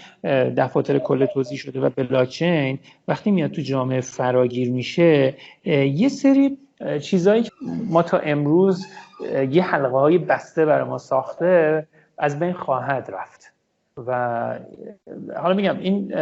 دفاتر 0.57 0.99
کل 0.99 1.25
توضیح 1.25 1.57
شده 1.57 1.79
و 1.79 1.89
بلاکچین 1.89 2.79
وقتی 3.07 3.31
میاد 3.31 3.51
تو 3.51 3.61
جامعه 3.61 4.01
فراگیر 4.01 4.71
میشه 4.71 5.33
یه 5.65 6.09
سری 6.09 6.57
چیزهایی 7.01 7.43
که 7.43 7.51
ما 7.89 8.03
تا 8.03 8.17
امروز 8.17 8.85
یه 9.49 9.63
حلقه 9.63 9.97
های 9.97 10.17
بسته 10.17 10.65
برای 10.65 10.87
ما 10.87 10.97
ساخته 10.97 11.87
از 12.17 12.39
بین 12.39 12.53
خواهد 12.53 13.11
رفت. 13.13 13.53
و 14.07 14.59
حالا 15.37 15.53
میگم 15.53 15.79
این 15.79 16.13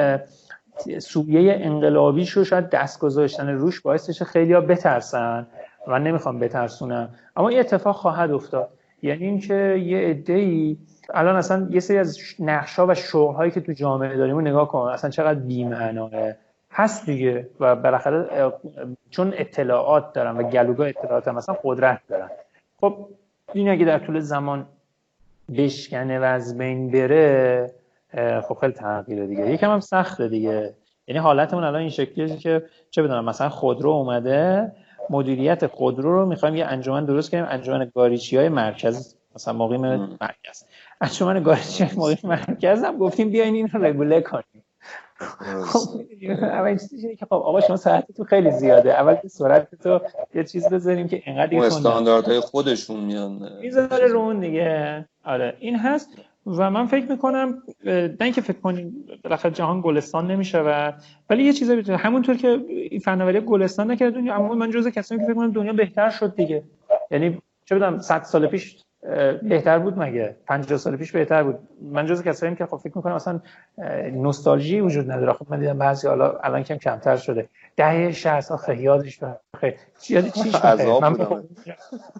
سویه 0.99 1.57
انقلابی 1.59 2.25
رو 2.25 2.43
شاید 2.43 2.69
دست 2.69 2.99
گذاشتن 2.99 3.49
روش 3.49 3.81
باعث 3.81 4.21
خیلی 4.21 4.53
ها 4.53 4.61
بترسن 4.61 5.47
و 5.87 5.99
نمی‌خوام 5.99 6.39
بترسونم 6.39 7.09
اما 7.35 7.49
این 7.49 7.59
اتفاق 7.59 7.95
خواهد 7.95 8.31
افتاد. 8.31 8.69
یعنی 9.03 9.25
اینکه 9.25 9.53
یه 9.85 9.97
عده 9.97 10.75
الان 11.13 11.35
اصلا 11.35 11.67
یه 11.71 11.79
سری 11.79 11.97
از 11.97 12.19
نقشا 12.39 12.87
و 12.87 12.93
شغلهایی 12.93 13.51
که 13.51 13.61
تو 13.61 13.73
جامعه 13.73 14.17
داریم 14.17 14.39
نگاه 14.39 14.67
کن. 14.67 14.79
اصلا 14.79 15.09
چقدر 15.09 15.39
بی‌معناه 15.39 16.11
هست 16.71 17.05
دیگه 17.05 17.49
و 17.59 17.75
بالاخره 17.75 18.51
چون 19.09 19.33
اطلاعات 19.37 20.13
دارن 20.13 20.37
و 20.37 20.43
گلوگاه 20.43 20.87
اطلاعات 20.87 21.27
هم 21.27 21.35
مثلا 21.35 21.57
قدرت 21.63 21.99
دارن. 22.09 22.29
خب 22.81 23.07
این 23.53 23.69
اگه 23.69 23.85
در 23.85 23.99
طول 23.99 24.19
زمان 24.19 24.65
بشکنه 25.57 26.19
و 26.19 26.23
از 26.23 26.57
بین 26.57 26.91
بره 26.91 27.71
خب 28.47 28.57
خیلی 28.61 28.73
تغییره 28.73 29.27
دیگه. 29.27 29.51
یکم 29.51 29.71
هم 29.71 29.79
سخته 29.79 30.27
دیگه. 30.27 30.73
یعنی 31.07 31.19
حالتمون 31.19 31.63
الان 31.63 31.81
این 31.81 31.89
شکلیه 31.89 32.37
که 32.37 32.63
چه 32.89 33.03
بدونم 33.03 33.25
مثلا 33.25 33.49
خودرو 33.49 33.89
اومده 33.89 34.71
مدیریت 35.09 35.67
خودرو 35.67 36.19
رو 36.19 36.25
می‌خوایم 36.25 36.55
یه 36.55 36.65
انجمن 36.65 37.05
درست 37.05 37.31
کنیم. 37.31 37.45
انجمن 37.49 37.91
گاریچی 37.95 38.37
های 38.37 38.49
مرکز 38.49 39.15
مثلا 39.35 39.53
مقیم 39.53 39.81
مرکز. 40.21 40.63
انجمن 41.01 41.43
گاریچی 41.43 41.83
های 41.83 41.97
مقیم 41.97 42.29
مرکز 42.29 42.83
هم 42.83 42.97
گفتیم 42.97 43.29
بیاین 43.29 43.55
این 43.55 43.67
رو 43.67 43.85
رگوله 43.85 44.21
کنیم. 44.21 44.63
خب 45.65 46.01
اول 46.41 46.77
چیزی 46.77 47.15
که 47.15 47.25
خب 47.25 47.33
آقا 47.33 47.61
شما 47.61 47.77
ساعت 47.77 48.11
تو 48.11 48.23
خیلی 48.23 48.51
زیاده. 48.51 48.93
اول 48.93 49.15
که 49.15 49.27
سرعت 49.27 49.75
تو 49.75 49.99
یه 50.35 50.43
چیز 50.43 50.69
بذاریم 50.69 51.07
که 51.07 51.23
اینقدر 51.25 51.57
استانداردهای 51.57 52.39
خودشون 52.39 52.99
میان. 52.99 53.49
می‌ذاره 53.61 54.07
رو 54.07 54.19
اون 54.19 54.39
دیگه. 54.39 55.05
آره 55.25 55.57
این 55.59 55.75
هست. 55.75 56.09
و 56.47 56.71
من 56.71 56.85
فکر 56.85 57.11
می‌کنم 57.11 57.63
نه 57.85 58.17
اینکه 58.21 58.41
فکر 58.41 58.59
کنیم 58.59 59.05
بالاخره 59.23 59.51
جهان 59.51 59.81
گلستان 59.81 60.31
نمیشه 60.31 60.59
و 60.59 60.91
ولی 61.29 61.43
یه 61.43 61.53
چیزی 61.53 61.75
بتونه 61.75 61.97
همونطور 61.97 62.37
که 62.37 62.47
این 62.67 62.99
فناوری 62.99 63.41
گلستان 63.41 63.91
نکرد 63.91 64.13
دنیا 64.13 64.35
اما 64.35 64.53
من 64.53 64.71
جزء 64.71 64.89
کسایی 64.89 65.21
که 65.21 65.27
فکر 65.27 65.35
کنم 65.35 65.51
دنیا 65.51 65.73
بهتر 65.73 66.09
شد 66.09 66.35
دیگه. 66.35 66.63
یعنی 67.11 67.41
چه 67.65 67.75
بدم 67.75 67.99
100 67.99 68.23
سال 68.23 68.47
پیش 68.47 68.77
بهتر 69.43 69.79
بود 69.79 69.99
مگه؟ 69.99 70.35
50 70.47 70.77
سال 70.77 70.95
پیش 70.95 71.11
بهتر 71.11 71.43
بود. 71.43 71.59
من 71.81 72.05
جزء 72.05 72.23
کسایی 72.23 72.55
که 72.55 72.65
خب 72.65 72.77
فکر 72.77 72.91
می‌کنم 72.95 73.13
اصلا 73.13 73.39
نوستالژی 74.11 74.79
وجود 74.79 75.11
نداره. 75.11 75.33
خب 75.33 75.45
من 75.49 75.59
دیدم 75.59 75.77
بعضی 75.77 76.07
حالا 76.07 76.37
الان 76.43 76.63
کم 76.63 76.75
کمتر 76.75 77.17
شده. 77.17 77.49
دهه 77.75 78.11
60 78.11 78.39
سال 78.39 78.57
خیلی 78.57 78.83
یادش 78.83 79.19
خیلی. 79.59 79.75
چی 80.01 80.21
چی 80.43 80.49
من 81.01 81.27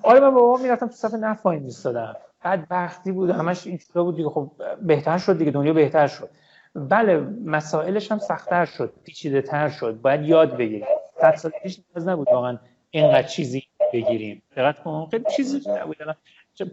آره 0.04 0.20
من 0.20 0.30
بابا 0.34 0.64
می‌رفتم 0.64 0.88
تو 0.88 0.94
صف 0.94 1.14
نفت 1.14 1.46
وای 1.46 1.60
میستادم 1.60 2.16
بعد 2.44 2.68
وقتی 2.70 3.12
بود 3.12 3.30
همش 3.30 3.64
چیزا 3.64 4.04
بود 4.04 4.16
دیگه. 4.16 4.30
خب 4.30 4.52
بهتر 4.82 5.18
شد 5.18 5.38
دیگه 5.38 5.52
دنیا 5.52 5.74
بهتر 5.74 6.08
شد. 6.08 6.30
بله 6.76 7.18
مسائلش 7.46 8.12
هم 8.12 8.18
سختتر 8.18 8.66
شد 8.66 8.94
پیچیده 9.04 9.42
تر 9.42 9.70
شد. 9.70 10.02
باید 10.02 10.26
یاد 10.26 10.58
بگیریم. 10.58 10.86
صد 11.22 11.36
سال 11.36 11.52
پیش 11.64 11.80
نیاز 11.96 12.08
نبود 12.08 12.28
واقعا 12.32 12.58
اینقدر 12.92 13.28
چیزی 13.28 13.64
بگیریم. 13.94 14.42
دقت 14.58 14.84
کن 14.84 15.08
خیلی 15.12 15.24
چیزی 15.36 15.62
نبود. 15.70 15.98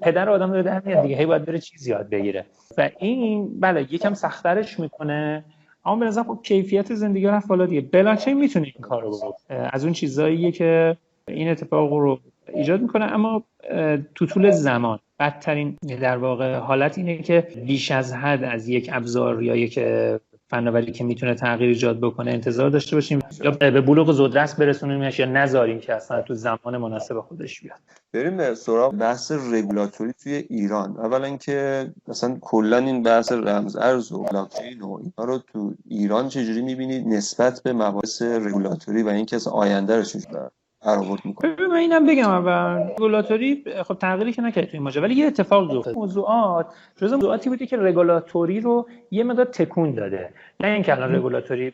پدر 0.02 0.30
آدم 0.30 0.50
داره 0.50 0.62
در 0.62 0.82
میاد 0.84 1.02
دیگه 1.02 1.16
هی 1.16 1.26
باید 1.26 1.44
بره 1.44 1.58
چیز 1.58 1.86
یاد 1.86 2.08
بگیره. 2.08 2.46
و 2.78 2.90
این 2.98 3.60
بله 3.60 3.82
یکم 3.82 4.14
سختترش 4.14 4.80
می‌کنه. 4.80 5.44
اما 5.84 5.96
به 5.96 6.06
نظر 6.06 6.22
خب 6.22 6.38
کیفیت 6.42 6.94
زندگی 6.94 7.26
رفت 7.26 7.48
بالا 7.48 7.66
دیگه. 7.66 7.80
بلاکچین 7.80 8.38
می‌تونه 8.38 8.64
این 8.64 8.82
کارو 8.82 9.10
بکنه. 9.10 9.68
از 9.72 9.84
اون 9.84 9.92
چیزاییه 9.92 10.52
که 10.52 10.96
این 11.28 11.50
اتفاق 11.50 11.92
رو 11.92 12.20
ایجاد 12.54 12.80
می‌کنه. 12.80 13.04
اما 13.04 13.42
تو 14.14 14.26
طول 14.26 14.50
زمان 14.50 14.98
بدترین 15.20 15.76
در 16.00 16.16
واقع 16.16 16.56
حالت 16.56 16.98
اینه 16.98 17.18
که 17.18 17.48
بیش 17.66 17.90
از 17.90 18.12
حد 18.12 18.44
از 18.44 18.68
یک 18.68 18.90
ابزار 18.92 19.42
یا 19.42 19.56
یک 19.56 19.80
فناوری 20.50 20.92
که 20.92 21.04
می‌تونه 21.04 21.34
تغییر 21.34 21.68
ایجاد 21.68 22.00
بکنه 22.00 22.30
انتظار 22.30 22.70
داشته 22.70 22.96
باشیم. 22.96 23.18
یا 23.44 23.50
به 23.50 23.80
بلوغ 23.80 24.12
زودرس 24.12 24.54
برسونیمش 24.54 25.18
یا 25.18 25.26
نذاریم 25.26 25.78
که 25.78 25.94
اصلا 25.94 26.22
تو 26.22 26.34
زمان 26.34 26.76
مناسب 26.76 27.20
خودش 27.20 27.60
بیاد. 27.60 27.78
بریم 28.12 28.54
سراغ 28.54 28.94
بحث 28.94 29.32
رگولاتوری 29.32 30.12
توی 30.22 30.32
ایران. 30.32 30.96
اولا 30.96 31.36
که 31.36 31.90
مثلا 32.08 32.38
کلا 32.40 32.76
این 32.76 33.02
بحث 33.02 33.32
رمز 33.32 33.76
ارز 33.76 34.12
و 34.12 34.22
بلاکچین 34.22 34.80
و 34.80 34.98
اینا 35.02 35.32
رو 35.32 35.38
تو 35.38 35.74
ایران 35.88 36.28
چجوری 36.28 36.62
می‌بینید 36.62 37.06
نسبت 37.06 37.62
به 37.62 37.72
مباحث 37.72 38.22
رگولاتوری 38.22 39.02
و 39.02 39.08
اینکه 39.08 39.38
آینده 39.52 39.96
رو 39.96 40.02
چجوری 40.02 40.36
برآورد 40.86 41.20
می‌کنه. 41.24 41.56
من 41.70 41.76
اینم 41.76 42.06
بگم 42.06 42.28
اول. 42.30 42.90
رگولاتوری 42.90 43.64
خب 43.84 43.94
تغییری 43.94 44.32
که 44.32 44.42
نکرد 44.42 44.64
توی 44.64 44.72
این 44.72 44.82
ماجرا 44.82 45.02
ولی 45.02 45.14
یه 45.14 45.26
اتفاق 45.26 45.70
افتاد. 45.70 45.94
موضوعات 45.94 46.66
جزء 46.96 47.16
موضوعاتی 47.16 47.50
بودی 47.50 47.66
که 47.66 47.76
رگولاتوری 47.76 48.60
رو 48.60 48.86
یه 49.10 49.24
مقدار 49.24 49.44
تکون 49.44 49.94
داده. 49.94 50.28
نه 50.60 50.68
اینکه 50.68 50.92
الان 50.92 51.14
رگولاتوری 51.14 51.72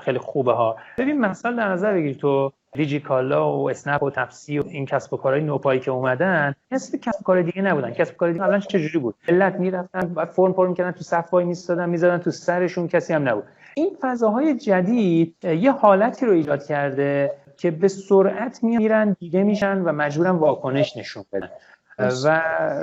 خیلی 0.00 0.18
خوبه 0.18 0.52
ها. 0.52 0.76
ببین 0.98 1.20
مثلا 1.20 1.52
در 1.52 1.68
نظر 1.68 1.92
بگیر 1.92 2.16
تو 2.16 2.52
دیجیکالا 2.72 3.58
و 3.58 3.70
اسنپ 3.70 4.02
و 4.02 4.10
تپسی 4.10 4.58
و 4.58 4.62
این 4.68 4.86
کسب 4.86 5.14
و 5.14 5.16
کارهای 5.16 5.42
نوپایی 5.42 5.80
که 5.80 5.90
اومدن 5.90 6.54
کسب 6.70 6.96
کسب 7.00 7.22
کار 7.24 7.42
دیگه 7.42 7.62
نبودن. 7.62 7.90
کسب 7.90 8.16
کار 8.16 8.32
دیگه 8.32 8.44
الان 8.44 8.60
چه 8.60 8.98
بود؟ 8.98 9.14
ملت 9.28 9.54
می‌رفتن 9.54 10.12
و 10.14 10.26
فرم 10.26 10.52
پر 10.52 10.68
می‌کردن 10.68 10.90
تو 10.90 11.00
صف 11.00 11.32
وای 11.34 11.44
میستادن 11.44 11.88
می‌زدن 11.88 12.18
تو 12.18 12.30
سرشون 12.30 12.88
کسی 12.88 13.12
هم 13.12 13.28
نبود. 13.28 13.44
این 13.76 13.96
فضاهای 14.00 14.54
جدید 14.54 15.44
یه 15.44 15.72
حالتی 15.72 16.26
رو 16.26 16.32
ایجاد 16.32 16.64
کرده. 16.64 17.32
که 17.56 17.70
به 17.70 17.88
سرعت 17.88 18.64
میرن 18.64 19.16
دیده 19.20 19.42
میشن 19.42 19.78
و 19.78 19.92
مجبورن 19.92 20.30
واکنش 20.30 20.96
نشون 20.96 21.24
بدن. 21.32 21.50
و 21.98 22.42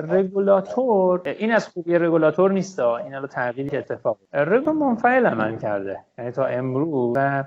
رگولاتور 0.09 1.21
این 1.25 1.51
از 1.51 1.67
خوبی 1.67 1.97
رگولاتور 1.97 2.51
نیست 2.51 2.79
این 2.79 3.15
الان 3.15 3.27
تغییری 3.27 3.77
اتفاق 3.77 4.17
رگول 4.33 4.73
منفعل 4.73 5.25
عمل 5.25 5.57
کرده. 5.57 5.99
یعنی 6.17 6.31
تا 6.31 6.45
امروز 6.45 7.13
و 7.15 7.43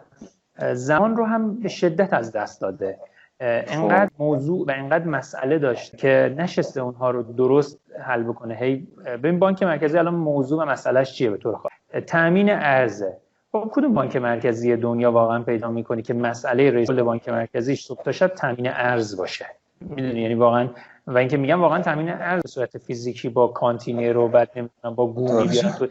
زمان 0.74 1.16
رو 1.16 1.24
هم 1.24 1.60
به 1.60 1.68
شدت 1.68 2.12
از 2.12 2.32
دست 2.32 2.60
داده. 2.60 2.98
انقدر 3.40 4.06
خب. 4.06 4.22
موضوع 4.22 4.66
و 4.66 4.70
انقدر 4.76 5.04
مسئله 5.04 5.58
داشت 5.58 5.96
که 5.96 6.34
نشسته 6.38 6.80
اونها 6.80 7.10
رو 7.10 7.22
درست 7.22 7.80
حل 8.00 8.22
بکنه. 8.22 8.54
هی 8.54 8.88
ببین 9.06 9.38
بانک 9.38 9.62
مرکزی 9.62 9.98
الان 9.98 10.14
موضوع 10.14 10.62
و 10.62 10.66
مسئلهش 10.66 11.12
چیه 11.12 11.30
به 11.30 11.36
طور 11.36 11.56
خاص؟ 11.56 11.72
تامین 12.06 12.50
ارزه 12.50 13.16
خب 13.54 13.70
کدوم 13.72 13.94
بانک 13.94 14.16
مرکزی 14.16 14.76
دنیا 14.76 15.12
واقعا 15.12 15.42
پیدا 15.42 15.70
می‌کنی 15.70 16.02
که 16.02 16.14
مسئله 16.14 16.70
رئیس 16.70 16.90
بانک 16.90 17.28
مرکزیش 17.28 17.84
صبح 17.84 18.02
تا 18.02 18.12
شب 18.12 18.26
تامین 18.26 18.68
ارز 18.68 19.16
باشه؟ 19.16 19.46
می‌دونی 19.80 20.20
یعنی 20.20 20.34
واقعا 20.34 20.68
و 21.06 21.18
اینکه 21.18 21.36
میگم 21.36 21.60
واقعا 21.60 21.82
تامین 21.82 22.08
ارز 22.08 22.42
به 22.42 22.48
صورت 22.48 22.78
فیزیکی 22.78 23.28
با 23.28 23.48
کانتینر 23.48 24.16
و 24.16 24.28
بعد 24.28 24.50
نمی‌دونم 24.56 24.94
با 24.94 25.06
گومی 25.06 25.48
بیان 25.48 25.72
تو 25.72 25.86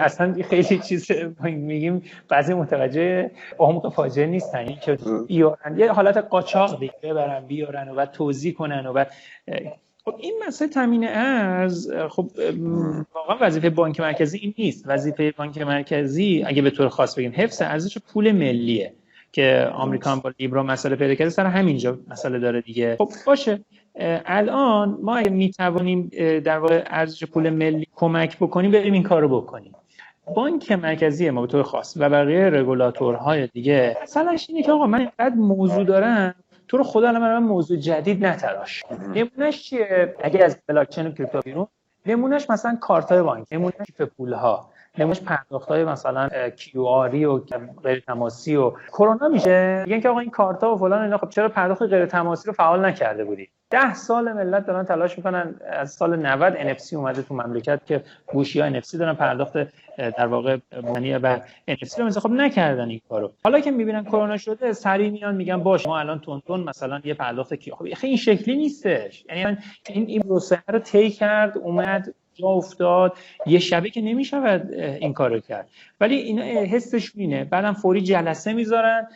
اصلا 0.00 0.34
خیلی 0.50 0.78
چیز 0.78 1.10
میگیم 1.42 2.02
بعضی 2.28 2.54
متوجه 2.54 3.30
عمق 3.58 3.92
فاجعه 3.92 4.26
نیستن. 4.26 4.58
این 4.58 4.78
که 4.78 4.98
بیارن. 5.26 5.78
یه 5.78 5.92
حالت 5.92 6.16
قاچاق 6.16 6.80
دیگه 6.80 6.94
ببرن 7.02 7.46
بیارن 7.46 7.88
و 7.88 7.94
بعد 7.94 8.10
توضیح 8.10 8.54
کنن 8.54 8.86
و 8.86 8.92
بعد 8.92 9.10
خب 10.04 10.14
این 10.18 10.42
مسئله 10.46 10.68
تامین 10.68 11.08
ارز 11.08 11.92
خب 11.92 12.30
واقعا 13.14 13.36
وظیفه 13.40 13.70
بانک 13.70 14.00
مرکزی 14.00 14.38
این 14.38 14.54
نیست. 14.58 14.84
وظیفه 14.86 15.34
بانک 15.36 15.58
مرکزی 15.58 16.44
اگه 16.46 16.62
به 16.62 16.70
طور 16.70 16.88
خاص 16.88 17.18
بگیم 17.18 17.32
حفظ 17.36 17.62
ارزش 17.62 17.98
پول 17.98 18.32
ملیه 18.32 18.92
که 19.32 19.70
آمریکا 19.74 20.16
با 20.16 20.32
لیبرا 20.38 20.62
مسئله 20.62 20.96
پیدا 20.96 21.14
کرده 21.14 21.30
سر 21.30 21.46
همینجا 21.46 21.98
مسئله 22.08 22.38
داره 22.38 22.60
دیگه. 22.60 22.96
خب. 22.98 23.08
باشه. 23.26 23.60
الان 24.26 24.98
ما 25.02 25.16
اگه 25.16 25.30
می‌توانیم 25.30 26.10
در 26.44 26.58
واقع 26.58 26.82
ارزش 26.86 27.24
پول 27.24 27.50
ملی 27.50 27.86
کمک 27.94 28.38
بکنیم 28.38 28.70
بریم 28.70 28.92
این 28.92 29.02
کارو 29.02 29.40
بکنیم. 29.40 29.74
بانک 30.34 30.72
مرکزی 30.72 31.30
ما 31.30 31.40
به 31.40 31.46
طور 31.46 31.62
خاص 31.62 31.94
و 31.96 32.10
بقیه 32.10 32.50
رگولاتورهای 32.50 33.46
دیگه 33.46 33.96
مثلاش 34.02 34.46
اینه 34.50 34.62
که 34.62 34.72
آقا 34.72 34.86
من 34.86 34.98
اینقدر 34.98 35.34
موضوع 35.34 35.84
دارم 35.84 36.34
تو 36.68 36.76
رو 36.76 36.84
خدا 36.84 37.08
الان 37.08 37.42
موضوع 37.42 37.76
جدید 37.76 38.26
نتراش. 38.26 38.82
نمونهش 39.14 39.62
چیه؟ 39.62 40.14
اگه 40.22 40.44
از 40.44 40.58
بلاک 40.66 40.88
چین 40.88 41.06
و 41.06 41.10
crypto 41.10 41.40
بیرون 41.40 41.66
نمونهش 42.06 42.50
مثلا 42.50 42.76
کارت 42.80 43.12
های 43.12 43.22
بانک 43.22 43.46
نمونهش 43.52 43.76
کیف 43.86 44.02
پول 44.02 44.32
ها 44.32 44.70
نمونهش 44.98 45.20
پرداخت 45.20 45.68
های 45.68 45.84
مثلا 45.84 46.28
QR 46.50 46.82
ی 46.84 47.24
و 47.24 47.38
غیر 47.82 48.00
تماسی 48.06 48.56
و 48.56 48.70
کرونا 48.70 49.28
میشه. 49.28 49.84
میگن 49.86 50.00
که 50.00 50.08
آقا 50.08 50.20
این 50.20 50.30
کارت 50.30 50.62
ها 50.64 50.74
و 50.74 50.78
فلان 50.78 51.02
اینا 51.02 51.18
خب 51.18 51.28
چرا 51.28 51.48
پرداخت 51.48 51.82
غیر 51.82 52.06
تماسی 52.06 52.46
رو 52.46 52.52
فعال 52.52 52.84
نکرده 52.84 53.24
بودی؟ 53.24 53.48
ده 53.74 53.94
سال 53.94 54.32
ملت 54.32 54.66
دارن 54.66 54.84
تلاش 54.84 55.18
می‌کنن 55.18 55.54
از 55.70 55.90
سال 55.90 56.16
90 56.16 56.54
NFC 56.54 56.92
اومده 56.92 57.22
تو 57.22 57.34
مملکت 57.34 57.86
که 57.86 58.04
گوشی 58.26 58.60
ها 58.60 58.80
NFC 58.80 58.94
دارن 58.98 59.14
پرداخت 59.14 59.52
در 59.96 60.26
واقع 60.26 60.58
معنی 60.82 61.14
و 61.14 61.36
NFC 61.70 61.98
رو 61.98 62.10
خب 62.10 62.30
نکردن 62.30 62.88
این 62.88 63.00
کارو. 63.08 63.32
حالا 63.44 63.60
که 63.60 63.70
می‌بینن 63.70 64.04
کرونا 64.04 64.36
شده 64.36 64.72
سریع 64.72 65.10
میان 65.10 65.34
میگن 65.34 65.56
باشه 65.56 65.86
ما 65.86 65.98
الان 65.98 66.18
تون 66.18 66.42
تون 66.46 66.60
مثلا 66.60 67.00
یه 67.04 67.14
پرداخت 67.14 67.54
کی 67.54 67.70
خب 67.70 67.86
این 68.02 68.16
شکلی 68.16 68.56
نیستش. 68.56 69.24
یعنی 69.28 69.58
این 69.88 70.06
این 70.08 70.22
رو 70.68 70.78
طی 70.78 71.10
کرد 71.10 71.58
اومد 71.58 72.14
جا 72.34 72.48
افتاد. 72.48 73.12
یه 73.46 73.58
شبه 73.58 73.90
که 73.90 74.00
نمی‌شود 74.00 74.72
این 74.74 75.12
کارو 75.12 75.40
کرد. 75.40 75.68
ولی 76.00 76.16
این 76.16 76.38
حسش 76.42 77.12
اینه. 77.14 77.44
بعدم 77.44 77.72
فوری 77.72 78.00
جلسه 78.00 78.52
می‌ذارن. 78.52 79.08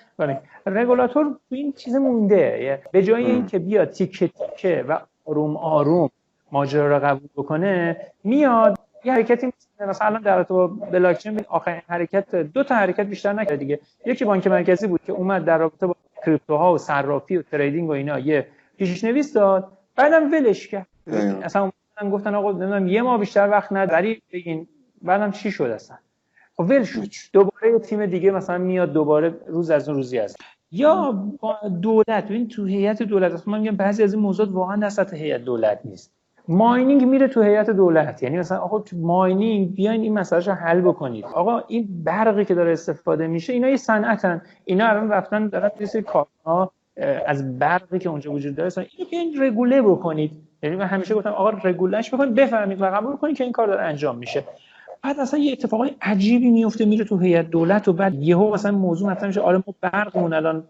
رگولاتور 0.67 1.25
تو 1.25 1.55
این 1.55 1.73
چیز 1.73 1.95
مونده. 1.95 2.83
به 2.93 3.03
جای 3.03 3.25
اینکه 3.25 3.59
بیاد 3.59 3.91
تیکه 3.91 4.29
تیکه 4.29 4.85
و 4.89 4.99
آروم 5.27 5.57
آروم 5.57 6.11
ماجرا 6.53 6.97
رو 6.97 7.05
قبول 7.05 7.29
بکنه 7.37 7.97
میاد 8.25 8.79
یه 9.05 9.13
حرکتی 9.13 9.53
مثلا 9.81 10.19
در 10.19 10.43
تو 10.43 10.69
بلاکچین 10.69 11.41
آخرین 11.49 11.83
حرکت 11.89 12.35
دو 12.35 12.65
تا 12.65 12.75
حرکت 12.75 13.07
بیشتر 13.07 13.33
نکرد 13.33 13.59
دیگه. 13.59 13.81
یکی 14.07 14.25
بانک 14.25 14.47
مرکزی 14.47 14.87
بود 14.87 15.01
که 15.07 15.13
اومد 15.13 15.45
در 15.45 15.59
رابطه 15.59 15.87
با 15.87 15.97
کریپتوها 16.27 16.75
و 16.75 16.79
صرافی 16.79 17.37
و 17.37 17.43
تریدینگ 17.43 17.89
و 17.89 17.93
اینا 17.93 18.19
یه 18.19 18.47
پیشنویس 18.79 19.33
داد. 19.33 19.69
بعدم 19.97 20.33
ولش 20.33 20.69
کرد. 20.69 20.87
اصلا 21.43 21.71
گفتن 22.05 22.35
آقا 22.35 22.53
نمی‌دونم 22.53 22.89
یه 22.89 23.03
ما 23.03 23.19
بیشتر 23.19 23.51
وقت 23.51 23.73
نداری 23.73 24.23
بگین 24.33 24.67
بعدم 25.03 25.31
چی 25.31 25.51
شد 25.51 25.65
اصلا؟ 25.65 25.97
خب 26.57 26.65
ول 26.71 26.83
شد 26.83 27.09
دوباره 27.33 27.73
یه 27.73 27.79
تیم 27.79 28.07
دیگه 28.07 28.31
مثلا 28.31 28.59
میاد 28.59 28.93
دوباره 28.93 29.35
روز 29.47 29.71
از 29.71 29.89
اون 29.89 29.97
روزی 29.97 30.19
هست 30.19 30.37
یا 30.73 31.25
دولت. 31.83 32.25
ببین 32.25 32.49
تو 32.49 32.65
هیئت 32.65 33.03
دولت 33.03 33.33
اصلا 33.33 33.53
من 33.53 33.61
میگم 33.61 33.77
بعضی 33.77 34.03
از 34.03 34.15
این 34.15 34.23
موضوعات 34.23 34.51
واقعا 34.53 34.77
در 34.77 35.15
هیئت 35.15 35.41
دولت 35.41 35.81
نیست. 35.85 36.13
ماینینگ 36.49 37.05
میره 37.05 37.29
تو 37.29 37.43
هیئت 37.43 37.71
دولت. 37.71 38.23
یعنی 38.23 38.39
مثلا 38.39 38.59
آقا 38.59 38.79
تو 38.79 38.97
ماینینگ 38.97 39.75
بیاین 39.75 40.01
این 40.01 40.19
مسئله 40.19 40.45
رو 40.45 40.53
حل 40.53 40.81
بکنید. 40.81 41.25
آقا 41.25 41.59
این 41.69 41.89
برقی 42.05 42.45
که 42.45 42.55
داره 42.55 42.73
استفاده 42.73 43.27
میشه 43.27 43.53
اینا 43.53 43.69
یه 43.69 43.77
صنعتن. 43.77 44.43
اینا 44.65 44.89
الان 44.89 45.11
رفتن 45.11 45.49
دارن 45.49 45.71
یه 45.95 46.03
کارها 46.03 46.73
از 47.27 47.59
برقی 47.59 47.99
که 47.99 48.09
اونجا 48.09 48.33
وجود 48.33 48.55
داره 48.55 48.71
اینو 48.77 49.11
بیاین 49.11 49.43
رگوله 49.43 49.83
بکنید. 49.83 50.48
یعنی 50.63 50.77
من 50.77 50.87
همیشه 50.87 51.15
گفتم 51.15 51.31
آقا 51.31 51.51
رگولش 51.51 52.15
بکنید 52.15 52.35
بفهمید 52.35 52.83
و 52.83 52.85
قبول 52.85 53.17
کنید 53.17 53.37
که 53.37 53.45
این 53.45 53.53
کار 53.53 53.67
داره 53.67 53.83
انجام 53.83 54.19
میشه. 54.19 54.45
بعد 55.03 55.21
اصلا 55.21 55.41
یه 55.41 55.53
اتفاقای 55.53 55.91
عجیبی 56.03 56.51
میفته 56.51 56.85
میره 56.85 57.05
تو 57.05 57.19
هیئت 57.19 57.51
دولت 57.51 57.89
و 57.89 57.93
بعد 57.93 58.15
یهو 58.15 58.55
مثلا 58.55 58.73
موضوع 58.73 59.13
مثلا 59.13 59.27
میشه 59.27 59.41
آره 59.41 59.63
ما 59.67 59.75
برقمون 59.81 60.33
الان 60.33 60.65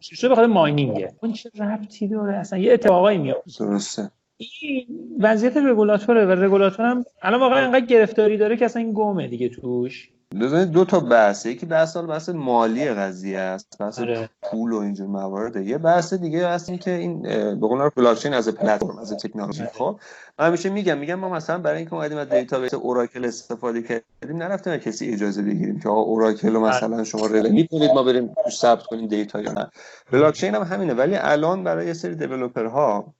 شده 0.00 0.28
بخاطر 0.28 0.46
ماینینگه. 0.46 1.12
اون 1.22 1.32
چه 1.32 1.50
ربطی 1.58 2.08
داره؟ 2.08 2.34
اصلا 2.34 2.58
یه 2.58 2.72
اتفاقایی 2.72 3.18
میفته. 3.18 3.64
درسته. 3.64 4.10
این 4.36 4.86
وضعیت 5.20 5.56
رگولاتوره 5.56 6.26
و 6.26 6.30
رگولاتور 6.30 6.86
هم 6.86 7.04
الان 7.22 7.40
واقعا 7.40 7.64
انقدر 7.64 7.86
گرفتاری 7.86 8.36
داره 8.36 8.56
که 8.56 8.64
اصلا 8.64 8.82
این 8.82 8.92
گمه 8.92 9.28
دیگه 9.28 9.48
توش. 9.48 10.10
دو 10.72 10.84
تا 10.84 11.00
بحثه. 11.00 11.50
یکی 11.50 11.66
بحث 11.66 11.96
بحث 11.96 12.28
مالی 12.28 12.90
قضیه 12.90 13.38
است. 13.38 13.78
بحث 13.80 13.98
آره. 13.98 14.28
پول 14.42 14.72
و 14.72 14.78
اینجور 14.78 15.06
موارد 15.06 15.56
یه 15.56 15.78
بحث 15.78 16.14
دیگه 16.14 16.48
هست 16.48 16.68
این 16.68 16.78
که 16.78 16.90
این 16.90 17.22
به 17.60 17.66
قول 17.66 17.90
بلاکچین 17.96 18.34
از 18.34 18.48
پلتفرم 18.48 18.98
از 18.98 19.12
تکنولوژی. 19.12 19.62
آره. 19.62 19.70
خب 19.74 19.98
من 20.38 20.46
همیشه 20.46 20.70
میگم 20.70 20.98
میگم 20.98 21.14
ما 21.14 21.28
مثلا 21.28 21.58
برای 21.58 21.78
اینکه 21.78 21.94
اومدیم 21.94 22.18
از 22.18 22.28
database 22.28 22.74
اوراکل 22.74 23.24
استفاده 23.24 23.82
کردیم 23.82 24.36
نرفتیم 24.36 24.76
کسی 24.76 25.08
اجازه 25.08 25.42
بگیریم 25.42 25.80
که 25.80 25.88
آقا 25.88 26.00
اوراکل 26.00 26.52
رو 26.52 26.60
مثلا 26.66 27.04
شما 27.04 27.26
rule 27.26 27.50
می‌کنید 27.50 27.90
ما 27.90 28.02
بریم 28.02 28.34
ثبت 28.50 28.82
کنیم 28.82 29.06
data 29.06 29.40
یا 29.40 29.52
نه. 29.52 29.70
بلاکچین 30.12 30.54
هم 30.54 30.62
همینه. 30.62 30.94
ولی 30.94 31.16
الان 31.16 31.64
برای 31.64 31.86
یه 31.86 31.92
سری 31.92 32.14
developer 32.14 33.04
ها 33.04 33.14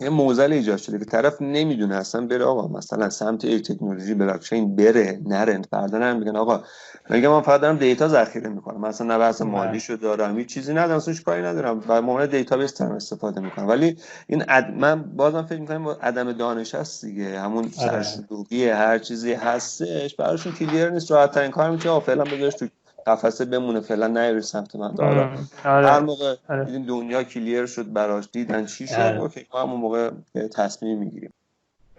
یه 0.00 0.08
معضل 0.08 0.52
ایجاد 0.52 0.78
شده 0.78 0.98
که 0.98 1.04
طرف 1.04 1.42
نمی‌دونه 1.42 1.96
اصلا 1.96 2.26
بره 2.26 2.44
آقا 2.44 2.78
مثلا 2.78 3.10
سمت 3.10 3.44
یک 3.44 3.72
تکنولوژی 3.72 4.14
بلاکچین 4.14 4.76
بره 4.76 5.20
نره 5.26 5.66
بعدا 5.70 5.98
هم 5.98 6.18
میگن 6.18 6.36
آقا 6.36 6.62
میگه 7.10 7.28
من 7.28 7.40
فقط 7.40 7.60
دارم 7.60 7.76
data 7.76 8.08
ذخیره 8.08 8.48
می‌کنم. 8.48 8.80
مثلا 8.80 9.06
نه 9.06 9.18
بحث 9.18 9.42
بله. 9.42 9.50
مالی 9.50 9.80
شو 9.80 9.96
دارم 9.96 10.38
هیچ 10.38 10.48
چیزی 10.54 10.74
ندارم 10.74 10.96
اصلا 10.96 11.14
کاری 11.24 11.42
ندارم 11.42 11.84
و 11.88 12.02
مورد 12.02 12.30
database 12.30 12.74
دارم 12.74 12.92
استفاده 12.92 13.40
می‌کنم. 13.40 13.68
ولی 13.68 13.96
این 14.26 14.44
اد... 14.48 14.70
من 14.70 15.02
بازم 15.02 15.42
فکر 15.42 15.60
می‌کنم 15.60 15.88
عدم 15.88 16.32
دانش 16.32 16.74
هست 16.74 17.04
دیگه. 17.04 17.40
همون 17.40 17.64
آره. 17.64 18.02
سرشلوغی 18.02 18.68
هر 18.68 18.98
چیزی 18.98 19.32
هستش. 19.32 20.14
براشون 20.14 20.52
کلیر 20.52 20.90
نیست 20.90 21.10
راحت 21.10 21.30
ترین 21.30 21.50
کار 21.50 21.70
میشه 21.70 22.00
فعلا 22.00 22.24
بذارش 22.24 22.54
تو 22.54 22.66
قفسه 23.10 23.44
بمونه 23.44 23.80
فعلا 23.80 24.06
نیاری 24.06 24.40
سمت 24.40 24.76
من 24.76 24.94
دارم 24.94 25.48
آره. 25.64 25.86
هر 25.86 26.00
موقع 26.00 26.34
آره. 26.48 26.64
دیدین 26.64 26.86
دنیا 26.86 27.22
کلیر 27.22 27.66
شد 27.66 27.92
براش 27.92 28.28
دیدن 28.32 28.66
چی 28.66 28.86
شد 28.86 28.94
آره. 28.94 29.20
اوکی 29.20 29.46
ما 29.54 29.62
همون 29.62 29.80
موقع 29.80 30.10
تصمیم 30.54 30.98
می‌گیریم 30.98 31.32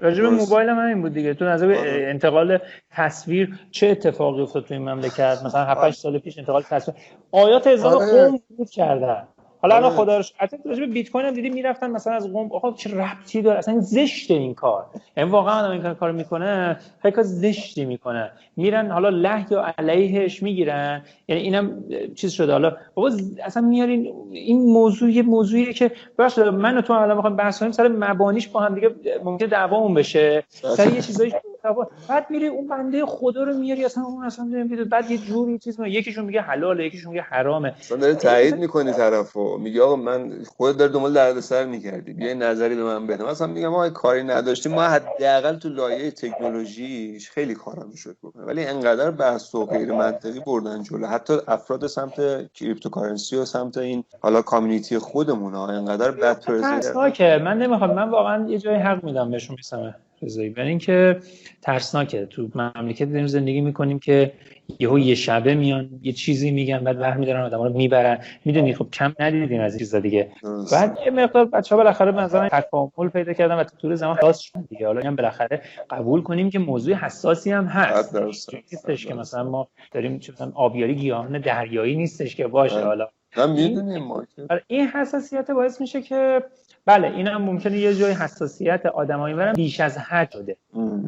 راجب 0.01 0.24
موبایل 0.24 0.70
هم 0.70 0.80
این 0.80 1.01
بود 1.01 1.14
دیگه 1.14 1.34
تو 1.34 1.45
نظر 1.45 1.66
آره. 1.66 2.05
انتقال 2.09 2.57
تصویر 2.91 3.59
چه 3.72 3.88
اتفاقی 3.88 4.41
افتاد 4.41 4.66
تو 4.66 4.74
این 4.74 4.89
مملکت 4.89 5.41
مثلا 5.45 5.66
7 5.66 5.84
8 5.84 5.99
سال 5.99 6.20
پیش 6.20 6.38
انتقال 6.38 6.62
تصویر 6.62 6.97
آیات 7.32 7.68
اعزام 7.68 7.93
آره. 7.93 8.28
قوم 8.28 8.39
بود 8.57 8.70
کردن 8.70 9.28
حالا 9.62 9.76
الان 9.76 9.91
خدا 9.91 10.18
رو 10.18 10.24
شکر 10.24 10.47
راجع 10.66 10.86
بیت 10.86 11.09
کوین 11.09 11.26
هم 11.26 11.34
دیدی 11.34 11.49
می‌رفتن 11.49 11.91
مثلا 11.91 12.14
از 12.14 12.34
قم 12.34 12.51
آقا 12.51 12.72
چه 12.72 12.95
ربطی 12.95 13.41
داره؟ 13.41 13.57
اصلا 13.57 13.80
زشت 13.80 14.32
این 14.32 14.53
کار. 14.53 14.86
یعنی 15.18 15.30
واقعا 15.30 15.59
آدم 15.59 15.72
این 15.72 15.93
کار 15.93 16.12
می‌کنه 16.12 16.78
کار 17.03 17.24
زشتی 17.24 17.86
می‌کنه. 17.86 18.32
میرن 18.57 18.91
حالا 18.91 19.09
له 19.09 19.45
یا 19.51 19.74
علیهش 19.78 20.43
می‌گیرن. 20.43 21.01
یعنی 21.28 21.41
اینم 21.41 21.84
چیز 22.16 22.32
شده. 22.32 22.51
حالا 22.51 22.78
بابا 22.93 23.12
اصلا 23.43 23.68
میارین 23.68 24.14
این 24.32 24.62
موضوع 24.62 25.12
یه 25.12 25.22
موضوعیه 25.22 25.74
که 25.74 25.91
بخش 26.18 26.38
من 26.38 26.78
و 26.78 26.82
تو 26.82 26.93
الان 26.93 27.16
می‌خوایم 27.16 27.36
بحث 27.36 27.59
کنیم 27.59 27.72
سر 27.72 27.88
مبانیش 27.88 28.47
با 28.47 28.59
هم 28.59 28.76
دیگه 28.76 28.95
ممکنه 29.24 29.47
دعوامون 29.47 29.93
بشه. 29.93 30.43
سر 30.49 30.93
یه 30.93 31.01
چیزایی 31.01 31.34
بعد 32.09 32.26
میری 32.30 32.47
اون 32.47 32.68
بنده 32.68 33.05
خدا 33.05 33.43
رو 33.43 33.53
میاری 33.53 33.86
اصلا 33.86 34.03
اون 34.03 34.26
اصلا 34.26 34.45
نمی‌دونه 34.45 34.84
بعد 34.84 35.12
یه 35.12 35.18
جوری 35.18 35.59
چیز 35.59 35.80
ما 35.80 35.88
یکیشون 35.88 36.26
میگه 36.26 36.41
حلاله 36.41 36.86
یکیشون 36.86 37.12
میگه 37.12 37.22
حرامه. 37.22 37.74
اصلا 37.80 37.97
داره 37.97 38.16
تایید 38.16 38.57
می‌کنی 38.57 38.91
طرفو. 38.91 39.57
میگه 39.57 39.82
آقا 39.82 39.95
من 39.95 40.43
خودت 40.57 40.78
داره 40.78 40.91
دنبال 40.91 41.14
دردسر 41.14 41.66
می‌کردی. 41.66 42.14
بیا 42.14 42.34
نظری 42.34 42.76
به 42.76 42.84
من 42.84 43.07
بده. 43.07 43.24
مثلا 43.24 43.47
میگم 43.47 43.68
ما 43.68 43.89
کاری 43.89 44.24
نداشتیم. 44.24 44.72
ما 44.72 44.82
حداقل 44.84 45.55
تو 45.55 45.70
لایه 45.70 46.12
تکنولوژیش 46.12 47.30
خیلی 47.30 47.55
کارا 47.55 47.84
می‌شد 47.84 48.18
بکنه. 48.24 48.45
ولی 48.45 48.66
انقدر 48.66 49.12
بحث 49.12 49.55
و 49.55 49.66
غیر 49.66 49.91
منطقی 49.91 50.39
بردن 50.39 50.84
جلو. 50.84 51.07
حتی 51.07 51.34
افراد 51.47 51.88
سمت 51.88 52.51
کریپتوکارنسی 52.53 53.36
و 53.36 53.45
سمت 53.45 53.78
این 53.78 54.03
حالا 54.22 54.41
کامیونیتی 54.41 54.97
خودمون 54.97 55.53
ها 55.53 55.68
انقدر 55.68 56.12
بد 56.12 56.39
که 57.14 57.41
من 57.45 57.57
نمی‌خوام. 57.57 57.93
من 57.93 58.09
واقعا 58.09 58.49
یه 58.49 58.59
جای 58.59 58.76
حق 58.76 59.03
میدم 59.03 59.32
بهشون 59.32 59.55
میسمه. 59.55 59.95
رضایی 60.22 60.49
برای 60.49 60.69
اینکه 60.69 61.19
ترسناکه. 61.61 62.26
تو 62.26 62.49
مملکت 62.55 63.05
داریم 63.05 63.28
زندگی 63.28 63.61
می‌کنیم 63.61 63.99
که 63.99 64.32
یهو 64.80 64.99
یه 64.99 65.15
شبه 65.15 65.55
میان 65.55 65.89
یه 66.01 66.13
چیزی 66.13 66.51
میگن 66.51 66.80
بعد 66.80 66.99
برمیدارن 66.99 67.41
آدم 67.41 67.63
رو 67.63 67.74
می‌برن. 67.74 68.19
می‌دونی؟ 68.45 68.74
خب 68.74 68.88
کم 68.93 69.13
ندیدیم 69.19 69.61
از 69.61 69.74
این 69.74 69.80
چیزا 69.80 69.99
دیگه. 69.99 70.32
بعد 70.72 70.97
یه 71.05 71.11
مقدار 71.11 71.45
بچه‌ها 71.45 71.82
بالاخره 71.84 72.11
مثلا 72.11 72.49
تکامل 72.49 73.09
پیدا 73.13 73.34
کردن 73.34 73.55
و 73.55 73.63
طول 73.63 73.95
زمان 73.95 74.15
خلاص 74.15 74.39
شدن 74.39 74.67
دیگه. 74.69 74.88
حالا 74.88 75.01
هم 75.01 75.15
بالاخره 75.15 75.61
قبول 75.89 76.22
کنیم 76.22 76.49
که 76.49 76.59
موضوع 76.59 76.93
حساسی 76.93 77.51
هم 77.51 77.65
هست. 77.65 78.15
نیستش 78.72 79.05
که 79.05 79.13
مثلا 79.13 79.43
ما 79.43 79.67
داریم 79.91 80.19
چه 80.19 80.34
مثلا 80.34 80.51
آبیاری 80.55 80.95
گیاهان 80.95 81.39
دریایی 81.39 81.95
نیستش 81.95 82.36
که 82.36 82.47
باشه. 82.47 82.86
حالا 82.86 83.07
آره، 84.49 84.63
این 84.67 84.88
حساسیت 84.88 85.51
باعث 85.51 85.82
میشه 85.82 86.01
که 86.01 86.43
بله 86.86 87.07
این 87.07 87.27
هم 87.27 87.41
ممکنه 87.41 87.77
یه 87.77 87.95
جای 87.95 88.11
حساسیت 88.11 88.86
آدمایی 88.86 89.36
برن 89.36 89.53
بیش 89.53 89.79
از 89.79 89.97
حد 89.97 90.32
شده. 90.32 90.57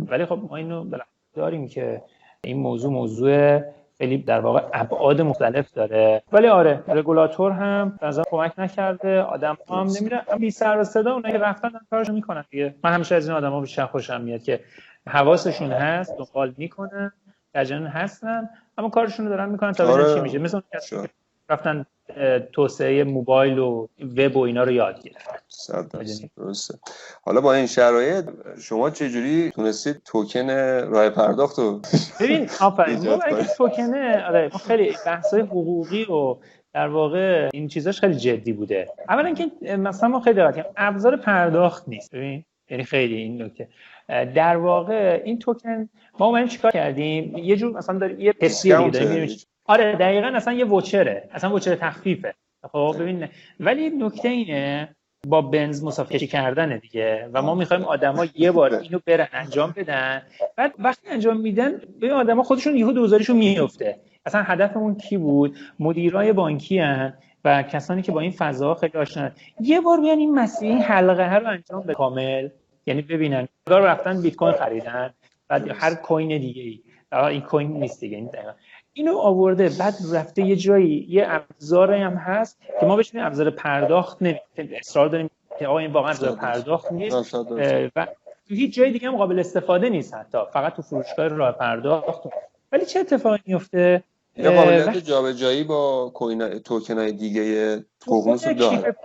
ولی 0.07 0.25
خب 0.25 0.39
ما 0.49 0.55
اینو 0.55 0.85
داریم 1.33 1.67
که 1.67 2.01
این 2.43 2.57
موضوع 2.57 2.91
موضوع 2.91 3.61
خیلی 3.97 4.17
در 4.17 4.39
واقع 4.39 4.61
ابعاد 4.73 5.21
مختلف 5.21 5.73
داره. 5.73 6.23
ولی 6.31 6.47
آره 6.47 6.83
رگولاتور 6.87 7.51
هم 7.51 7.99
نظر 8.01 8.23
کمک 8.29 8.59
نکرده 8.59 9.21
آدم 9.21 9.57
هم 9.69 9.87
نمیره 9.99 10.21
بی 10.39 10.51
سر 10.51 10.79
و 10.79 10.83
صدا 10.83 11.13
اونایی 11.13 11.37
رفتن 11.37 11.71
کارشو 11.89 12.13
می‌کنن 12.13 12.45
دیگه. 12.49 12.75
من 12.83 12.93
همیشه 12.93 13.15
از 13.15 13.27
این 13.27 13.37
آدما 13.37 13.61
بیشتر 13.61 13.85
خوشم 13.85 14.21
میاد 14.21 14.43
که 14.43 14.59
حواسشون 15.07 15.71
هست 15.71 16.17
دنبال 16.17 16.53
می‌کنن 16.57 17.11
در 17.53 17.73
هستن 17.73 18.49
اما 18.77 18.89
کارشون 18.89 19.25
رو 19.25 19.31
دارن 19.31 19.49
می‌کنن 19.49 19.71
تا 19.71 19.91
آره. 19.93 20.13
چی 20.13 20.19
میشه. 20.19 20.39
مثل 20.39 20.61
رفتن 21.49 21.85
توسعه 22.53 23.03
موبایل 23.03 23.59
و 23.59 23.87
وب 24.17 24.37
و 24.37 24.39
اینا 24.39 24.63
رو 24.63 24.71
یاد 24.71 25.03
درسته. 26.37 26.79
حالا 27.23 27.41
با 27.41 27.53
این 27.53 27.67
شرایط 27.67 28.25
شما 28.61 28.89
چجوری 28.89 29.51
تونستید 29.51 30.01
توکن 30.05 30.49
راه 30.89 31.09
پرداخت 31.09 31.59
رو 31.59 31.81
ببین 32.19 32.49
آفرین. 32.61 32.99
توکن 33.57 33.95
آره 34.27 34.49
خیلی 34.49 34.95
بحث‌های 35.05 35.41
حقوقی 35.41 36.03
و 36.03 36.35
در 36.73 36.87
واقع 36.87 37.49
این 37.53 37.67
چیزاش 37.67 37.99
خیلی 37.99 38.15
جدی 38.15 38.53
بوده. 38.53 38.89
اولا 39.09 39.33
که 39.33 39.51
مثلا 39.77 40.09
ما 40.09 40.19
خیلی 40.19 40.35
دقت 40.35 40.65
ابزار 40.77 41.17
پرداخت 41.17 41.89
نیست. 41.89 42.15
ببین 42.15 42.43
یعنی 42.69 42.83
خیلی 42.83 43.15
این 43.15 43.41
نکته. 43.41 43.67
در 44.35 44.57
واقع 44.57 45.21
این 45.25 45.39
توکن 45.39 45.89
ما 46.19 46.25
اومدیم 46.25 46.47
چیکار 46.47 46.71
کردیم؟ 46.71 47.37
یه 47.37 47.55
جور 47.55 47.71
مثلا 47.71 47.99
داریم 47.99 48.19
یه 48.19 48.33
حسی 48.41 48.69
داریم. 48.69 49.29
آره 49.65 49.95
دقیقا 49.95 50.27
اصلا 50.27 50.53
یه 50.53 50.65
وچره 50.65 51.29
اصلا 51.31 51.53
وچر 51.53 51.75
تخفیفه. 51.75 52.33
خب 52.71 52.95
ببین 52.99 53.27
ولی 53.59 53.89
نکته 53.89 54.29
اینه 54.29 54.95
با 55.27 55.41
بنز 55.41 55.83
مسافر 55.83 56.17
کردن 56.17 56.77
دیگه 56.77 57.29
و 57.33 57.41
ما 57.41 57.55
می‌خوایم 57.55 57.83
آدما 57.83 58.25
یه 58.35 58.51
بار 58.51 58.75
اینو 58.75 58.99
برن 59.05 59.27
انجام 59.33 59.73
بدن. 59.77 60.21
بعد 60.55 60.73
وقتی 60.79 61.09
انجام 61.09 61.37
میدن 61.37 61.81
به 61.99 62.13
آدما 62.13 62.43
خودشون 62.43 62.75
یهو 62.75 62.91
دوزاریشون 62.91 63.37
میفته 63.37 63.99
اصلا 64.25 64.43
هدفمون 64.43 64.95
کی 64.95 65.17
بود؟ 65.17 65.57
مدیرای 65.79 66.33
بانکی 66.33 66.79
هن 66.79 67.13
و 67.45 67.63
کسانی 67.63 68.01
که 68.01 68.11
با 68.11 68.19
این 68.19 68.31
فضا 68.31 68.75
خیلی 68.75 68.97
آشنا 68.97 69.31
یه 69.59 69.81
بار 69.81 70.01
بیان 70.01 70.17
این 70.17 70.35
مسیح 70.35 70.69
این 70.69 70.81
حلقه 70.81 71.35
رو 71.35 71.47
انجام 71.47 71.81
به 71.81 71.93
کامل. 71.93 72.49
یعنی 72.85 73.01
ببینن 73.01 73.47
دار 73.65 73.81
رفتن 73.81 74.21
بیت 74.21 74.35
کوین 74.35 74.53
خریدن. 74.53 75.13
بعد 75.47 75.71
هر 75.75 75.95
کوین 75.95 76.37
دیگه 76.37 76.61
ای 76.61 76.81
این 77.13 77.41
کوین 77.41 77.71
نیست 77.71 77.99
دیگه 77.99 78.17
این 78.17 78.29
اینو 78.93 79.17
آورده. 79.17 79.69
بعد 79.79 79.93
رفته 80.13 80.41
یه 80.41 80.55
جایی 80.55 81.05
یه 81.09 81.25
ابزاری 81.27 82.01
هم 82.01 82.13
هست 82.13 82.59
که 82.79 82.85
ما 82.85 82.95
بهش 82.95 83.11
ابزار 83.15 83.49
پرداخت 83.49 84.21
نمی‌دونیم 84.21 84.79
اصرار 84.79 85.07
داریم 85.07 85.29
که 85.59 85.67
آقا 85.67 85.79
این 85.79 85.91
واقعا 85.91 86.11
ابزار 86.11 86.35
پرداخت 86.35 86.91
نیست. 86.91 87.35
و 87.95 88.05
تو 88.47 88.55
هیچ 88.55 88.75
جای 88.75 88.91
دیگه 88.91 89.07
هم 89.07 89.17
قابل 89.17 89.39
استفاده 89.39 89.89
نیست 89.89 90.13
حتی. 90.13 90.37
فقط 90.53 90.75
تو 90.75 90.81
فروشگاه 90.81 91.27
راه 91.27 91.51
پرداخت. 91.51 92.21
ولی 92.71 92.85
چه 92.85 92.99
اتفاقی 92.99 93.39
میفته 93.45 94.03
یا 94.37 94.51
قابلیت 94.51 94.97
جابجایی 94.97 95.63
با 95.63 96.11
کوین 96.13 96.49
توکن 96.59 96.97
های 96.97 97.11
دیگه 97.11 97.75
ققنوس 98.07 98.47
رو 98.47 98.53
داره. 98.53 98.95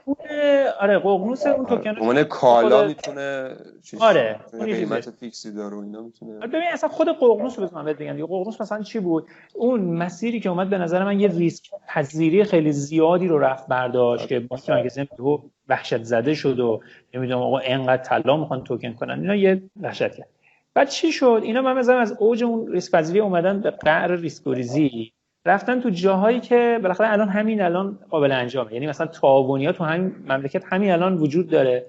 آره 0.80 0.98
ققنوس 0.98 1.46
اون 1.46 1.66
توکن 1.66 1.98
عنوان 1.98 2.24
کالا 2.24 2.86
می‌تونه 2.86 3.56
آره 4.00 4.40
قیمت 4.64 5.10
فیکسی 5.10 5.52
داره 5.52 5.76
و 5.76 5.80
اینا 5.80 6.02
می‌تونه 6.02 6.36
آره، 6.36 6.46
ببین 6.46 6.68
اصلا 6.72 6.88
خود 6.88 7.08
ققنوس 7.08 7.58
رو 7.58 7.64
بزنم 7.64 7.84
بهت 7.84 7.98
بگم. 7.98 8.26
ققنوس 8.26 8.60
مثلا 8.60 8.82
چی 8.82 8.98
بود؟ 8.98 9.26
اون 9.54 9.80
مسیری 9.80 10.40
که 10.40 10.48
اومد 10.48 10.70
به 10.70 10.78
نظر 10.78 11.04
من 11.04 11.20
یه 11.20 11.28
ریسک 11.28 11.70
پذیری 11.88 12.44
خیلی 12.44 12.72
زیادی 12.72 13.26
رو 13.26 13.38
رفت 13.38 13.66
برداشت 13.66 14.28
که 14.28 14.40
بانک 14.40 14.70
مرکزی 14.70 15.08
تو 15.16 15.42
وحشت 15.68 16.02
زده 16.02 16.34
شد 16.34 16.60
و 16.60 16.80
نمی‌دونم 17.14 17.42
آقا 17.42 17.58
اینقدر 17.58 18.02
طلا 18.02 18.36
می‌خوان 18.36 18.64
توکن 18.64 18.92
کنن. 18.92 19.20
اینا 19.20 19.34
یه 19.34 19.62
وحشت 19.82 20.16
کرد. 20.16 20.28
بعد 20.74 20.88
چی 20.88 21.12
شد؟ 21.12 21.40
اینا 21.42 21.62
من 21.62 21.72
مثلا 21.72 21.98
از 21.98 22.16
اوج 22.18 22.44
اون 22.44 22.72
ریسک 22.72 22.92
پذیری 22.92 23.20
اومدن 23.20 23.60
به 23.60 23.70
قعر 23.70 24.16
ریسک 24.16 24.44
رفتن 25.48 25.80
تو 25.80 25.90
جاهایی 25.90 26.40
که 26.40 26.78
بالاخره 26.82 27.12
الان 27.12 27.28
همین 27.28 27.62
الان 27.62 27.98
قابل 28.10 28.32
انجامه. 28.32 28.74
یعنی 28.74 28.86
مثلا 28.86 29.06
تعاونی 29.06 29.72
تو 29.72 29.84
همین 29.84 30.14
مملکت 30.28 30.64
همین 30.72 30.90
الان 30.90 31.14
وجود 31.14 31.48
داره. 31.50 31.86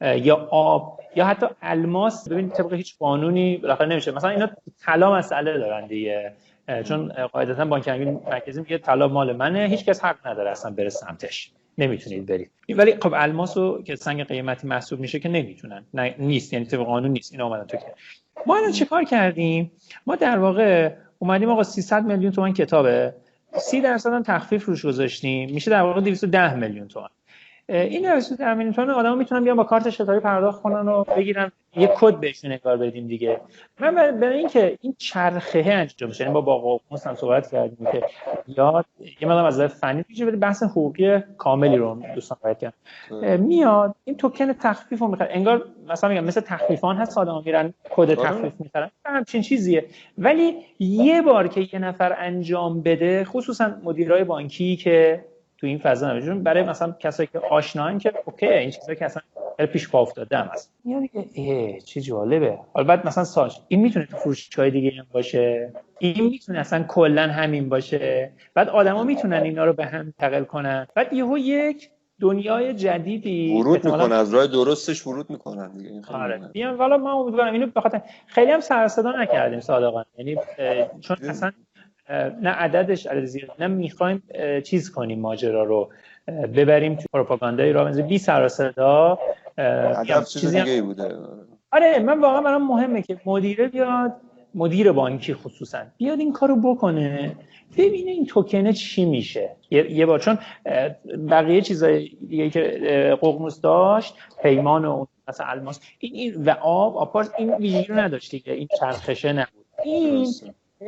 یا 0.00 0.36
آب 0.50 1.00
یا 1.16 1.24
حتی 1.24 1.46
الماس. 1.62 2.28
ببین 2.28 2.48
طبق 2.48 2.72
هیچ 2.72 2.98
قانونی 2.98 3.56
بالاخره 3.56 3.88
نمیشه. 3.88 4.12
مثلا 4.12 4.30
اینا 4.30 4.50
طلا 4.84 5.14
مسئله 5.14 5.58
دارن 5.58 5.86
دیگه. 5.86 6.32
چون 6.84 7.08
قاعدتا 7.08 7.64
بانک 7.64 7.88
مرکزی 7.88 8.60
میگه 8.60 8.78
طلا 8.78 9.08
مال 9.08 9.36
منه. 9.36 9.66
هیچ 9.66 9.84
کس 9.84 10.04
حق 10.04 10.26
نداره 10.26 10.50
اصلا 10.50 10.70
بره 10.72 10.88
سمتش. 10.88 11.52
نمی‌تونید 11.78 12.26
برید. 12.26 12.50
ولی 12.68 12.94
خب 13.02 13.14
الماس 13.16 13.56
رو 13.56 13.82
که 13.82 13.96
سنگ 13.96 14.24
قیمتی 14.24 14.66
محسوب 14.66 15.00
میشه 15.00 15.18
که 15.20 15.28
نمی‌تونن. 15.28 15.84
نیست. 16.18 16.52
یعنی 16.52 16.64
طبق 16.64 16.80
قانون 16.80 17.10
نیست. 17.10 17.32
اینا 17.32 17.46
اومدن 17.46 17.64
تو 17.64 17.76
که. 17.76 17.84
ما 18.46 18.56
الان 18.56 18.72
چیکار 18.72 19.04
کردیم؟ 19.04 19.72
ما 20.06 20.16
در 20.16 20.38
واقع 20.38 20.92
اومدیم 21.22 21.50
آقا 21.50 21.62
300 21.62 22.04
میلیون 22.04 22.32
تومان 22.32 22.52
کتابه. 22.52 23.14
30 23.58 23.80
درصد 23.80 24.12
هم 24.12 24.22
تخفیف 24.22 24.64
روش 24.64 24.86
گذاشتیم. 24.86 25.50
میشه 25.50 25.70
در 25.70 25.82
واقع 25.82 26.00
210 26.00 26.54
میلیون 26.54 26.88
تومان. 26.88 27.10
این 27.72 28.06
نوشته 28.06 28.36
تامین 28.36 28.72
تومان 28.72 28.90
آدم 28.90 29.18
می‌تونن 29.18 29.44
بیان 29.44 29.56
با 29.56 29.64
کارت 29.64 29.90
شتابی 29.90 30.20
پرداخت 30.20 30.62
کنن 30.62 30.88
و 30.88 31.04
بگیرن. 31.04 31.52
یه 31.76 31.90
کد 31.96 32.14
بهشون 32.14 32.52
انگار 32.52 32.76
بدیم 32.76 33.06
دیگه. 33.06 33.40
من 33.80 33.94
برای 33.94 34.38
اینکه 34.38 34.78
این 34.80 34.94
چرخه 34.98 35.64
انجام 35.66 36.10
بشه 36.10 36.24
یعنی 36.24 36.34
با 36.34 36.40
با 36.40 36.80
هم 37.06 37.14
صحبت 37.14 37.50
کردیم 37.50 37.88
که 37.92 38.02
یاد 38.46 38.84
یه 39.20 39.28
مقدار 39.28 39.46
از 39.46 39.60
فنی 39.60 40.04
میشه 40.08 40.24
ولی 40.24 40.36
بحث 40.36 40.62
حقوقی 40.62 41.20
کاملی 41.38 41.76
رو 41.76 42.02
دوستان 42.14 42.38
باید 42.44 42.58
کردن 42.58 43.36
میاد 43.36 43.94
این 44.04 44.16
توکن 44.16 44.52
تخفیف 44.52 44.98
رو 45.00 45.08
می‌خواد 45.08 45.28
انگار 45.32 45.64
مثلا 45.88 46.10
میگم 46.10 46.24
مثل 46.24 46.40
تخفیفان 46.40 46.96
هست 46.96 47.18
آدم 47.18 47.42
میرن 47.44 47.74
کد 47.90 48.00
آره. 48.00 48.14
تخفیف 48.14 48.52
می‌خرن 48.58 48.90
همچین 49.04 49.42
چیزیه. 49.42 49.84
ولی 50.18 50.56
یه 50.78 51.22
بار 51.22 51.48
که 51.48 51.60
یه 51.72 51.78
نفر 51.78 52.16
انجام 52.18 52.82
بده 52.82 53.24
خصوصا 53.24 53.72
مدیرای 53.82 54.24
بانکی 54.24 54.76
که 54.76 55.24
تو 55.62 55.68
این 55.68 55.78
فضا 55.78 56.12
نمیشون 56.12 56.42
برای 56.42 56.62
مثلا 56.62 56.94
کسایی 56.98 57.28
که 57.32 57.38
آشنان 57.38 57.98
که 57.98 58.12
اوکی 58.24 58.46
این 58.46 58.70
چیزا 58.70 58.94
که 58.94 59.04
اصلا 59.04 59.22
پیش 59.72 59.88
پا 59.88 60.00
افتاده 60.00 60.36
هم 60.36 60.46
هست. 60.52 60.72
میاد 60.84 61.02
دیگه 61.34 61.80
چه 61.80 62.00
جالبه. 62.00 62.58
حالا 62.72 62.86
بعد 62.86 63.06
مثلا 63.06 63.24
ساش 63.24 63.60
این 63.68 63.80
می‌تونه 63.80 64.06
تو 64.06 64.16
فروشگاه 64.16 64.70
دیگه 64.70 64.90
هم 64.90 65.06
باشه. 65.12 65.72
این 65.98 66.24
می‌تونه 66.24 66.58
اصلا 66.58 66.82
کلا 66.82 67.22
همین 67.22 67.68
باشه. 67.68 68.32
بعد 68.54 68.68
آدما 68.68 69.04
می‌تونن 69.04 69.42
اینا 69.42 69.64
رو 69.64 69.72
به 69.72 69.86
هم 69.86 70.02
منتقل 70.02 70.44
کنن. 70.44 70.86
بعد 70.94 71.12
یهو 71.12 71.38
یک 71.38 71.90
دنیای 72.20 72.74
جدیدی 72.74 73.56
ورود 73.60 73.84
می‌کنه 73.84 74.14
از 74.14 74.34
راه 74.34 74.46
درستش 74.46 75.06
ورود 75.06 75.30
می‌کنن 75.30 75.76
دیگه. 75.76 75.90
این 75.90 76.04
آره. 76.04 76.38
بیان 76.52 76.74
والا 76.74 76.96
من 76.96 77.10
امیدوارم 77.10 77.52
اینو 77.52 77.66
بخاطر 77.66 78.00
خیلی 78.26 78.52
هم 78.52 78.60
سر 78.60 78.88
صدا 78.88 79.12
نکردیم 79.22 79.60
صادقانه. 79.60 80.06
یعنی 80.18 80.36
چون 81.00 81.16
اصلا 81.28 81.52
نه 82.42 82.50
عددش 82.50 83.06
عدد 83.06 83.24
زیاد 83.24 83.50
نه 83.58 83.66
می‌خوایم 83.66 84.22
چیز 84.64 84.90
کنیم 84.90 85.20
ماجرا 85.20 85.64
رو 85.64 85.90
ببریم 86.28 86.94
تو 86.94 87.04
پروپاگاندای 87.12 87.72
راه 87.72 88.02
بی 88.02 88.18
سر 88.18 88.48
صدا 88.48 89.18
چیزی 90.28 90.60
دیگه 90.60 90.82
بوده. 90.82 91.16
آره 91.72 91.98
من 91.98 92.20
واقعا 92.20 92.40
برام 92.40 92.66
مهمه 92.66 93.02
که 93.02 93.20
مدیره 93.26 93.68
بیاد 93.68 94.12
مدیر 94.54 94.92
بانکی 94.92 95.34
خصوصا 95.34 95.78
بیاد 95.96 96.18
این 96.18 96.32
کارو 96.32 96.74
بکنه 96.74 97.36
ببینه 97.78 98.10
این 98.10 98.26
توکنه 98.26 98.72
چی 98.72 99.04
میشه. 99.04 99.50
یه 99.70 100.06
بار 100.06 100.18
چون 100.18 100.38
بقیه 101.30 101.60
چیزای 101.60 102.08
دیگه 102.28 102.50
که 102.50 102.60
ققنوس 103.22 103.60
داشت 103.60 104.14
پیمان 104.42 104.84
و 104.84 105.06
مثلا 105.28 105.46
الماس 105.46 105.80
این, 105.98 106.14
این 106.14 106.44
و 106.44 106.50
آب 106.50 106.96
آپارت 106.96 107.30
این 107.38 107.54
ویژگی 107.54 107.86
رو 107.86 107.98
نداشت 107.98 108.30
دیگه 108.30 108.52
این 108.52 108.68
چرخشه 108.80 109.32
نبود. 109.32 109.64
این 109.84 110.26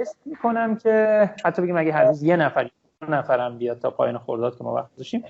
حس 0.00 0.16
می‌کنم 0.24 0.76
که 0.76 1.30
حتی 1.44 1.62
بگیم 1.62 1.76
اگه 1.76 1.92
هر 1.92 2.04
روز 2.04 2.22
یه 2.22 2.36
نفر 2.36 2.70
نفرم 3.08 3.58
بیاد 3.58 3.78
تا 3.78 3.90
پایین 3.90 4.18
خرداد 4.18 4.58
که 4.58 4.64
ما 4.64 4.74
وقت 4.74 4.96
داشتیم 4.96 5.24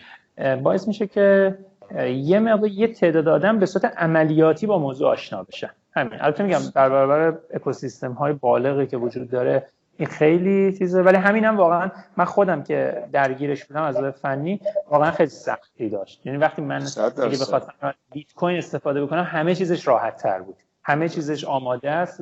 باعث 0.63 0.89
میشه 0.89 1.07
که 1.07 1.59
یه 2.07 2.39
مقدار 2.39 2.69
یه 2.69 2.89
تعداد 2.89 3.29
آدم 3.29 3.59
به 3.59 3.67
صورت 3.67 3.85
عملیاتی 3.85 4.67
با 4.67 4.79
موضوع 4.79 5.11
آشنا 5.11 5.43
بشن. 5.43 5.71
همین. 5.97 6.21
البته 6.21 6.45
میگم 6.45 6.59
در 6.75 6.89
برابر 6.89 7.39
اکوسیستم 7.55 8.13
های 8.13 8.33
بالغی 8.33 8.87
که 8.87 8.97
وجود 8.97 9.31
داره 9.31 9.67
این 9.97 10.09
خیلی 10.09 10.79
چیزه 10.79 11.03
ولی 11.03 11.17
همین 11.17 11.45
هم 11.45 11.57
واقعا 11.57 11.91
من 12.17 12.25
خودم 12.25 12.63
که 12.63 13.05
درگیرش 13.13 13.65
بودم 13.65 13.83
از 13.83 13.97
فنی 13.97 14.61
واقعا 14.91 15.11
خیلی 15.11 15.31
سختی 15.31 15.89
داشت. 15.89 16.27
یعنی 16.27 16.39
وقتی 16.39 16.63
من 16.63 16.83
اگه 17.23 17.39
بخواستم 17.41 17.95
بیت 18.13 18.33
کوین 18.33 18.59
استفاده 18.59 19.05
بکنم 19.05 19.23
همه 19.23 19.55
چیزش 19.55 19.89
راحت 19.89 20.17
تر 20.23 20.41
بود. 20.43 20.57
همه 20.85 21.09
چیزش 21.09 21.45
آماده 21.45 21.91
است. 21.91 22.21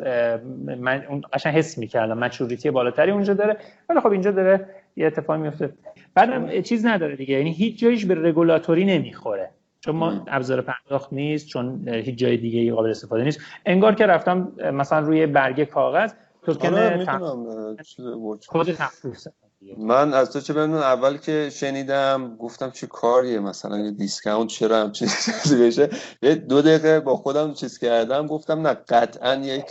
من 0.78 1.04
اون 1.08 1.22
قشنگ 1.32 1.54
حس 1.54 1.78
می‌کردم. 1.78 2.18
مچوریتی 2.18 2.70
بالاتری 2.70 3.10
اونجا 3.10 3.34
داره. 3.34 3.56
ولی 3.88 4.00
خب 4.00 4.10
اینجا 4.10 4.30
داره 4.30 4.66
یه 4.96 5.06
اتفاق 5.06 5.36
میفته 5.36 5.72
بعدم 6.14 6.62
چیز 6.62 6.86
نداره 6.86 7.16
دیگه. 7.16 7.34
یعنی 7.34 7.52
هیچ 7.52 7.78
جایش 7.78 8.04
به 8.04 8.14
رگولاتوری 8.14 8.84
نمی‌خوره. 8.84 9.50
چون 9.80 9.96
ما 9.96 10.24
ابزار 10.28 10.60
پرداخت 10.60 11.12
نیست 11.12 11.46
چون 11.46 11.88
هیچ 11.88 12.18
جای 12.18 12.36
دیگه 12.36 12.60
ای 12.60 12.70
قابل 12.70 12.90
استفاده 12.90 13.24
نیست. 13.24 13.40
انگار 13.66 13.94
که 13.94 14.06
رفتم 14.06 14.52
مثلا 14.74 14.98
روی 14.98 15.26
برگه 15.26 15.64
کاغذ 15.64 16.12
توکن 16.42 16.74
آره 16.74 17.06
کد 18.48 18.68
من 19.78 20.14
از 20.14 20.30
تو 20.30 20.40
چه 20.40 20.52
بدون 20.52 20.74
اول 20.74 21.16
که 21.16 21.50
شنیدم 21.52 22.36
گفتم 22.36 22.70
چه 22.70 22.86
کاریه 22.86 23.38
مثلا 23.38 23.78
یه 23.78 23.90
دیسکاونت 23.90 24.50
چرا 24.50 24.80
هم 24.80 24.92
چیزی 24.92 25.66
بشه؟ 25.66 25.90
یه 26.22 26.34
دو 26.34 26.62
دقیقه 26.62 27.00
با 27.00 27.16
خودم 27.16 27.54
چیز 27.54 27.78
کردم 27.78 28.26
گفتم 28.26 28.66
نه 28.66 28.74
قطعا 28.74 29.34
یک 29.34 29.66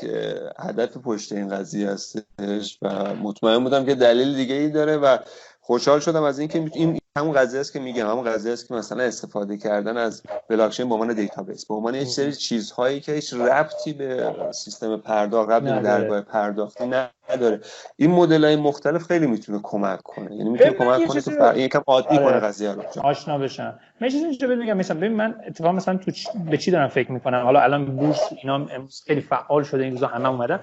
هدف 0.59 0.97
پشت 0.97 1.31
این 1.31 1.49
قضیه 1.49 1.89
هستش 1.89 2.77
و 2.81 3.15
مطمئن 3.15 3.63
بودم 3.63 3.85
که 3.85 3.95
دلیل 3.95 4.35
دیگه 4.35 4.55
ای 4.55 4.69
داره 4.69 4.97
و 4.97 5.17
خوشحال 5.61 5.99
شدم 5.99 6.23
از 6.23 6.39
اینکه 6.39 6.65
این 6.73 7.00
همون 7.17 7.33
قضیه 7.33 7.59
است 7.59 7.73
که 7.73 7.79
میگم 7.79 8.09
همون 8.09 8.23
قضیه 8.23 8.53
است 8.53 8.67
که 8.67 8.73
مثلا 8.73 9.03
استفاده 9.03 9.57
کردن 9.57 9.97
از 9.97 10.23
بلاکچین 10.49 10.89
به 10.89 10.93
عنوان 10.93 11.13
database 11.13 11.65
به 11.65 11.73
عنوان 11.73 11.95
یک 11.95 12.07
سری 12.07 12.31
چیزهایی 12.31 12.99
که 12.99 13.11
هیچ 13.11 13.33
ربطی 13.33 13.93
به 13.93 14.35
سیستم 14.51 14.97
پرداخت 14.97 15.49
ربطی 15.49 15.73
به 15.73 15.79
درگاه 15.79 16.21
پرداختی 16.21 16.83
نداره. 17.29 17.59
این 17.95 18.11
مدل 18.11 18.45
های 18.45 18.55
مختلف 18.55 19.03
خیلی 19.03 19.27
می‌تونه 19.27 19.59
کمک 19.63 20.01
کنه. 20.01 20.35
یعنی 20.35 20.49
می‌تونه 20.49 20.71
کمک 20.71 21.07
کنه 21.07 21.21
که 21.21 21.31
فر... 21.31 21.57
یکم 21.57 21.81
عادی 21.87 22.17
آره. 22.17 22.25
کنه 22.25 22.39
قضیه 22.39 22.71
رو. 22.71 22.83
آشنا 23.03 23.37
بشن 23.37 23.79
من 24.01 24.09
چیزی 24.09 24.25
اینجا 24.25 24.47
بگم 24.47 24.77
مثلا 24.77 24.97
ببین 24.97 25.13
من 25.13 25.35
اتفاقا 25.47 25.71
مثلا 25.71 25.97
تو 25.97 26.11
چ... 26.11 26.27
به 26.49 26.57
چی 26.57 26.71
دارم 26.71 26.87
فکر 26.87 27.11
می‌کنم؟ 27.11 27.43
حالا 27.43 27.61
الان 27.61 27.85
بورس 27.85 28.21
اینا 28.43 28.55
امروز 28.55 29.03
خیلی 29.07 29.21
فعال 29.21 29.63
شده 29.63 29.83
این 29.83 29.91
روزا 29.91 30.07
همه 30.07 30.29
اومدن. 30.29 30.59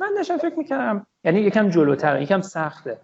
من 0.00 0.14
داشتم 0.16 0.38
فکر 0.38 0.54
می‌کردم 0.54 1.06
یعنی 1.24 1.40
یکم 1.40 1.70
جلوتر 1.70 2.22
یکم 2.22 2.40
سخته. 2.40 2.96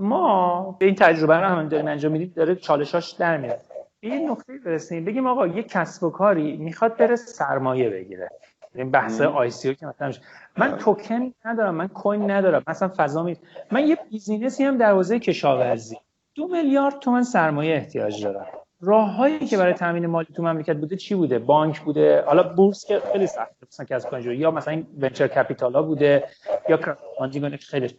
ما 0.00 0.76
به 0.78 0.86
این 0.86 0.94
تجربه 0.94 1.36
رو 1.36 1.46
هم 1.46 1.68
داریم 1.68 1.86
انجام 1.86 2.12
میدیم 2.12 2.32
داره 2.36 2.54
چالشاش 2.54 3.10
در 3.10 3.36
میاد. 3.36 3.60
این 4.00 4.30
نکته 4.30 4.52
برسیم 4.64 5.04
بگیم 5.04 5.26
آقا 5.26 5.46
یه 5.46 5.62
کسب 5.62 6.02
و 6.02 6.10
کاری 6.10 6.56
می‌خواد 6.56 6.96
بره 6.96 7.16
سرمایه 7.16 7.90
بگیره. 7.90 8.28
این 8.74 8.90
بحث 8.90 9.20
آی 9.20 9.50
سی 9.50 9.74
که 9.74 9.86
مثلا 9.86 10.12
من 10.56 10.76
توکن 10.76 11.32
ندارم 11.44 11.74
من 11.74 11.88
کوین 11.88 12.30
ندارم 12.30 12.62
مثلا 12.66 12.90
فضا 12.96 13.22
می 13.22 13.36
من 13.70 13.86
یه 13.86 13.98
business 14.10 14.58
ی 14.58 14.64
هم 14.64 14.78
در 14.78 14.90
حوزه 14.90 15.18
کشاورزی. 15.18 15.96
دو 16.34 16.48
میلیارد 16.48 16.98
تومن 16.98 17.22
سرمایه 17.22 17.74
احتیاج 17.74 18.24
دارم. 18.24 18.46
راههایی 18.80 19.38
که 19.38 19.56
برای 19.56 19.72
تامین 19.72 20.06
مالی 20.06 20.28
تو 20.36 20.42
مملکت 20.42 20.76
بوده 20.76 20.96
چی 20.96 21.14
بوده؟ 21.14 21.38
بانک 21.38 21.80
بوده. 21.80 22.22
حالا 22.26 22.42
بورس 22.42 22.86
که 22.86 23.00
خیلی 23.12 23.26
سخته 23.26 23.66
مثلا 23.68 23.86
کسب 23.86 24.26
یا 24.26 24.50
مثلا 24.50 24.82
venture 25.00 25.28
capital 25.28 25.72
ها 25.72 25.82
بوده 25.82 26.24
یا 26.68 26.76
crowdfunding 26.76 27.56
خیلی 27.56 27.96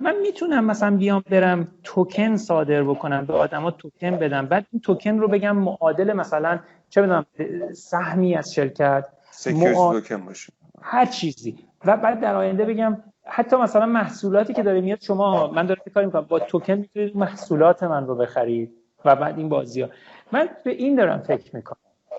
من 0.00 0.14
می‌تونم 0.22 0.64
مثلا 0.64 0.96
بیام 0.96 1.22
برم 1.30 1.68
توکن 1.84 2.36
صادر 2.36 2.82
بکنم 2.82 3.26
به 3.26 3.32
آدما 3.32 3.70
توکن 3.70 4.10
بدم. 4.10 4.46
بعد 4.46 4.66
این 4.72 4.80
توکن 4.80 5.18
رو 5.18 5.28
بگم 5.28 5.56
معادل 5.56 6.12
مثلا 6.12 6.58
چه 6.88 7.02
بدونم 7.02 7.26
سهمی 7.72 8.34
از 8.34 8.54
شرکت 8.54 9.06
توکن 9.44 10.24
باشه. 10.26 10.52
هر 10.82 11.06
چیزی. 11.06 11.58
و 11.84 11.96
بعد 11.96 12.20
در 12.20 12.34
آینده 12.34 12.64
بگم 12.64 13.02
حتی 13.24 13.56
مثلا 13.56 13.86
محصولاتی 13.86 14.54
که 14.54 14.62
داره 14.62 14.80
میاد 14.80 15.00
شما 15.00 15.50
من 15.50 15.66
دارم 15.66 15.80
کاری 15.94 16.06
می‌کنم 16.06 16.26
با 16.28 16.38
توکن 16.38 16.74
می‌تونید 16.74 17.16
محصولات 17.16 17.82
من 17.82 18.06
رو 18.06 18.14
بخرید 18.14 18.72
و 19.04 19.16
بعد 19.16 19.38
این 19.38 19.48
بازی 19.48 19.80
ها 19.80 19.88
من 20.32 20.48
به 20.64 20.70
این 20.70 20.96
دارم 20.96 21.18
فکر 21.18 21.56
می‌کنم. 21.56 21.76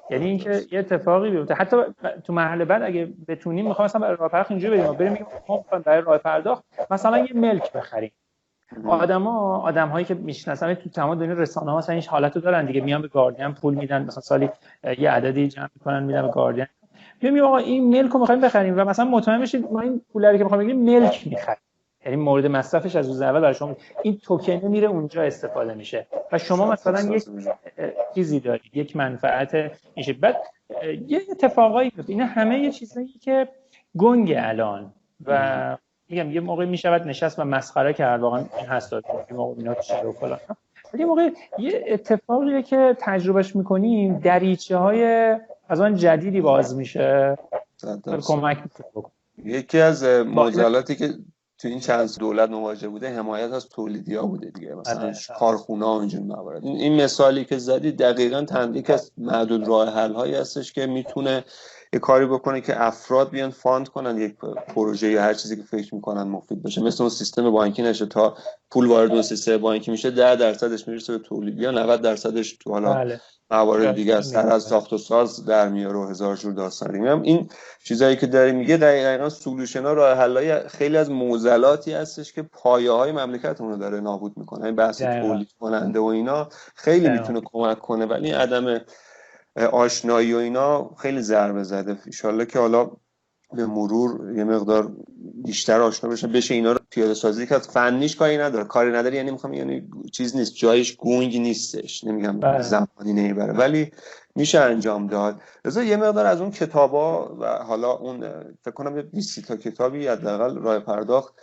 یعنی 0.10 0.26
اینکه 0.26 0.62
یه 0.72 0.80
اتفاقی 0.80 1.32
بیفته. 1.32 1.54
حتی 1.54 1.78
تو 2.24 2.34
مرحله 2.34 2.66
بعد 2.66 2.84
اگه 2.84 3.14
بتونیم 3.28 3.68
می‌خوام 3.68 3.86
مثلا 3.86 4.02
برای 4.02 4.18
راه 4.20 4.30
پرداخت 4.30 4.52
اینجوری 4.52 4.78
بریم. 4.78 4.94
بریم 4.94 5.12
میگیم 5.12 5.28
برای 5.86 6.02
راه 6.02 6.18
پرداخت 6.18 6.64
مثلا 6.92 7.18
یه 7.18 7.34
ملک 7.34 7.72
بخریم. 7.74 8.12
آدما 8.88 9.58
آدم 9.58 9.88
هایی 9.90 10.06
که 10.06 10.14
می‌شناسن 10.14 10.74
تو 10.74 10.90
تمام 10.90 11.20
دنیا 11.20 11.34
رسانه 11.34 11.72
ها 11.72 11.78
مثلا 11.78 11.96
این 11.96 12.04
حالتو 12.08 12.40
دارن 12.40 12.66
دیگه. 12.66 12.82
میان 12.82 13.02
به 13.02 13.08
گاردین 13.08 13.54
پول 13.54 13.74
میدن. 13.74 14.04
مثلا 14.06 14.22
سالی 14.22 14.50
یه 14.98 15.12
عددی 15.12 15.48
جمع 15.48 15.70
می‌کنن 15.76 16.04
میدن 16.04 16.22
به 16.22 16.28
گاردین. 16.28 16.66
میگم 17.22 17.46
آقا 17.46 17.58
این 17.58 17.90
ملک 17.90 18.12
رو 18.12 18.20
می‌خوایم 18.20 18.42
بخریم. 18.42 18.78
و 18.78 18.86
مثلا 18.86 19.06
مطمئن 19.06 19.42
بشید 19.42 19.72
ما 19.72 19.82
این 19.82 20.02
پولی 20.14 20.38
که 20.38 20.44
می‌خوایم 20.44 20.64
بگیریم 20.64 21.00
ملک 21.00 21.28
می‌خریم. 21.28 21.62
یعنی 22.06 22.18
مورد 22.18 22.46
مصرفش 22.46 22.96
از 22.96 23.08
روز 23.08 23.22
اول 23.22 23.40
برای 23.40 23.54
شما 23.54 23.76
این 24.04 24.18
توکنه 24.18 24.68
میره 24.68 24.88
اونجا 24.88 25.24
استفاده 25.24 25.74
میشه. 25.74 26.08
و 26.32 26.38
شما 26.38 26.72
مثلا 26.72 27.16
یک 27.16 27.24
چیزی 28.16 28.40
دارید 28.40 28.78
یک 28.78 28.96
منفعت 28.96 29.72
میشه. 29.96 30.14
بعد 30.14 30.38
یه 31.08 31.22
اتفاقایی 31.32 31.92
میفته. 31.96 32.14
اینا 32.14 32.26
همه 32.26 32.60
یه 32.60 32.72
چیزایی 32.72 33.08
که 33.08 33.48
گنگ 33.98 34.34
الان. 34.38 34.94
و 35.26 35.78
میگم 36.10 36.32
یه 36.32 36.40
موقع 36.40 36.66
می‌شود 36.66 37.08
نشست 37.08 37.40
و 37.40 37.44
مسخره 37.44 37.94
کرد. 37.94 38.22
واقعا 38.22 38.46
این 38.58 38.68
هست 38.68 38.94
یه 38.94 39.02
موقع 39.32 39.56
اینا 39.58 39.76
و 40.10 40.12
فلان. 40.12 40.40
ولی 40.94 41.06
موقع 41.06 41.30
یه 41.58 41.86
اتفاقیه 41.88 42.62
که 42.62 42.98
تجربهش 43.00 43.56
می‌کنیم 43.56 44.20
دریچه 44.20 44.78
های 44.78 45.36
از 45.70 45.82
آن 45.82 45.96
جدیدی 45.96 46.42
باز 46.42 46.76
میشه. 46.76 47.38
کمک 48.22 48.58
یکی 49.46 49.80
از 49.80 50.04
معضلاتی 50.04 50.96
که 50.96 51.10
تو 51.64 51.70
این 51.70 51.80
چند 51.80 52.18
دولت 52.20 52.50
مواجه 52.50 52.88
بوده 52.88 53.10
حمایت 53.10 53.52
از 53.52 53.70
تولیدی 53.70 54.16
ها 54.16 54.26
بوده 54.26 54.50
دیگه 54.50 54.76
مثلا 54.76 55.02
آره. 55.02 55.16
کارخونه 55.40 55.86
ها 55.86 56.00
اینجور 56.00 56.22
موارد 56.22 56.66
این 56.66 57.04
مثالی 57.04 57.46
که 57.46 57.58
زدی 57.58 57.92
دقیقا 57.92 58.42
تنبیک 58.42 58.90
از 58.90 59.12
معدود 59.18 59.68
راه 59.68 59.90
حل 59.90 60.14
هایی 60.14 60.36
هستش 60.36 60.74
که 60.74 60.86
می‌تونه 60.86 61.44
یه 61.94 62.00
کاری 62.00 62.26
بکنه 62.26 62.62
که 62.62 62.84
افراد 62.84 63.30
بیان 63.30 63.50
فاند 63.50 63.90
کنن 63.90 64.18
یک 64.18 64.36
پروژه 64.68 65.12
یا 65.12 65.22
هر 65.22 65.34
چیزی 65.34 65.56
که 65.56 65.64
فکر 65.64 65.96
می‌کنن 65.96 66.24
مفید 66.24 66.64
باشه 66.64 66.82
مثل 66.82 67.04
اون 67.04 67.10
سیستم 67.10 67.52
بانکی 67.52 67.82
نشه 67.82 68.06
تا 68.06 68.38
پول 68.72 68.88
وارد 68.88 69.12
اون 69.12 69.22
سیستم 69.22 69.58
بانکی 69.58 69.92
میشه 69.92 70.12
10 70.12 70.36
درصدش 70.36 70.88
می‌رسه 70.88 71.18
به 71.18 71.24
تولید 71.24 71.60
یا 71.60 71.72
90 71.72 72.02
درصدش 72.02 72.58
تو 72.58 72.72
حالا 72.72 72.94
بله. 72.94 73.22
موارد 73.54 73.96
دیگه 73.96 74.22
سر 74.22 74.48
از 74.48 74.64
ساخت 74.64 74.94
و 74.94 74.98
ساز 74.98 75.46
در 75.46 75.70
میاره 75.70 75.98
و 75.98 76.08
هزار 76.08 76.36
جور 76.36 76.54
داستان 76.54 76.98
میگم 76.98 77.22
این 77.22 77.50
چیزایی 77.84 78.16
که 78.16 78.28
داری 78.28 78.52
میگه 78.52 78.78
دقیقا 78.78 79.30
سولوشن 79.30 79.84
ها 79.86 79.94
راه 79.94 80.18
حلای 80.18 80.68
خیلی 80.68 80.98
از 80.98 81.12
موزلاتی 81.12 81.94
هستش 81.94 82.34
که 82.34 82.42
پایه 82.42 82.92
های 82.92 83.12
مملکتمون 83.12 83.72
رو 83.72 83.78
داره 83.78 84.00
نابود 84.00 84.38
می‌کنه. 84.38 84.66
این 84.66 84.76
بحث 84.76 85.02
تولید 85.02 85.50
کننده 85.60 86.00
و 86.00 86.04
اینا 86.04 86.50
خیلی 86.76 87.10
می‌تونه 87.10 87.42
کمک 87.46 87.80
کنه 87.80 88.06
ولی 88.06 88.32
عدم 88.32 88.82
آشنایی 89.72 90.34
و 90.34 90.38
اینا 90.38 90.90
خیلی 90.98 91.22
ضربه 91.22 91.64
زده. 91.64 91.98
ان 92.24 92.46
که 92.46 92.60
حالا 92.60 92.92
به 93.56 93.66
مرور 93.66 94.38
یه 94.38 94.44
مقدار 94.44 94.92
بیشتر 95.46 95.82
آشنا 95.82 96.10
بشه 96.10 96.28
بشه 96.28 96.54
اینا 96.54 96.72
رو 96.72 96.80
پیاده 96.90 97.14
سازی 97.14 97.48
کرد. 97.48 97.62
فنیش 97.62 98.16
کاری 98.16 98.38
نداره. 98.38 98.64
کاری 98.64 98.92
نداره 98.92 99.16
یعنی 99.16 99.32
می‌خوام 99.32 99.54
یعنی 99.54 99.90
چیز 100.12 100.36
نیست. 100.36 100.56
جایش 100.56 100.96
گونگ 100.96 101.38
نیستش. 101.38 102.04
نمیگم 102.04 102.40
بله. 102.40 102.62
زمانی 102.62 103.14
نمی‌بره 103.14 103.54
ولی 103.54 103.92
میشه 104.36 104.60
انجام 104.60 105.08
داد. 105.08 105.42
لذا 105.66 105.84
یه 105.84 105.98
مقدار 105.98 106.26
از 106.26 106.42
اون 106.42 106.52
کتابا 106.52 107.36
و 107.40 107.46
حالا 107.46 107.92
اون 107.92 108.26
فکر 108.62 108.74
کنم 108.74 109.02
20 109.02 109.40
تا 109.48 109.56
کتابی 109.56 110.08
حداقل 110.08 110.58
راه 110.58 110.80
پرداخت. 110.80 111.34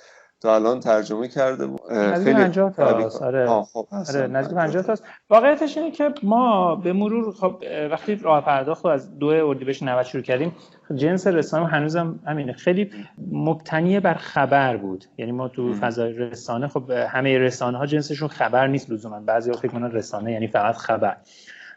تا 0.40 0.54
الان 0.54 0.80
ترجمه 0.80 1.28
کرده 1.28 1.68
خیلی 2.14 2.32
50 2.32 2.72
تا 2.72 2.84
آره. 3.20 3.48
خب 3.48 3.86
آره 4.08 4.26
نزدیک 4.26 4.56
50 4.56 4.82
تا 4.82 4.94
واقعیتش 5.30 5.76
اینه 5.78 5.90
که 5.90 6.14
ما 6.22 6.76
به 6.76 6.92
مرور 6.92 7.32
خب 7.32 7.62
وقتی 7.90 8.16
راه 8.16 8.44
پرداخت 8.44 8.84
رو 8.84 8.90
از 8.90 9.18
دو 9.18 9.26
اردیبهشت 9.26 9.82
90 9.82 10.02
شروع 10.02 10.22
کردیم 10.22 10.52
جنس 10.94 11.26
رسانه 11.26 11.66
هنوزم 11.66 12.18
همینه. 12.26 12.52
خیلی 12.52 12.90
مبتنی 13.32 14.00
بر 14.00 14.14
خبر 14.14 14.76
بود. 14.76 15.04
یعنی 15.18 15.32
ما 15.32 15.48
تو 15.48 15.74
فضای 15.74 16.12
رسانه 16.12 16.68
خب 16.68 16.90
همه 16.90 17.38
رسانه 17.38 17.78
ها 17.78 17.86
جنسشون 17.86 18.28
خبر 18.28 18.66
نیست 18.66 18.90
لزوما. 18.90 19.20
بعضی 19.20 19.52
فکر 19.52 19.68
کنن 19.68 19.92
رسانه 19.92 20.32
یعنی 20.32 20.46
فقط 20.46 20.76
خبر. 20.76 21.16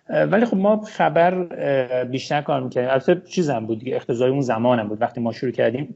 ولی 0.09 0.45
خب 0.45 0.57
ما 0.57 0.81
خبر 0.81 1.43
بیشتر 2.03 2.41
کار 2.41 2.63
می‌کردیم. 2.63 2.89
البته 2.89 3.21
چیزم 3.29 3.65
بود 3.65 3.79
دیگه 3.79 3.95
اختزای 3.95 4.29
اون 4.29 4.41
زمانم 4.41 4.87
بود. 4.87 5.01
وقتی 5.01 5.21
ما 5.21 5.31
شروع 5.31 5.51
کردیم 5.51 5.95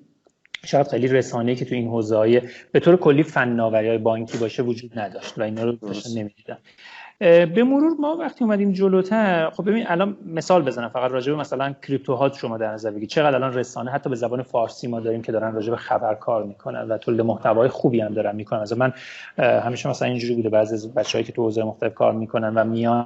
شاید 0.67 0.87
خیلی 0.87 1.07
رسانه‌ای 1.07 1.55
که 1.55 1.65
تو 1.65 1.75
این 1.75 1.87
حوزه 1.87 2.41
به 2.71 2.79
طور 2.79 2.97
کلی 2.97 3.23
فناوری 3.23 3.87
های 3.87 3.97
بانکی 3.97 4.37
باشه 4.37 4.63
وجود 4.63 4.99
نداشت 4.99 5.39
و 5.39 5.43
اینا 5.43 5.63
رو 5.63 5.71
داشتن 5.71 6.19
نمی‌دیدن 6.19 6.57
به 7.19 7.63
مرور 7.63 7.93
ما 7.99 8.15
وقتی 8.15 8.43
اومدیم 8.43 8.71
جلوتر 8.71 9.49
خب 9.49 9.69
ببین 9.69 9.85
الان 9.87 10.17
مثال 10.25 10.61
بزنم 10.61 10.89
فقط 10.89 11.11
راجع 11.11 11.31
به 11.31 11.39
مثلا 11.39 11.73
کریپتوها 11.87 12.29
شما 12.29 12.57
در 12.57 12.71
نظر 12.73 12.89
بگیرید 12.89 13.09
چقدر 13.09 13.35
الان 13.35 13.53
رسانه 13.53 13.91
حتی 13.91 14.09
به 14.09 14.15
زبان 14.15 14.41
فارسی 14.41 14.87
ما 14.87 14.99
داریم 14.99 15.21
که 15.21 15.31
دارن 15.31 15.53
راجع 15.53 15.71
به 15.71 15.77
خبر 15.77 16.15
کار 16.15 16.43
می‌کنن 16.43 16.81
و 16.81 16.97
تولید 16.97 17.21
محتوای 17.21 17.69
خوبی 17.69 18.01
هم 18.01 18.13
دارن 18.13 18.35
می‌کنن. 18.35 18.59
از 18.59 18.77
من 18.77 18.93
همیشه 19.37 19.89
مثلا 19.89 20.07
اینجوری 20.07 20.35
بوده 20.35 20.49
بعضی 20.49 20.73
از 20.73 20.93
بچه‌هایی 20.93 21.25
که 21.25 21.31
تو 21.31 21.43
حوزه 21.43 21.63
مختلف 21.63 21.93
کار 21.93 22.13
می‌کنن 22.13 22.53
و 22.53 22.63
میان 22.63 23.05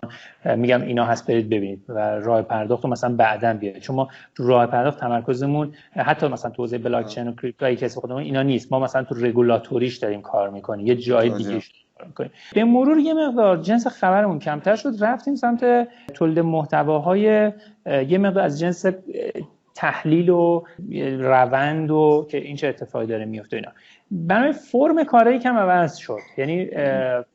میگم 0.55 0.81
اینا 0.81 1.05
هست 1.05 1.27
برید 1.27 1.49
ببینید 1.49 1.83
و 1.89 1.99
راه 1.99 2.41
پرداخت 2.41 2.85
مثلا 2.85 3.15
بعدا 3.15 3.53
بیاد 3.53 3.77
چون 3.77 3.95
ما 3.95 4.09
تو 4.35 4.47
راه 4.47 4.65
پرداخت 4.65 4.99
تمرکزمون 4.99 5.73
حتی 5.91 6.27
مثلا 6.27 6.51
تو 6.51 6.61
حوزه 6.61 6.77
بلاک 6.77 7.05
چین 7.05 7.27
و 7.27 7.31
کریپتو 7.35 7.75
که 7.75 7.89
خودمون 7.89 8.21
اینا 8.21 8.41
نیست. 8.41 8.71
ما 8.71 8.79
مثلا 8.79 9.03
تو 9.03 9.15
رگولاتوریش 9.15 9.97
داریم 9.97 10.21
کار 10.21 10.49
می‌کنیم. 10.49 10.87
یه 10.87 10.95
جای 10.95 11.29
دیگه 11.29 11.61
به 12.53 12.63
مرور 12.63 12.99
یه 12.99 13.13
مقدار 13.13 13.57
جنس 13.57 13.87
خبرمون 13.87 14.39
کمتر 14.39 14.75
شد 14.75 14.93
رفتیم 14.99 15.35
سمت 15.35 15.87
تولید 16.13 16.39
محتواهای 16.39 17.51
یه 17.85 18.17
مقدار 18.17 18.43
از 18.43 18.59
جنس 18.59 18.85
تحلیل 19.75 20.29
و 20.29 20.63
روند 21.19 21.91
و 21.91 22.27
که 22.29 22.37
این 22.37 22.55
چه 22.55 22.67
اتفاقی 22.67 23.05
داره 23.05 23.25
میفته 23.25 23.55
اینا. 23.55 23.71
برای 24.11 24.51
فرم 24.51 25.03
کاری 25.03 25.39
کم 25.39 25.57
عوض 25.57 25.95
شد 25.95 26.19
یعنی 26.37 26.69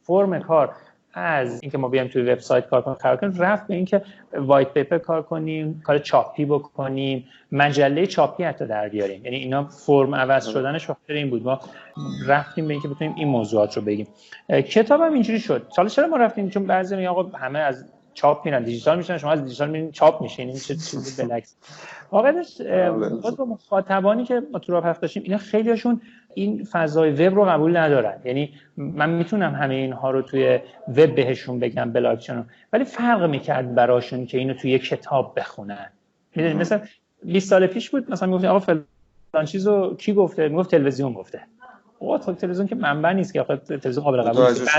فرم 0.02 0.38
کار 0.38 0.74
از 1.16 1.58
اینکه 1.62 1.78
ما 1.78 1.88
بیایم 1.88 2.08
توی 2.08 2.22
وبسایت 2.22 2.66
کار 2.66 2.82
کنیم 2.82 2.96
قرار 2.96 3.16
کنیم. 3.16 3.34
رفت 3.38 3.66
به 3.66 3.74
اینکه 3.74 4.02
وایت 4.32 4.74
پیپر 4.74 4.98
کار 4.98 5.22
کنیم 5.22 5.82
کار 5.84 5.98
چاپی 5.98 6.44
بکنیم. 6.44 7.28
مجله 7.52 8.06
چاپی 8.06 8.44
حتی 8.44 8.66
در 8.66 8.88
بیاریم. 8.88 9.24
یعنی 9.24 9.36
اینا 9.36 9.64
فرم 9.64 10.14
عوض 10.14 10.46
شدنش 10.46 10.86
خاطر 10.86 11.12
این 11.12 11.30
بود. 11.30 11.42
ما 11.42 11.60
رفتیم 12.26 12.66
به 12.66 12.72
اینکه 12.72 12.88
بتونیم 12.88 13.14
این 13.16 13.28
موضوعات 13.28 13.76
رو 13.76 13.82
بگیم. 13.82 14.06
کتاب 14.48 15.00
هم 15.00 15.12
اینجوری 15.12 15.40
شد. 15.40 15.66
حالا 15.76 15.88
چرا 15.88 16.06
ما 16.06 16.16
رفتیم؟ 16.16 16.50
چون 16.50 16.66
بعضی 16.66 16.96
میگن 16.96 17.08
آقا 17.08 17.38
همه 17.38 17.58
از 17.58 17.84
چاپ 18.14 18.44
میرن 18.44 18.62
دیجیتال 18.62 18.98
میشن 18.98 19.18
شما 19.18 19.32
از 19.32 19.44
دیجیتال 19.44 19.70
میرین 19.70 19.92
چاپ 19.92 20.22
میشین. 20.22 20.48
این 20.48 20.58
چه 20.58 20.74
چیزی 20.74 21.22
بلکس 21.22 21.56
واقعاش 22.10 22.62
با 23.38 23.44
مخاطبانی 23.44 24.24
که 24.24 24.42
ما 24.52 24.58
تو 24.58 24.72
راه 24.72 24.92
داشتیم 24.92 25.22
اینا 25.22 25.38
خیلیشون 25.38 26.00
این 26.34 26.64
فضای 26.64 27.10
وب 27.10 27.34
رو 27.34 27.44
قبول 27.44 27.76
ندارن. 27.76 28.20
یعنی 28.24 28.52
من 28.76 29.10
می‌تونم 29.10 29.54
همه 29.54 29.74
اینها 29.74 30.10
رو 30.10 30.22
توی 30.22 30.58
وب 30.88 31.14
بهشون 31.14 31.58
بگم 31.58 31.92
بلاکچین 31.92 32.44
ولی 32.72 32.84
فرق 32.84 33.30
می‌کرد 33.30 33.74
براشون 33.74 34.26
که 34.26 34.38
اینو 34.38 34.54
توی 34.54 34.78
کتاب 34.78 35.32
بخونن. 35.36 35.90
می‌دونی 36.36 36.54
مثلا 36.54 36.80
20 37.22 37.50
سال 37.50 37.66
پیش 37.66 37.90
بود 37.90 38.10
مثلا 38.10 38.28
می‌گفتیم 38.28 38.50
آقا 38.50 38.58
فلان 38.58 39.44
چیزو 39.44 39.94
کی 39.94 40.12
گفته؟ 40.12 40.48
می‌گفت 40.48 40.70
تلویزیون 40.70 41.12
گفته. 41.12 41.40
آقا 42.00 42.18
تلویزیون 42.18 42.68
که 42.68 42.74
منبع 42.74 43.12
نیست 43.12 43.32
که 43.32 43.40
آقا 43.40 43.56
تلویزیون 43.56 44.04
قابل 44.04 44.22
قبول 44.22 44.48
نیست 44.48 44.78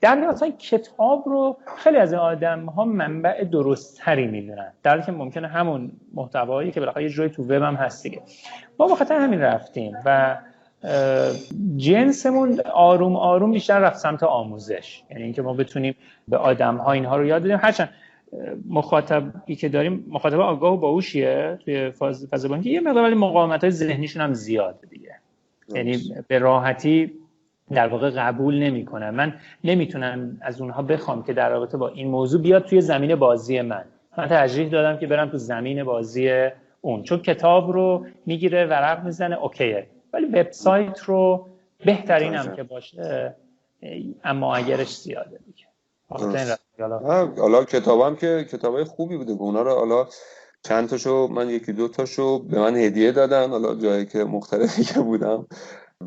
در 0.00 0.28
مثلا 0.28 0.50
کتاب 0.50 1.22
رو 1.26 1.56
خیلی 1.76 1.96
از 1.96 2.14
آدم 2.14 2.64
ها 2.64 2.84
منبع 2.84 3.44
درست 3.44 3.98
تری 3.98 4.26
می‌دونن. 4.26 4.72
در 4.82 4.90
حالی 4.90 5.02
که 5.02 5.12
ممکنه 5.12 5.48
همون 5.48 5.92
محتوایی 6.14 6.70
که 6.70 6.80
بالاخره 6.80 7.02
یه 7.02 7.08
جایی 7.08 7.30
تو 7.30 7.42
وب 7.42 7.62
هم 7.62 7.74
هست 7.74 8.02
دیگه. 8.02 8.22
ما 8.78 8.88
بخاطر 8.88 9.14
همین 9.14 9.40
رفتیم 9.40 9.96
و 10.04 10.38
جنسمون 11.76 12.60
آروم 12.60 13.16
آروم 13.16 13.52
بیشتر 13.52 13.78
رفت 13.78 13.98
سمت 13.98 14.22
آموزش. 14.22 15.02
یعنی 15.10 15.22
اینکه 15.22 15.42
ما 15.42 15.52
بتونیم 15.52 15.94
به 16.28 16.36
آدم 16.36 16.76
ها 16.76 16.92
اینها 16.92 17.16
رو 17.16 17.26
یاد 17.26 17.42
بدیم. 17.42 17.58
هرچند 17.60 17.88
مخاطبی 18.68 19.56
که 19.56 19.68
داریم 19.68 20.06
مخاطب 20.08 20.40
آگاه 20.40 20.72
و 20.72 20.76
باهوشیه 20.76 21.58
توی 21.64 21.90
فاز 21.90 22.26
فاز 22.30 22.48
بانکی. 22.48 22.70
یه 22.70 22.80
مقدار 22.80 23.04
ولی 23.04 23.14
مقاومت 23.14 23.60
های 23.60 23.70
ذهنیشون 23.70 24.22
هم 24.22 24.34
زیاده 24.34 24.86
دیگه. 24.86 25.14
یعنی 25.68 25.98
به 26.28 26.38
راحتی 26.38 27.12
در 27.74 27.88
واقع 27.88 28.10
قبول 28.10 28.58
نمی‌کنن 28.58 29.10
من 29.10 29.34
نمی‌تونم 29.64 30.38
از 30.40 30.60
اونها 30.60 30.82
بخوام 30.82 31.22
که 31.22 31.32
در 31.32 31.50
رابطه 31.50 31.76
با 31.76 31.88
این 31.88 32.08
موضوع 32.08 32.42
بیاد 32.42 32.64
توی 32.64 32.80
زمین 32.80 33.14
بازی 33.14 33.60
من. 33.60 33.84
من 34.18 34.28
ترجیح 34.28 34.68
دادم 34.68 34.98
که 34.98 35.06
برم 35.06 35.30
تو 35.30 35.38
زمین 35.38 35.84
بازی 35.84 36.48
اون. 36.80 37.02
چون 37.02 37.18
کتاب 37.18 37.70
رو 37.70 38.06
می‌گیره 38.26 38.66
ورق 38.66 39.04
می‌زنه 39.04 39.36
اوکیه. 39.36 39.86
ولی 40.12 40.26
وبسایت 40.26 41.00
رو 41.00 41.46
بهترین 41.84 42.34
هم 42.34 42.56
که 42.56 42.62
باشه 42.62 43.34
اما 44.24 44.54
اگرش 44.56 44.96
زیاده 44.98 45.38
دیگه. 45.46 45.64
حالا 47.40 47.64
کتابم 47.64 48.16
که 48.16 48.46
کتابای 48.52 48.84
خوبی 48.84 49.16
بوده. 49.16 49.32
اونا 49.32 49.62
رو 49.62 49.74
حالا 49.74 50.06
چند 50.62 50.88
تاشو 50.88 51.28
من 51.30 51.50
یکی 51.50 51.72
دو 51.72 51.88
تاشو 51.88 52.38
به 52.38 52.58
من 52.58 52.76
هدیه 52.76 53.12
دادن. 53.12 53.50
حالا 53.50 53.74
جایی 53.74 54.06
که 54.06 54.24
مختلفی 54.24 54.84
که 54.84 55.00
بودم. 55.00 55.46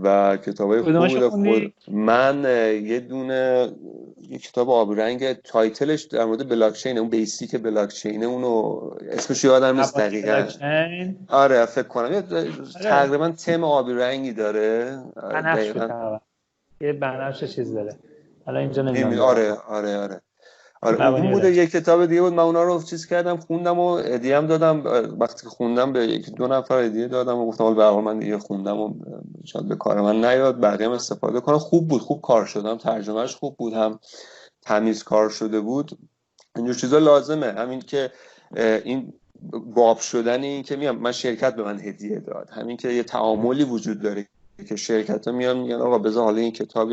و 0.01 0.37
کتاب 0.37 0.71
های 0.71 0.81
خوب 0.81 1.29
خود 1.29 1.73
من 1.91 2.43
یه 2.83 2.99
دونه 2.99 3.71
یه 4.29 4.37
کتاب 4.37 4.69
آبی 4.69 4.95
رنگ 4.95 5.33
تایتلش 5.33 6.03
در 6.03 6.25
مورد 6.25 6.49
بلاکچین 6.49 6.97
اون 6.97 7.09
بیسیک 7.09 7.55
بلاکچین 7.55 8.23
اونو 8.23 8.79
اسمش 9.11 9.43
یادم 9.43 9.77
نیست 9.77 9.97
دقیقا. 9.97 10.47
آره 11.27 11.65
فکر 11.65 11.87
کنم. 11.87 12.03
آره. 12.05 12.23
تقریبا 12.83 13.29
تم 13.29 13.63
آبی 13.63 13.93
رنگی 13.93 14.33
داره 14.33 14.99
یه 16.81 16.93
بنفش 16.93 17.43
چیز 17.43 17.73
داره. 17.73 17.95
حالا 18.45 18.59
اینجا 18.59 18.81
نمی‌دونم. 18.81 19.19
آره 19.19 19.53
آره 19.53 19.97
آره. 19.97 20.21
آره 20.83 21.07
اون 21.07 21.31
بوده 21.31 21.51
یک 21.51 21.71
کتاب 21.71 22.05
دیگه 22.05 22.21
بود. 22.21 22.33
من 22.33 22.43
اونا 22.43 22.63
رو 22.63 22.83
چیز 22.83 23.05
کردم 23.05 23.37
خوندم 23.37 23.79
و 23.79 23.97
هدیه 23.97 24.37
هم 24.37 24.47
دادم. 24.47 24.83
وقتی 25.19 25.43
که 25.43 25.49
خوندم 25.49 25.93
به 25.93 26.07
یک 26.07 26.29
دو 26.29 26.47
نفر 26.47 26.79
هدیه 26.79 27.07
دادم 27.07 27.37
و 27.37 27.47
گفتم 27.47 27.75
به 27.75 27.91
من 27.91 28.19
دیگه 28.19 28.37
خوندم 28.37 28.79
و 28.79 28.93
شاید 29.45 29.67
به 29.67 29.75
کار 29.75 30.01
من 30.01 30.25
نیاد. 30.25 30.59
بقیه 30.59 30.87
هم 30.87 30.93
استفاده 30.93 31.39
کنم 31.39 31.57
خوب 31.57 31.87
بود 31.87 32.01
خوب 32.01 32.21
کار 32.21 32.45
شدم 32.45 32.77
ترجمهش 32.77 33.35
خوب 33.35 33.57
بود 33.57 33.73
هم 33.73 33.99
تمیز 34.61 35.03
کار 35.03 35.29
شده 35.29 35.59
بود. 35.59 35.97
اینجور 36.55 36.75
چیزا 36.75 36.97
لازمه. 36.97 37.51
همین 37.51 37.79
که 37.79 38.11
این 38.57 39.13
باب 39.75 39.99
شدن 39.99 40.43
این 40.43 40.63
که 40.63 40.75
میام 40.75 40.97
من 40.97 41.11
شرکت 41.11 41.55
به 41.55 41.63
من 41.63 41.79
هدیه 41.79 42.19
داد. 42.19 42.49
همین 42.51 42.77
که 42.77 42.89
یه 42.89 43.03
تعاملی 43.03 43.63
وجود 43.63 44.01
داره. 44.01 44.27
که 44.69 44.75
شرکت 44.75 45.27
ها 45.27 45.33
میان 45.33 45.57
میگن 45.57 45.75
آقا 45.75 45.97
بذار 45.97 46.23
حالا 46.23 46.37
این 46.37 46.51
کتاب 46.51 46.89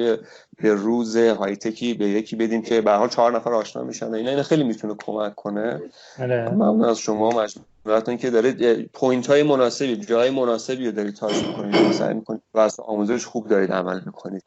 به 0.62 0.74
روز 0.74 1.16
های 1.16 1.56
تکی 1.56 1.94
به 1.94 2.08
یکی 2.08 2.36
بدیم 2.36 2.62
که 2.62 2.80
به 2.80 2.92
حال 2.92 3.08
چهار 3.08 3.32
نفر 3.32 3.54
آشنا 3.54 3.82
میشن. 3.82 4.14
اینا 4.14 4.30
این 4.30 4.42
خیلی 4.42 4.64
می‌تونه 4.64 4.94
کمک 5.04 5.34
کنه. 5.34 5.82
آره. 6.20 6.48
ممنون 6.48 6.84
از 6.84 6.98
شما 6.98 7.30
مجبورتون 7.30 8.16
که 8.16 8.30
دارید 8.30 8.90
point 8.92 9.26
های 9.26 9.42
مناسبی 9.42 9.96
جای 9.96 10.30
مناسبی 10.30 10.86
رو 10.86 10.92
دارید 10.92 11.14
touch 11.14 11.34
می‌کنید 11.46 11.92
سعی 11.92 12.14
می‌کنید 12.14 12.42
و 12.54 12.58
از 12.58 12.80
آموزش 12.80 13.24
خوب 13.24 13.48
دارید 13.48 13.72
عمل 13.72 14.00
می‌کنید. 14.06 14.42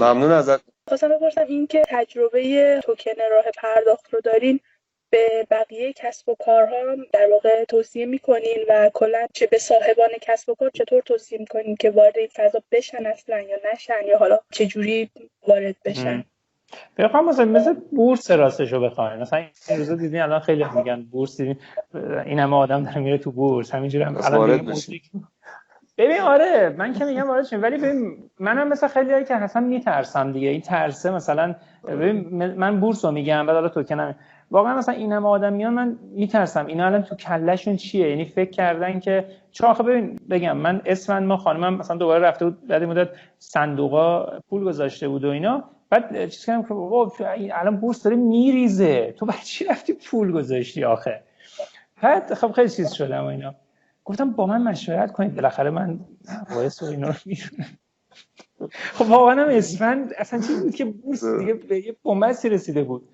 ممنون 0.00 0.30
ازت. 0.30 0.60
خواستم 0.88 1.08
بپرسم 1.08 1.44
این 1.48 1.66
که 1.66 1.82
تجربه 1.88 2.80
توکن 2.84 3.10
راه 3.30 3.44
پرداخت 3.62 4.14
رو 4.14 4.20
دارین؟ 4.24 4.60
به 5.10 5.46
بقیه 5.50 5.92
کسب 5.92 6.28
و 6.28 6.34
کارها 6.44 6.76
در 7.12 7.28
واقع 7.30 7.64
توصیه 7.64 8.06
می‌کنین 8.06 8.58
و 8.68 8.90
کلا 8.94 9.26
چه 9.32 9.46
به 9.46 9.58
صاحبان 9.58 10.10
کسب 10.20 10.50
و 10.50 10.54
کار 10.54 10.70
چطور 10.74 11.02
توصیه 11.02 11.38
می‌کنین 11.38 11.76
که 11.76 11.90
وارد 11.90 12.18
این 12.18 12.28
فضا 12.34 12.62
بشن 12.72 13.06
اصلا 13.06 13.40
یا 13.40 13.56
نشن 13.72 14.06
یا 14.06 14.18
حالا 14.18 14.38
چه 14.50 14.66
جوری 14.66 15.10
وارد 15.48 15.76
بشن؟ 15.84 16.24
بخوام 16.98 17.28
مثلا 17.28 17.44
مثل 17.44 17.72
بورس 17.72 18.30
راستشو 18.30 18.80
بخواین. 18.80 19.20
مثلا 19.20 19.44
این 19.68 19.78
روزا 19.78 19.94
دیدین 19.94 20.20
الان 20.20 20.40
خیلی 20.40 20.64
میگن 20.74 21.02
بورس 21.02 21.36
دیدین 21.36 21.56
این 22.26 22.38
همه 22.38 22.56
آدم 22.56 22.84
داره 22.84 22.98
میره 22.98 23.18
تو 23.18 23.30
بورس. 23.30 23.74
همینجوری 23.74 24.04
هم 24.04 24.16
الان 24.16 24.74
ببین 25.98 26.20
آره 26.20 26.68
من 26.68 26.92
که 26.92 27.04
میگم 27.04 27.28
وارد 27.28 27.46
ولی 27.52 27.76
ببین 27.76 28.30
منم 28.38 28.68
مثل 28.68 28.88
خیلی 28.88 29.12
هایی 29.12 29.24
که 29.24 29.34
اصلا 29.34 29.62
میترسم 29.62 30.32
دیگه. 30.32 30.48
این 30.48 30.60
ترسه 30.60 31.10
مثلا 31.10 31.54
ببین 31.88 32.16
من 32.54 32.80
بورس 32.80 33.04
رو 33.04 33.10
میگم 33.10 33.46
بعد 33.46 33.56
حالا 33.56 33.68
توکن 33.68 34.14
واقعا 34.50 34.76
مثلا 34.76 34.94
این 34.94 35.12
همه 35.12 35.28
آدم 35.28 35.52
میان 35.52 35.74
من 35.74 35.98
میترسم. 36.12 36.66
اینا 36.66 36.86
الان 36.86 37.02
تو 37.02 37.14
کلشون 37.14 37.76
چیه؟ 37.76 38.10
یعنی 38.10 38.24
فکر 38.24 38.50
کردن 38.50 39.00
که 39.00 39.26
چون 39.52 39.70
آخه 39.70 39.82
ببین 39.82 40.18
بگم 40.30 40.56
من 40.56 40.82
اسفند 40.86 41.26
ما 41.26 41.36
خانمم 41.36 41.74
مثلا 41.74 41.96
دوباره 41.96 42.26
رفته 42.26 42.44
بود 42.44 42.66
بعد 42.66 42.82
مدت 42.82 43.08
صندوقا 43.38 44.26
پول 44.48 44.64
گذاشته 44.64 45.08
بود 45.08 45.24
و 45.24 45.28
اینا. 45.28 45.64
بعد 45.90 46.28
چیز 46.28 46.46
کردم 46.46 46.62
که 46.62 47.54
الان 47.60 47.76
بورس 47.76 48.02
داره 48.02 48.16
میریزه. 48.16 49.14
تو 49.18 49.26
بعد 49.26 49.42
چی 49.42 49.64
رفتی 49.64 49.92
پول 49.92 50.32
گذاشتی 50.32 50.84
آخه؟ 50.84 51.22
بعد 52.02 52.34
خب 52.34 52.52
خیلی 52.52 52.68
چیز 52.68 52.92
شدم 52.92 53.24
و 53.24 53.26
اینا. 53.26 53.54
گفتم 54.04 54.30
با 54.30 54.46
من 54.46 54.62
مشورت 54.62 55.12
کنید. 55.12 55.34
بالاخره 55.34 55.70
من 55.70 56.00
voice 56.54 56.82
و 56.82 56.86
اینا 56.86 57.08
رو 57.08 57.14
خب 58.68 59.10
واقعا 59.10 59.42
هم 59.42 59.48
اسفند 59.48 60.12
اصلا 60.18 60.40
چیزی 60.40 60.62
بود 60.62 60.74
که 60.74 60.84
بورس 60.84 61.24
دیگه 61.24 61.54
به 61.54 61.86
یه 61.86 61.96
بنبستی 62.04 62.48
رسیده 62.48 62.84
بود. 62.84 63.08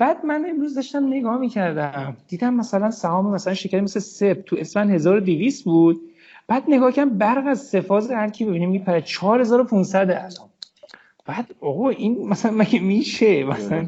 بعد 0.00 0.26
من 0.26 0.46
امروز 0.48 0.74
داشتم 0.74 1.06
نگاه 1.06 1.38
می‌کردم. 1.38 2.16
دیدم 2.28 2.54
مثلا 2.54 2.90
سهام 2.90 3.34
مثلا 3.34 3.54
شرکتی 3.54 3.80
مثل 3.80 4.00
سپ 4.00 4.42
تو 4.46 4.56
اسفند 4.58 4.90
1200 4.90 5.64
بود. 5.64 6.00
بعد 6.48 6.64
نگاه 6.68 6.92
کردم 6.92 7.18
برق 7.18 7.46
از 7.46 7.60
سه 7.60 7.85
فاز 7.85 8.10
هر 8.10 8.28
کی 8.28 8.44
ببینیم 8.44 8.70
میپره. 8.70 9.02
4500 9.02 10.10
الان. 10.10 10.50
بعد 11.26 11.54
اوه 11.60 11.94
این 11.96 12.28
مثلا 12.28 12.52
مگه 12.52 12.80
میشه؟ 12.80 13.44
مثلا 13.44 13.86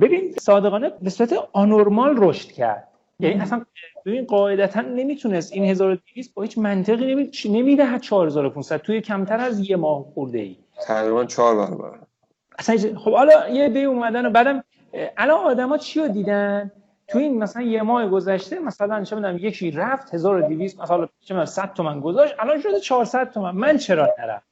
ببین 0.00 0.32
صادقانه 0.40 0.90
به 1.02 1.10
صورت 1.10 1.34
آنورمال 1.52 2.14
رشد 2.18 2.52
کرد. 2.52 2.88
یعنی 3.20 3.40
اصلا 3.40 3.64
ببین 4.06 4.24
قاعدتا 4.24 4.80
نمی‌تونست 4.80 5.52
این 5.52 5.64
1200 5.64 6.34
با 6.34 6.42
هیچ 6.42 6.58
منطقی 6.58 7.14
نمی... 7.14 7.30
نمیده 7.44 7.98
4500 7.98 8.78
توی 8.80 9.00
کمتر 9.00 9.40
از 9.40 9.70
یه 9.70 9.76
ماه 9.76 10.04
خورده 10.14 10.38
ای 10.38 10.56
تقریبا 10.86 11.24
4 11.24 11.56
برابر. 11.56 11.98
اصلا 12.58 12.76
خب 12.96 13.12
حالا 13.12 13.48
یه 13.48 13.68
به 13.68 13.82
اومدن 13.82 14.26
و 14.26 14.30
بعدم 14.30 14.64
الان 15.16 15.38
آدما 15.38 15.78
چی 15.78 16.00
رو 16.00 16.08
دیدن؟ 16.08 16.72
تو 17.08 17.18
این 17.18 17.38
مثلا 17.38 17.62
یه 17.62 17.82
ماه 17.82 18.08
گذشته 18.08 18.58
مثلا 18.58 19.04
چه 19.04 19.16
می‌دونم 19.16 19.38
یکی 19.38 19.70
رفت 19.70 20.14
1200 20.14 20.80
مثلا 20.80 21.06
چه 21.20 21.34
می‌دونم 21.34 21.44
100 21.44 21.72
تومن 21.74 22.00
گذاشت 22.00 22.34
الان 22.38 22.60
شده 22.60 22.80
400 22.80 23.30
تومن. 23.30 23.50
من 23.50 23.76
چرا 23.76 24.14
نرم؟ 24.18 24.42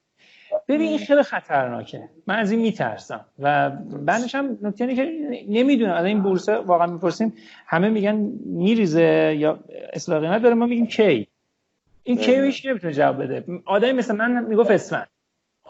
ببین 0.68 0.88
این 0.88 0.99
خیلی 0.99 1.22
خطرناکه. 1.22 2.09
من 2.26 2.38
از 2.38 2.51
این 2.51 2.61
میترسم. 2.61 3.24
و 3.38 3.70
بعدش 3.70 4.34
هم 4.34 4.59
نکته 4.62 4.95
که 4.95 5.05
نمی‌دونم. 5.49 5.93
از 5.93 6.05
این 6.05 6.22
بورس 6.22 6.49
واقعا 6.49 6.86
می‌پرسیم 6.86 7.32
همه 7.66 7.88
میگن 7.88 8.14
میریزه 8.45 9.34
یا 9.38 9.59
اصلاح 9.93 10.20
قیمت 10.20 10.43
داره 10.43 10.55
ما 10.55 10.66
میگیم 10.66 10.86
کی؟ 10.86 11.28
این 12.03 12.16
کی 12.16 12.40
هیچ 12.40 12.66
نمی‌تونه 12.66 12.93
جواب 12.93 13.22
بده. 13.22 13.45
آدمی 13.64 13.93
مثل 13.93 14.16
من 14.16 14.45
می‌گفت 14.45 14.70
اسفند 14.70 15.09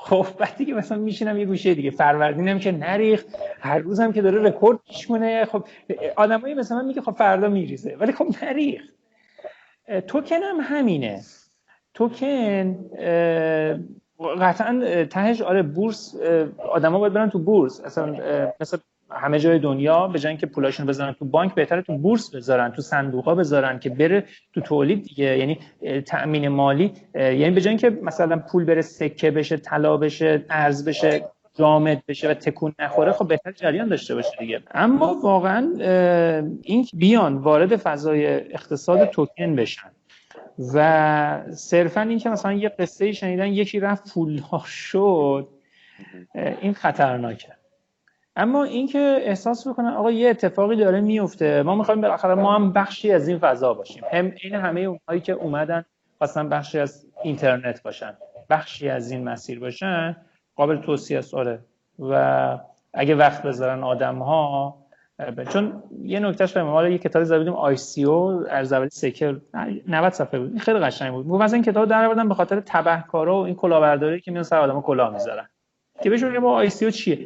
خب 0.05 0.27
بعد 0.39 0.57
دیگه 0.57 0.75
مثلا 0.75 0.99
میشینم 0.99 1.39
یه 1.39 1.47
گوشه 1.47 1.75
دیگه. 1.75 1.91
فروردینم 1.91 2.59
که 2.59 2.73
نریخ 2.73 3.25
هر 3.61 3.79
روزم 3.79 4.13
که 4.13 4.23
داره 4.23 4.43
رکورد 4.43 4.79
پیش 4.89 5.07
کنه 5.07 5.45
خب 5.45 5.65
آدمایی 6.17 6.55
مثل 6.55 6.75
من 6.75 6.85
میگه 6.85 7.01
خب 7.01 7.13
فردا 7.13 7.49
میریزه. 7.49 7.97
ولی 8.01 8.13
خب 8.13 8.27
نریخ 8.43 8.83
توکن 10.07 10.43
هم 10.43 10.57
همینه. 10.61 11.21
توکن 11.95 12.91
قطعا 14.41 15.05
تهش 15.05 15.41
آره 15.41 15.63
بورس 15.63 16.17
آدما 16.73 16.99
باید 16.99 17.13
برن 17.13 17.31
تو 17.31 17.39
بورس. 17.39 17.81
اصلا 17.81 18.17
مثلا 18.61 18.81
همه 19.17 19.39
جای 19.39 19.59
دنیا 19.59 20.09
به 20.09 20.19
جای 20.19 20.37
که 20.37 20.47
پولاشون 20.47 20.87
بذارن 20.87 21.13
تو 21.13 21.25
بانک 21.25 21.55
بهتره 21.55 21.83
تو 21.83 21.99
بورس 21.99 22.35
بذارن 22.35 22.73
تو 22.73 22.83
صندوق 22.83 23.35
بذارن 23.35 23.79
که 23.79 23.91
بره 23.91 24.25
تو 24.53 24.61
تولید 24.61 25.03
دیگه. 25.03 25.39
یعنی 25.39 25.59
تأمین 26.07 26.49
مالی 26.49 26.93
یعنی 27.15 27.51
به 27.51 27.61
جای 27.61 27.77
که 27.77 27.91
مثلا 27.91 28.39
پول 28.39 28.65
بره 28.65 28.83
سکه 28.83 29.31
بشه 29.31 29.57
طلا 29.57 29.97
بشه 29.97 30.45
ارز 30.51 30.89
بشه 30.89 31.25
جامد 31.59 32.03
بشه 32.09 32.31
و 32.31 32.35
تکون 32.35 32.75
نخوره 32.79 33.13
خب 33.13 33.29
بهتر 33.29 33.53
جریان 33.53 33.89
داشته 33.89 34.15
باشه 34.15 34.37
دیگه. 34.39 34.63
اما 34.75 35.21
واقعا 35.23 35.73
این 36.63 36.87
بیان 36.95 37.37
وارد 37.37 37.77
فضای 37.77 38.27
اقتصاد 38.27 39.05
توکن 39.05 39.57
بشن 39.57 39.91
و 40.75 41.45
صرفا 41.51 42.01
این 42.01 42.19
که 42.19 42.29
مثلا 42.29 42.53
یه 42.53 42.69
قصه 42.69 43.13
شنیدن 43.13 43.47
یکی 43.47 43.81
رفت 43.81 44.15
پولدار 44.15 44.65
شد 44.67 45.49
این 46.35 46.73
خطرناکه. 46.73 47.53
اما 48.37 48.65
اینکه 48.65 48.99
احساس 49.23 49.69
بکنن 49.69 49.89
آقا 49.89 50.11
یه 50.11 50.31
اتفاقی 50.31 50.77
داره 50.77 51.01
میفته. 51.01 51.63
ما 51.63 51.75
می‌خوایم 51.75 52.01
بالاخره 52.01 52.35
ما 52.35 52.55
هم 52.55 52.73
بخشی 52.73 53.13
از 53.13 53.29
این 53.29 53.39
فضا 53.39 53.75
باشیم. 53.75 54.03
هم 54.13 54.33
این 54.43 54.55
همه 54.55 54.81
اونهایی 54.81 55.21
که 55.21 55.33
اومدن 55.33 55.85
خواستن 56.19 56.49
بخشی 56.49 56.79
از 56.79 57.07
اینترنت 57.23 57.83
باشن 57.83 58.17
بخشی 58.51 58.89
از 58.89 59.11
این 59.11 59.25
مسیر 59.25 59.61
باشن 59.61 60.17
قابل 60.57 60.77
توصیه 60.77 61.19
است. 61.19 61.35
آره. 61.35 61.59
و 61.99 62.59
اگه 62.95 63.15
وقت 63.15 63.43
بذارن 63.43 63.83
آدم 63.83 64.19
ها 64.19 64.77
چون 65.49 65.83
یه 66.03 66.21
نکتهش 66.21 66.53
به 66.53 66.63
ما 66.63 66.89
یه 66.89 66.99
کتابی 66.99 67.25
زده 67.25 67.39
بودیم 67.39 67.53
ICO 67.53 68.45
از 68.51 68.73
اول 68.73 68.89
سکر 68.89 69.37
90 69.89 70.13
صفحه 70.13 70.41
بود. 70.41 70.59
خیلی 70.59 70.79
قشنگ 70.79 71.13
بود. 71.13 71.29
گفت 71.29 71.55
این 71.55 71.63
کتاب 71.63 71.89
در 71.89 72.05
آوردن 72.05 72.29
به 72.29 72.35
خاطر 72.35 72.61
تبهکارا 72.67 73.41
و 73.41 73.45
این 73.45 73.55
کلاهبرداری 73.55 74.21
که 74.21 74.31
میان 74.31 74.43
سر 74.43 74.59
آدمو 74.59 74.83
کلاه 74.83 75.13
می‌ذارن. 75.13 75.49
که 76.03 76.11
بهشون 76.11 76.41
با 76.41 76.53
ICO 76.53 76.91
چیه. 76.91 77.19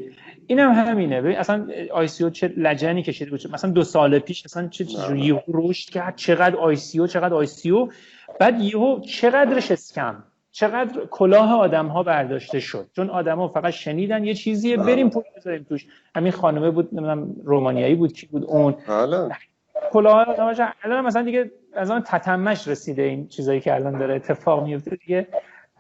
اینم 0.47 0.73
هم 0.73 0.87
همینه. 0.87 1.23
ببین 1.23 1.37
اصلا 1.37 1.69
ICO 1.93 2.31
چه 2.31 2.53
لجنی 2.57 3.03
کشیده 3.03 3.31
بود. 3.31 3.53
مثلا 3.53 3.71
دو 3.71 3.85
سال 3.85 4.19
پیش 4.19 4.45
اصلا 4.45 4.69
چه 4.69 4.87
یهو 5.17 5.41
رشد 5.49 5.91
کرد. 5.91 6.17
چقدر 6.17 6.57
ICO 6.57 7.07
چقدر 7.07 7.35
ICO. 7.35 7.93
بعد 8.41 8.61
یهو 8.61 9.01
چقدرش 9.01 9.71
scam. 9.71 10.23
چقدر 10.51 11.01
کلاه 11.11 11.53
آدم 11.55 11.87
ها 11.87 12.03
برداشته 12.03 12.61
شد. 12.61 12.87
چون 12.97 13.11
آدما 13.11 13.49
فقط 13.49 13.73
شنیدن 13.73 14.25
یه 14.25 14.35
چیزیه 14.35 14.77
بریم 14.77 15.11
پول 15.11 15.23
بذاریم 15.37 15.67
توش. 15.69 15.87
همین 16.15 16.33
خانمه 16.33 16.71
بود 16.71 16.89
نمی‌دونم 16.93 17.37
رومانیایی 17.45 17.95
بود 17.95 18.13
کی 18.13 18.27
بود 18.27 18.45
اون. 18.45 18.75
حالا 18.87 19.29
کلاه 19.91 20.29
الان 20.83 21.05
مثلا 21.05 21.23
دیگه 21.23 21.51
از 21.73 21.91
آن 21.91 22.03
تتمش 22.07 22.69
رسیده 22.69 23.03
این 23.03 23.29
چیزایی 23.29 23.61
که 23.61 23.75
الان 23.75 23.99
داره 23.99 24.15
اتفاق 24.15 24.65
میفته 24.65 24.97
دیگه 24.97 25.29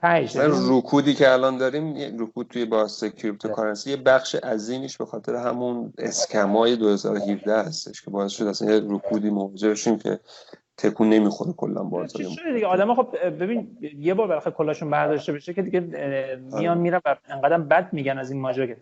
من 0.02 0.50
رکودی 0.68 1.14
که 1.14 1.32
الان 1.32 1.58
داریم 1.58 1.94
رکود 2.18 2.46
توی 2.46 2.64
باز 2.64 3.04
cryptocurrency 3.04 3.90
یه 3.90 3.96
بخش 3.96 4.34
عظیمیش 4.34 4.96
به 4.96 5.06
خاطر 5.06 5.36
همون 5.36 5.92
scam 5.98 6.61
ای 6.61 6.76
2017 6.76 7.58
هستش 7.58 8.02
که 8.02 8.10
باعث 8.10 8.32
شد 8.32 8.44
اصلا 8.44 8.74
یه 8.74 8.82
رکودی 8.88 9.30
مواجه 9.30 9.74
شیم 9.74 9.98
که 9.98 10.20
تکون 10.76 11.08
نمی‌خوره 11.08 11.52
کلا 11.52 11.82
بازار 11.82 12.22
دیگه. 12.54 12.66
آدم 12.66 12.94
خب 12.94 13.28
ببین 13.28 13.78
یه 13.98 14.14
بار 14.14 14.28
بالاخره 14.28 14.52
کلاشون 14.52 14.90
برداشته 14.90 15.32
بشه 15.32 15.54
که 15.54 15.62
دیگه 15.62 15.80
میان 16.52 16.78
میرن 16.78 17.00
و 17.04 17.16
انقدر 17.28 17.58
بد 17.58 17.92
میگن 17.92 18.18
از 18.18 18.30
این 18.30 18.40
ماجرا 18.40 18.74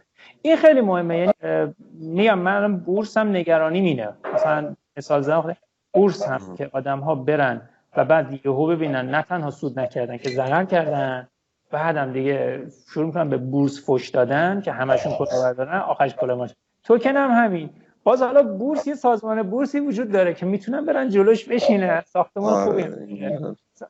این 0.43 0.57
خیلی 0.57 0.81
مهمه. 0.81 1.19
یعنی 1.19 1.75
میگم 1.93 2.39
من 2.39 2.77
بورس 2.77 3.17
هم 3.17 3.29
نگرانی 3.29 3.81
مینه. 3.81 4.09
مثلا 4.35 4.77
مثال 4.97 5.23
زدم 5.23 5.57
بورس 5.93 6.23
هم 6.23 6.55
که 6.57 6.71
آدم 6.73 7.01
ها 7.01 7.15
برن 7.15 7.69
و 7.97 8.05
بعد 8.05 8.47
یهو 8.47 8.67
ببینن 8.67 9.11
نه 9.11 9.23
تنها 9.23 9.51
سود 9.51 9.79
نکردن 9.81 10.17
که 10.17 10.31
ضرر 10.31 10.65
کردن 10.65 11.29
بعدم 11.71 12.13
دیگه 12.13 12.67
شروع 12.89 13.07
می‌کنن 13.07 13.29
به 13.29 13.37
بورس 13.37 13.91
فش 13.91 14.09
دادن 14.09 14.61
که 14.61 14.73
همشون 14.73 15.13
کلا 15.13 15.43
بردارن 15.43 15.79
آخرش 15.81 16.15
کلا 16.15 16.37
ماش. 16.37 16.55
توکن 16.85 17.17
هم 17.17 17.31
همین. 17.45 17.71
باز 18.05 18.23
حالا 18.23 18.43
بورس 18.43 18.87
یه 18.87 18.95
سازمان 18.95 19.43
بورسی 19.43 19.81
وجود 19.81 20.13
داره 20.13 20.35
که 20.35 20.47
می‌تونن 20.47 20.85
برن 20.85 21.09
جلوش 21.09 21.45
بشینه 21.45 22.05
ساختمان 22.07 22.53
آره. 22.53 22.65
خوبی 22.65 23.27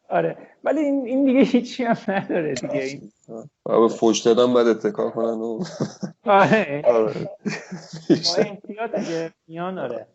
آره. 0.09 0.37
ولی 0.65 0.81
این 0.81 1.07
این 1.07 1.25
دیگه 1.25 1.41
هیچی 1.41 1.85
هم 1.85 1.97
نداره 2.09 2.55
دیگه. 2.55 2.75
این 2.75 3.13
بابا 3.65 3.89
فوش 3.89 4.21
دادن 4.21 4.55
بعد 4.55 4.67
اتکا 4.67 5.11
کنن 5.11 5.25
و 5.41 5.65
آره. 6.25 6.83
آره. 6.85 7.29
میان 9.49 9.79
آره. 9.79 10.07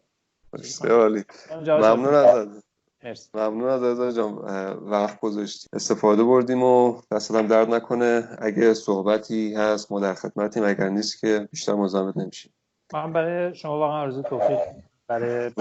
ممنون 1.67 2.61
از 3.01 3.29
ممنون 3.33 3.69
از 3.69 3.99
از 3.99 4.15
جان. 4.15 4.33
وقت 4.81 5.19
گذاشتی. 5.19 5.67
استفاده 5.73 6.23
بردیم 6.23 6.63
و 6.63 7.01
دستم 7.11 7.47
درد 7.47 7.73
نکنه. 7.73 8.23
اگه 8.39 8.73
صحبتی 8.73 9.55
هست 9.55 9.91
ما 9.91 9.99
در 9.99 10.13
خدمتیم. 10.13 10.63
اگر 10.63 10.89
نیست 10.89 11.21
که 11.21 11.47
بیشتر 11.51 11.73
مزاحمت 11.73 12.17
نمیشیم. 12.17 12.51
من 12.93 13.13
برای 13.13 13.55
شما 13.55 13.79
واقعا 13.79 14.01
آرزو 14.01 14.21
توفیق 14.21 14.59
برای 15.07 15.51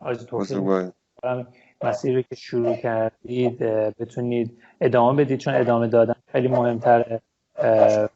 آرزو 0.00 0.26
توفیق. 0.26 0.90
مسیری 1.84 2.22
که 2.22 2.34
شروع 2.34 2.76
کردید 2.76 3.58
بتونید 3.98 4.58
ادامه 4.80 5.24
بدید 5.24 5.38
چون 5.38 5.54
ادامه 5.54 5.86
دادن 5.88 6.14
خیلی 6.32 6.48
مهمتره. 6.48 7.20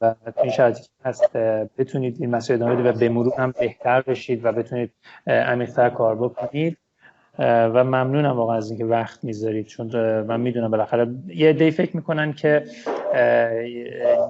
و 0.00 0.14
این 0.42 0.50
شرطی 0.50 0.82
که 0.82 0.88
هست 1.04 1.32
بتونید 1.78 2.20
این 2.20 2.30
مسیر 2.30 2.56
ادامه 2.56 2.74
بدید 2.74 2.86
و 2.86 2.98
به 2.98 3.08
مرور 3.08 3.32
هم 3.38 3.54
بهتر 3.60 4.00
بشید 4.02 4.44
و 4.44 4.52
بتونید 4.52 4.92
عمیق‌تر 5.26 5.90
کار 5.90 6.14
بکنید. 6.16 6.78
و 7.38 7.84
ممنونم 7.84 8.36
واقعا 8.36 8.56
از 8.56 8.70
اینکه 8.70 8.84
وقت 8.84 9.24
می‌ذارید. 9.24 9.66
چون 9.66 9.90
من 10.20 10.40
می‌دونم 10.40 10.70
بالاخره 10.70 11.08
یه 11.26 11.52
دی 11.52 11.70
فکر 11.70 11.96
می‌کنن 11.96 12.32
که 12.32 12.64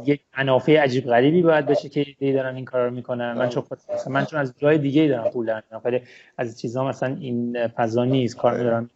یک 0.04 0.20
منافع 0.38 0.76
عجیب 0.76 1.04
غریبی 1.04 1.42
باید 1.42 1.66
بشه 1.66 1.88
که 1.88 2.06
دی 2.18 2.32
دارن 2.32 2.56
این 2.56 2.64
کار 2.64 2.84
رو 2.84 2.94
می‌کنن. 2.94 3.32
من 3.32 3.48
چون 3.48 3.64
من 4.08 4.24
چون 4.24 4.40
از 4.40 4.54
جای 4.58 4.78
دیگه 4.78 5.08
دارم 5.08 5.30
پول 5.30 5.46
دارم 5.46 5.64
ولی 5.84 6.00
از 6.38 6.60
چیزها 6.60 6.88
مثلا 6.88 7.16
این 7.20 7.68
فضا 7.68 8.04
نیست. 8.04 8.36
کار 8.36 8.58
میدارم 8.58 8.90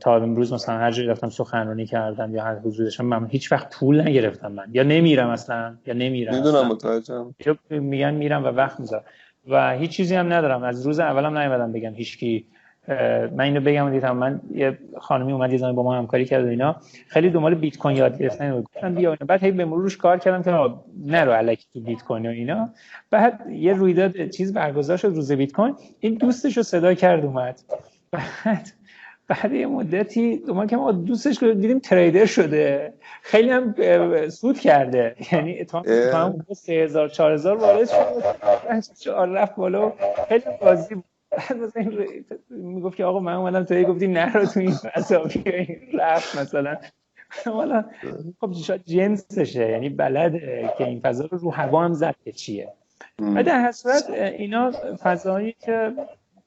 تا 0.00 0.16
امروز 0.16 0.52
مثلا 0.52 0.78
هر 0.78 0.90
جایی 0.90 1.08
رفتم 1.08 1.28
سخنرانی 1.28 1.86
کردم 1.86 2.34
یا 2.34 2.44
هر 2.44 2.54
حضور 2.54 2.84
داشتم 2.84 3.04
من 3.06 3.26
هیچ 3.26 3.52
وقت 3.52 3.78
پول 3.78 4.00
نگرفتم 4.00 4.52
من. 4.52 4.66
یا 4.72 4.82
نمیرم 4.82 5.28
اصلا 5.28 5.76
یا 5.86 5.94
نمیرم 5.94 6.34
می‌دونم 6.34 6.68
متوجهم. 6.68 7.34
میگن 7.70 8.14
میرم 8.14 8.44
و 8.44 8.46
وقت 8.46 8.80
می‌ذارم. 8.80 9.04
و 9.48 9.72
هیچ 9.72 9.90
چیزی 9.90 10.14
هم 10.14 10.32
ندارم. 10.32 10.62
از 10.62 10.86
روز 10.86 11.00
اولم 11.00 11.38
نیومدم 11.38 11.72
بگم 11.72 11.94
هیچکی 11.94 12.46
من 12.88 13.40
اینو 13.40 13.60
بگم 13.60 13.90
دیدم 13.90 14.16
من 14.16 14.40
یه 14.54 14.78
خانمی 15.00 15.32
اومد 15.32 15.52
یه 15.52 15.72
با 15.72 15.82
ما 15.82 15.94
همکاری 15.94 16.24
کرد 16.24 16.44
و 16.44 16.48
اینا. 16.48 16.76
خیلی 17.08 17.30
دنبال 17.30 17.54
بیت 17.54 17.78
کوین 17.78 17.96
یاد 17.96 18.18
گرفتن 18.18 18.52
و 18.52 18.62
گفتم 18.62 18.94
بیا 18.94 19.16
بعد 19.26 19.44
هی 19.44 19.50
به 19.50 19.64
مروش 19.64 19.96
کار 19.96 20.18
کردم 20.18 20.42
که 20.42 20.74
نرو 21.06 21.32
الکی 21.32 21.66
تو 21.72 21.80
بیت 21.80 22.04
کوین 22.04 22.26
و 22.26 22.30
اینا. 22.30 22.68
بعد 23.10 23.50
یه 23.50 23.72
رویداد 23.72 24.28
چیز 24.28 24.52
برگزار 24.52 24.96
شد 24.96 25.08
روز 25.08 25.32
بیت 25.32 25.52
کوین 25.52 25.74
این 26.00 26.14
دوستش 26.14 26.56
رو 26.56 26.62
صدا 26.62 26.94
کرد 26.94 27.24
اومد. 27.24 27.60
بعد 28.10 28.72
بعد 29.28 29.52
یه 29.52 29.66
مدتی 29.66 30.42
ما 30.48 30.66
که 30.66 30.76
ما 30.76 30.92
دوستش 30.92 31.42
دیدیم 31.42 31.78
تریدر 31.78 32.26
شده. 32.26 32.92
خیلی 33.22 33.50
هم 33.50 33.74
سود 34.28 34.58
کرده. 34.58 35.16
یعنی 35.32 35.64
تا 35.64 35.84
هم 36.12 36.44
3000 36.52 37.08
4000 37.08 37.56
وارد 37.56 37.88
شد. 37.88 39.14
رفت 39.14 39.56
بالا 39.56 39.92
خیلی 40.28 40.44
بازی 40.60 40.94
بعد 40.94 41.15
مثلا 41.50 42.06
می‌گفت 42.50 42.96
که 42.96 43.04
آقا 43.04 43.20
من 43.20 43.34
اومدم 43.34 43.64
تو 43.64 43.82
گفتی 43.82 44.06
نه 44.06 44.32
رو 44.32 44.46
تو 44.46 44.60
این 44.60 44.72
فضا 44.72 45.28
رفت 45.94 46.38
مثلا. 46.38 46.76
حالا 47.44 47.84
خب 48.40 48.52
شاید 48.52 48.84
جنسشه 48.84 49.70
یعنی 49.70 49.88
بلده 49.88 50.70
که 50.78 50.84
این 50.84 51.00
فضا 51.00 51.28
رو 51.30 51.38
رو 51.38 51.50
هوا 51.50 51.84
هم 51.84 51.92
زد 51.92 52.14
که 52.24 52.32
چیه. 52.32 52.68
و 53.18 53.42
در 53.42 53.60
هر 53.60 53.72
صورت 53.72 54.10
اینا 54.10 54.72
فضایی 55.02 55.56
که 55.60 55.92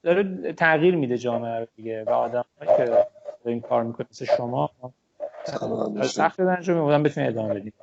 داره 0.04 0.54
تغییر 0.54 0.96
میده 0.96 1.18
جامعه 1.18 1.60
رو 1.60 1.68
دیگه 1.76 2.04
و 2.04 2.10
آدم 2.10 2.46
که 2.78 3.06
این 3.46 3.62
کار 3.62 3.84
می‌کنه 3.84 4.08
مثل 4.12 4.26
شما 4.26 4.70
سخت 6.04 6.40
انجام 6.40 6.78
میبودن 6.78 7.04
بتونید 7.04 7.30
ادامه 7.30 7.54
بدید 7.54 7.74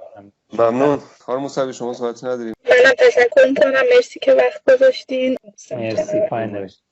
ممنون. 0.53 0.99
کار 1.19 1.39
مصابی 1.39 1.73
شما 1.73 1.93
صحبت 1.93 2.25
نداریم. 2.25 2.55
منم 2.65 2.95
تشکر 2.99 3.49
می‌کنم. 3.49 3.83
مرسی 3.97 4.21
که 4.21 4.33
وقت 4.33 4.75
گذاشتین. 4.75 5.37
مرسی 5.71 6.21
پایین 6.31 6.51
نوشت. 6.51 6.86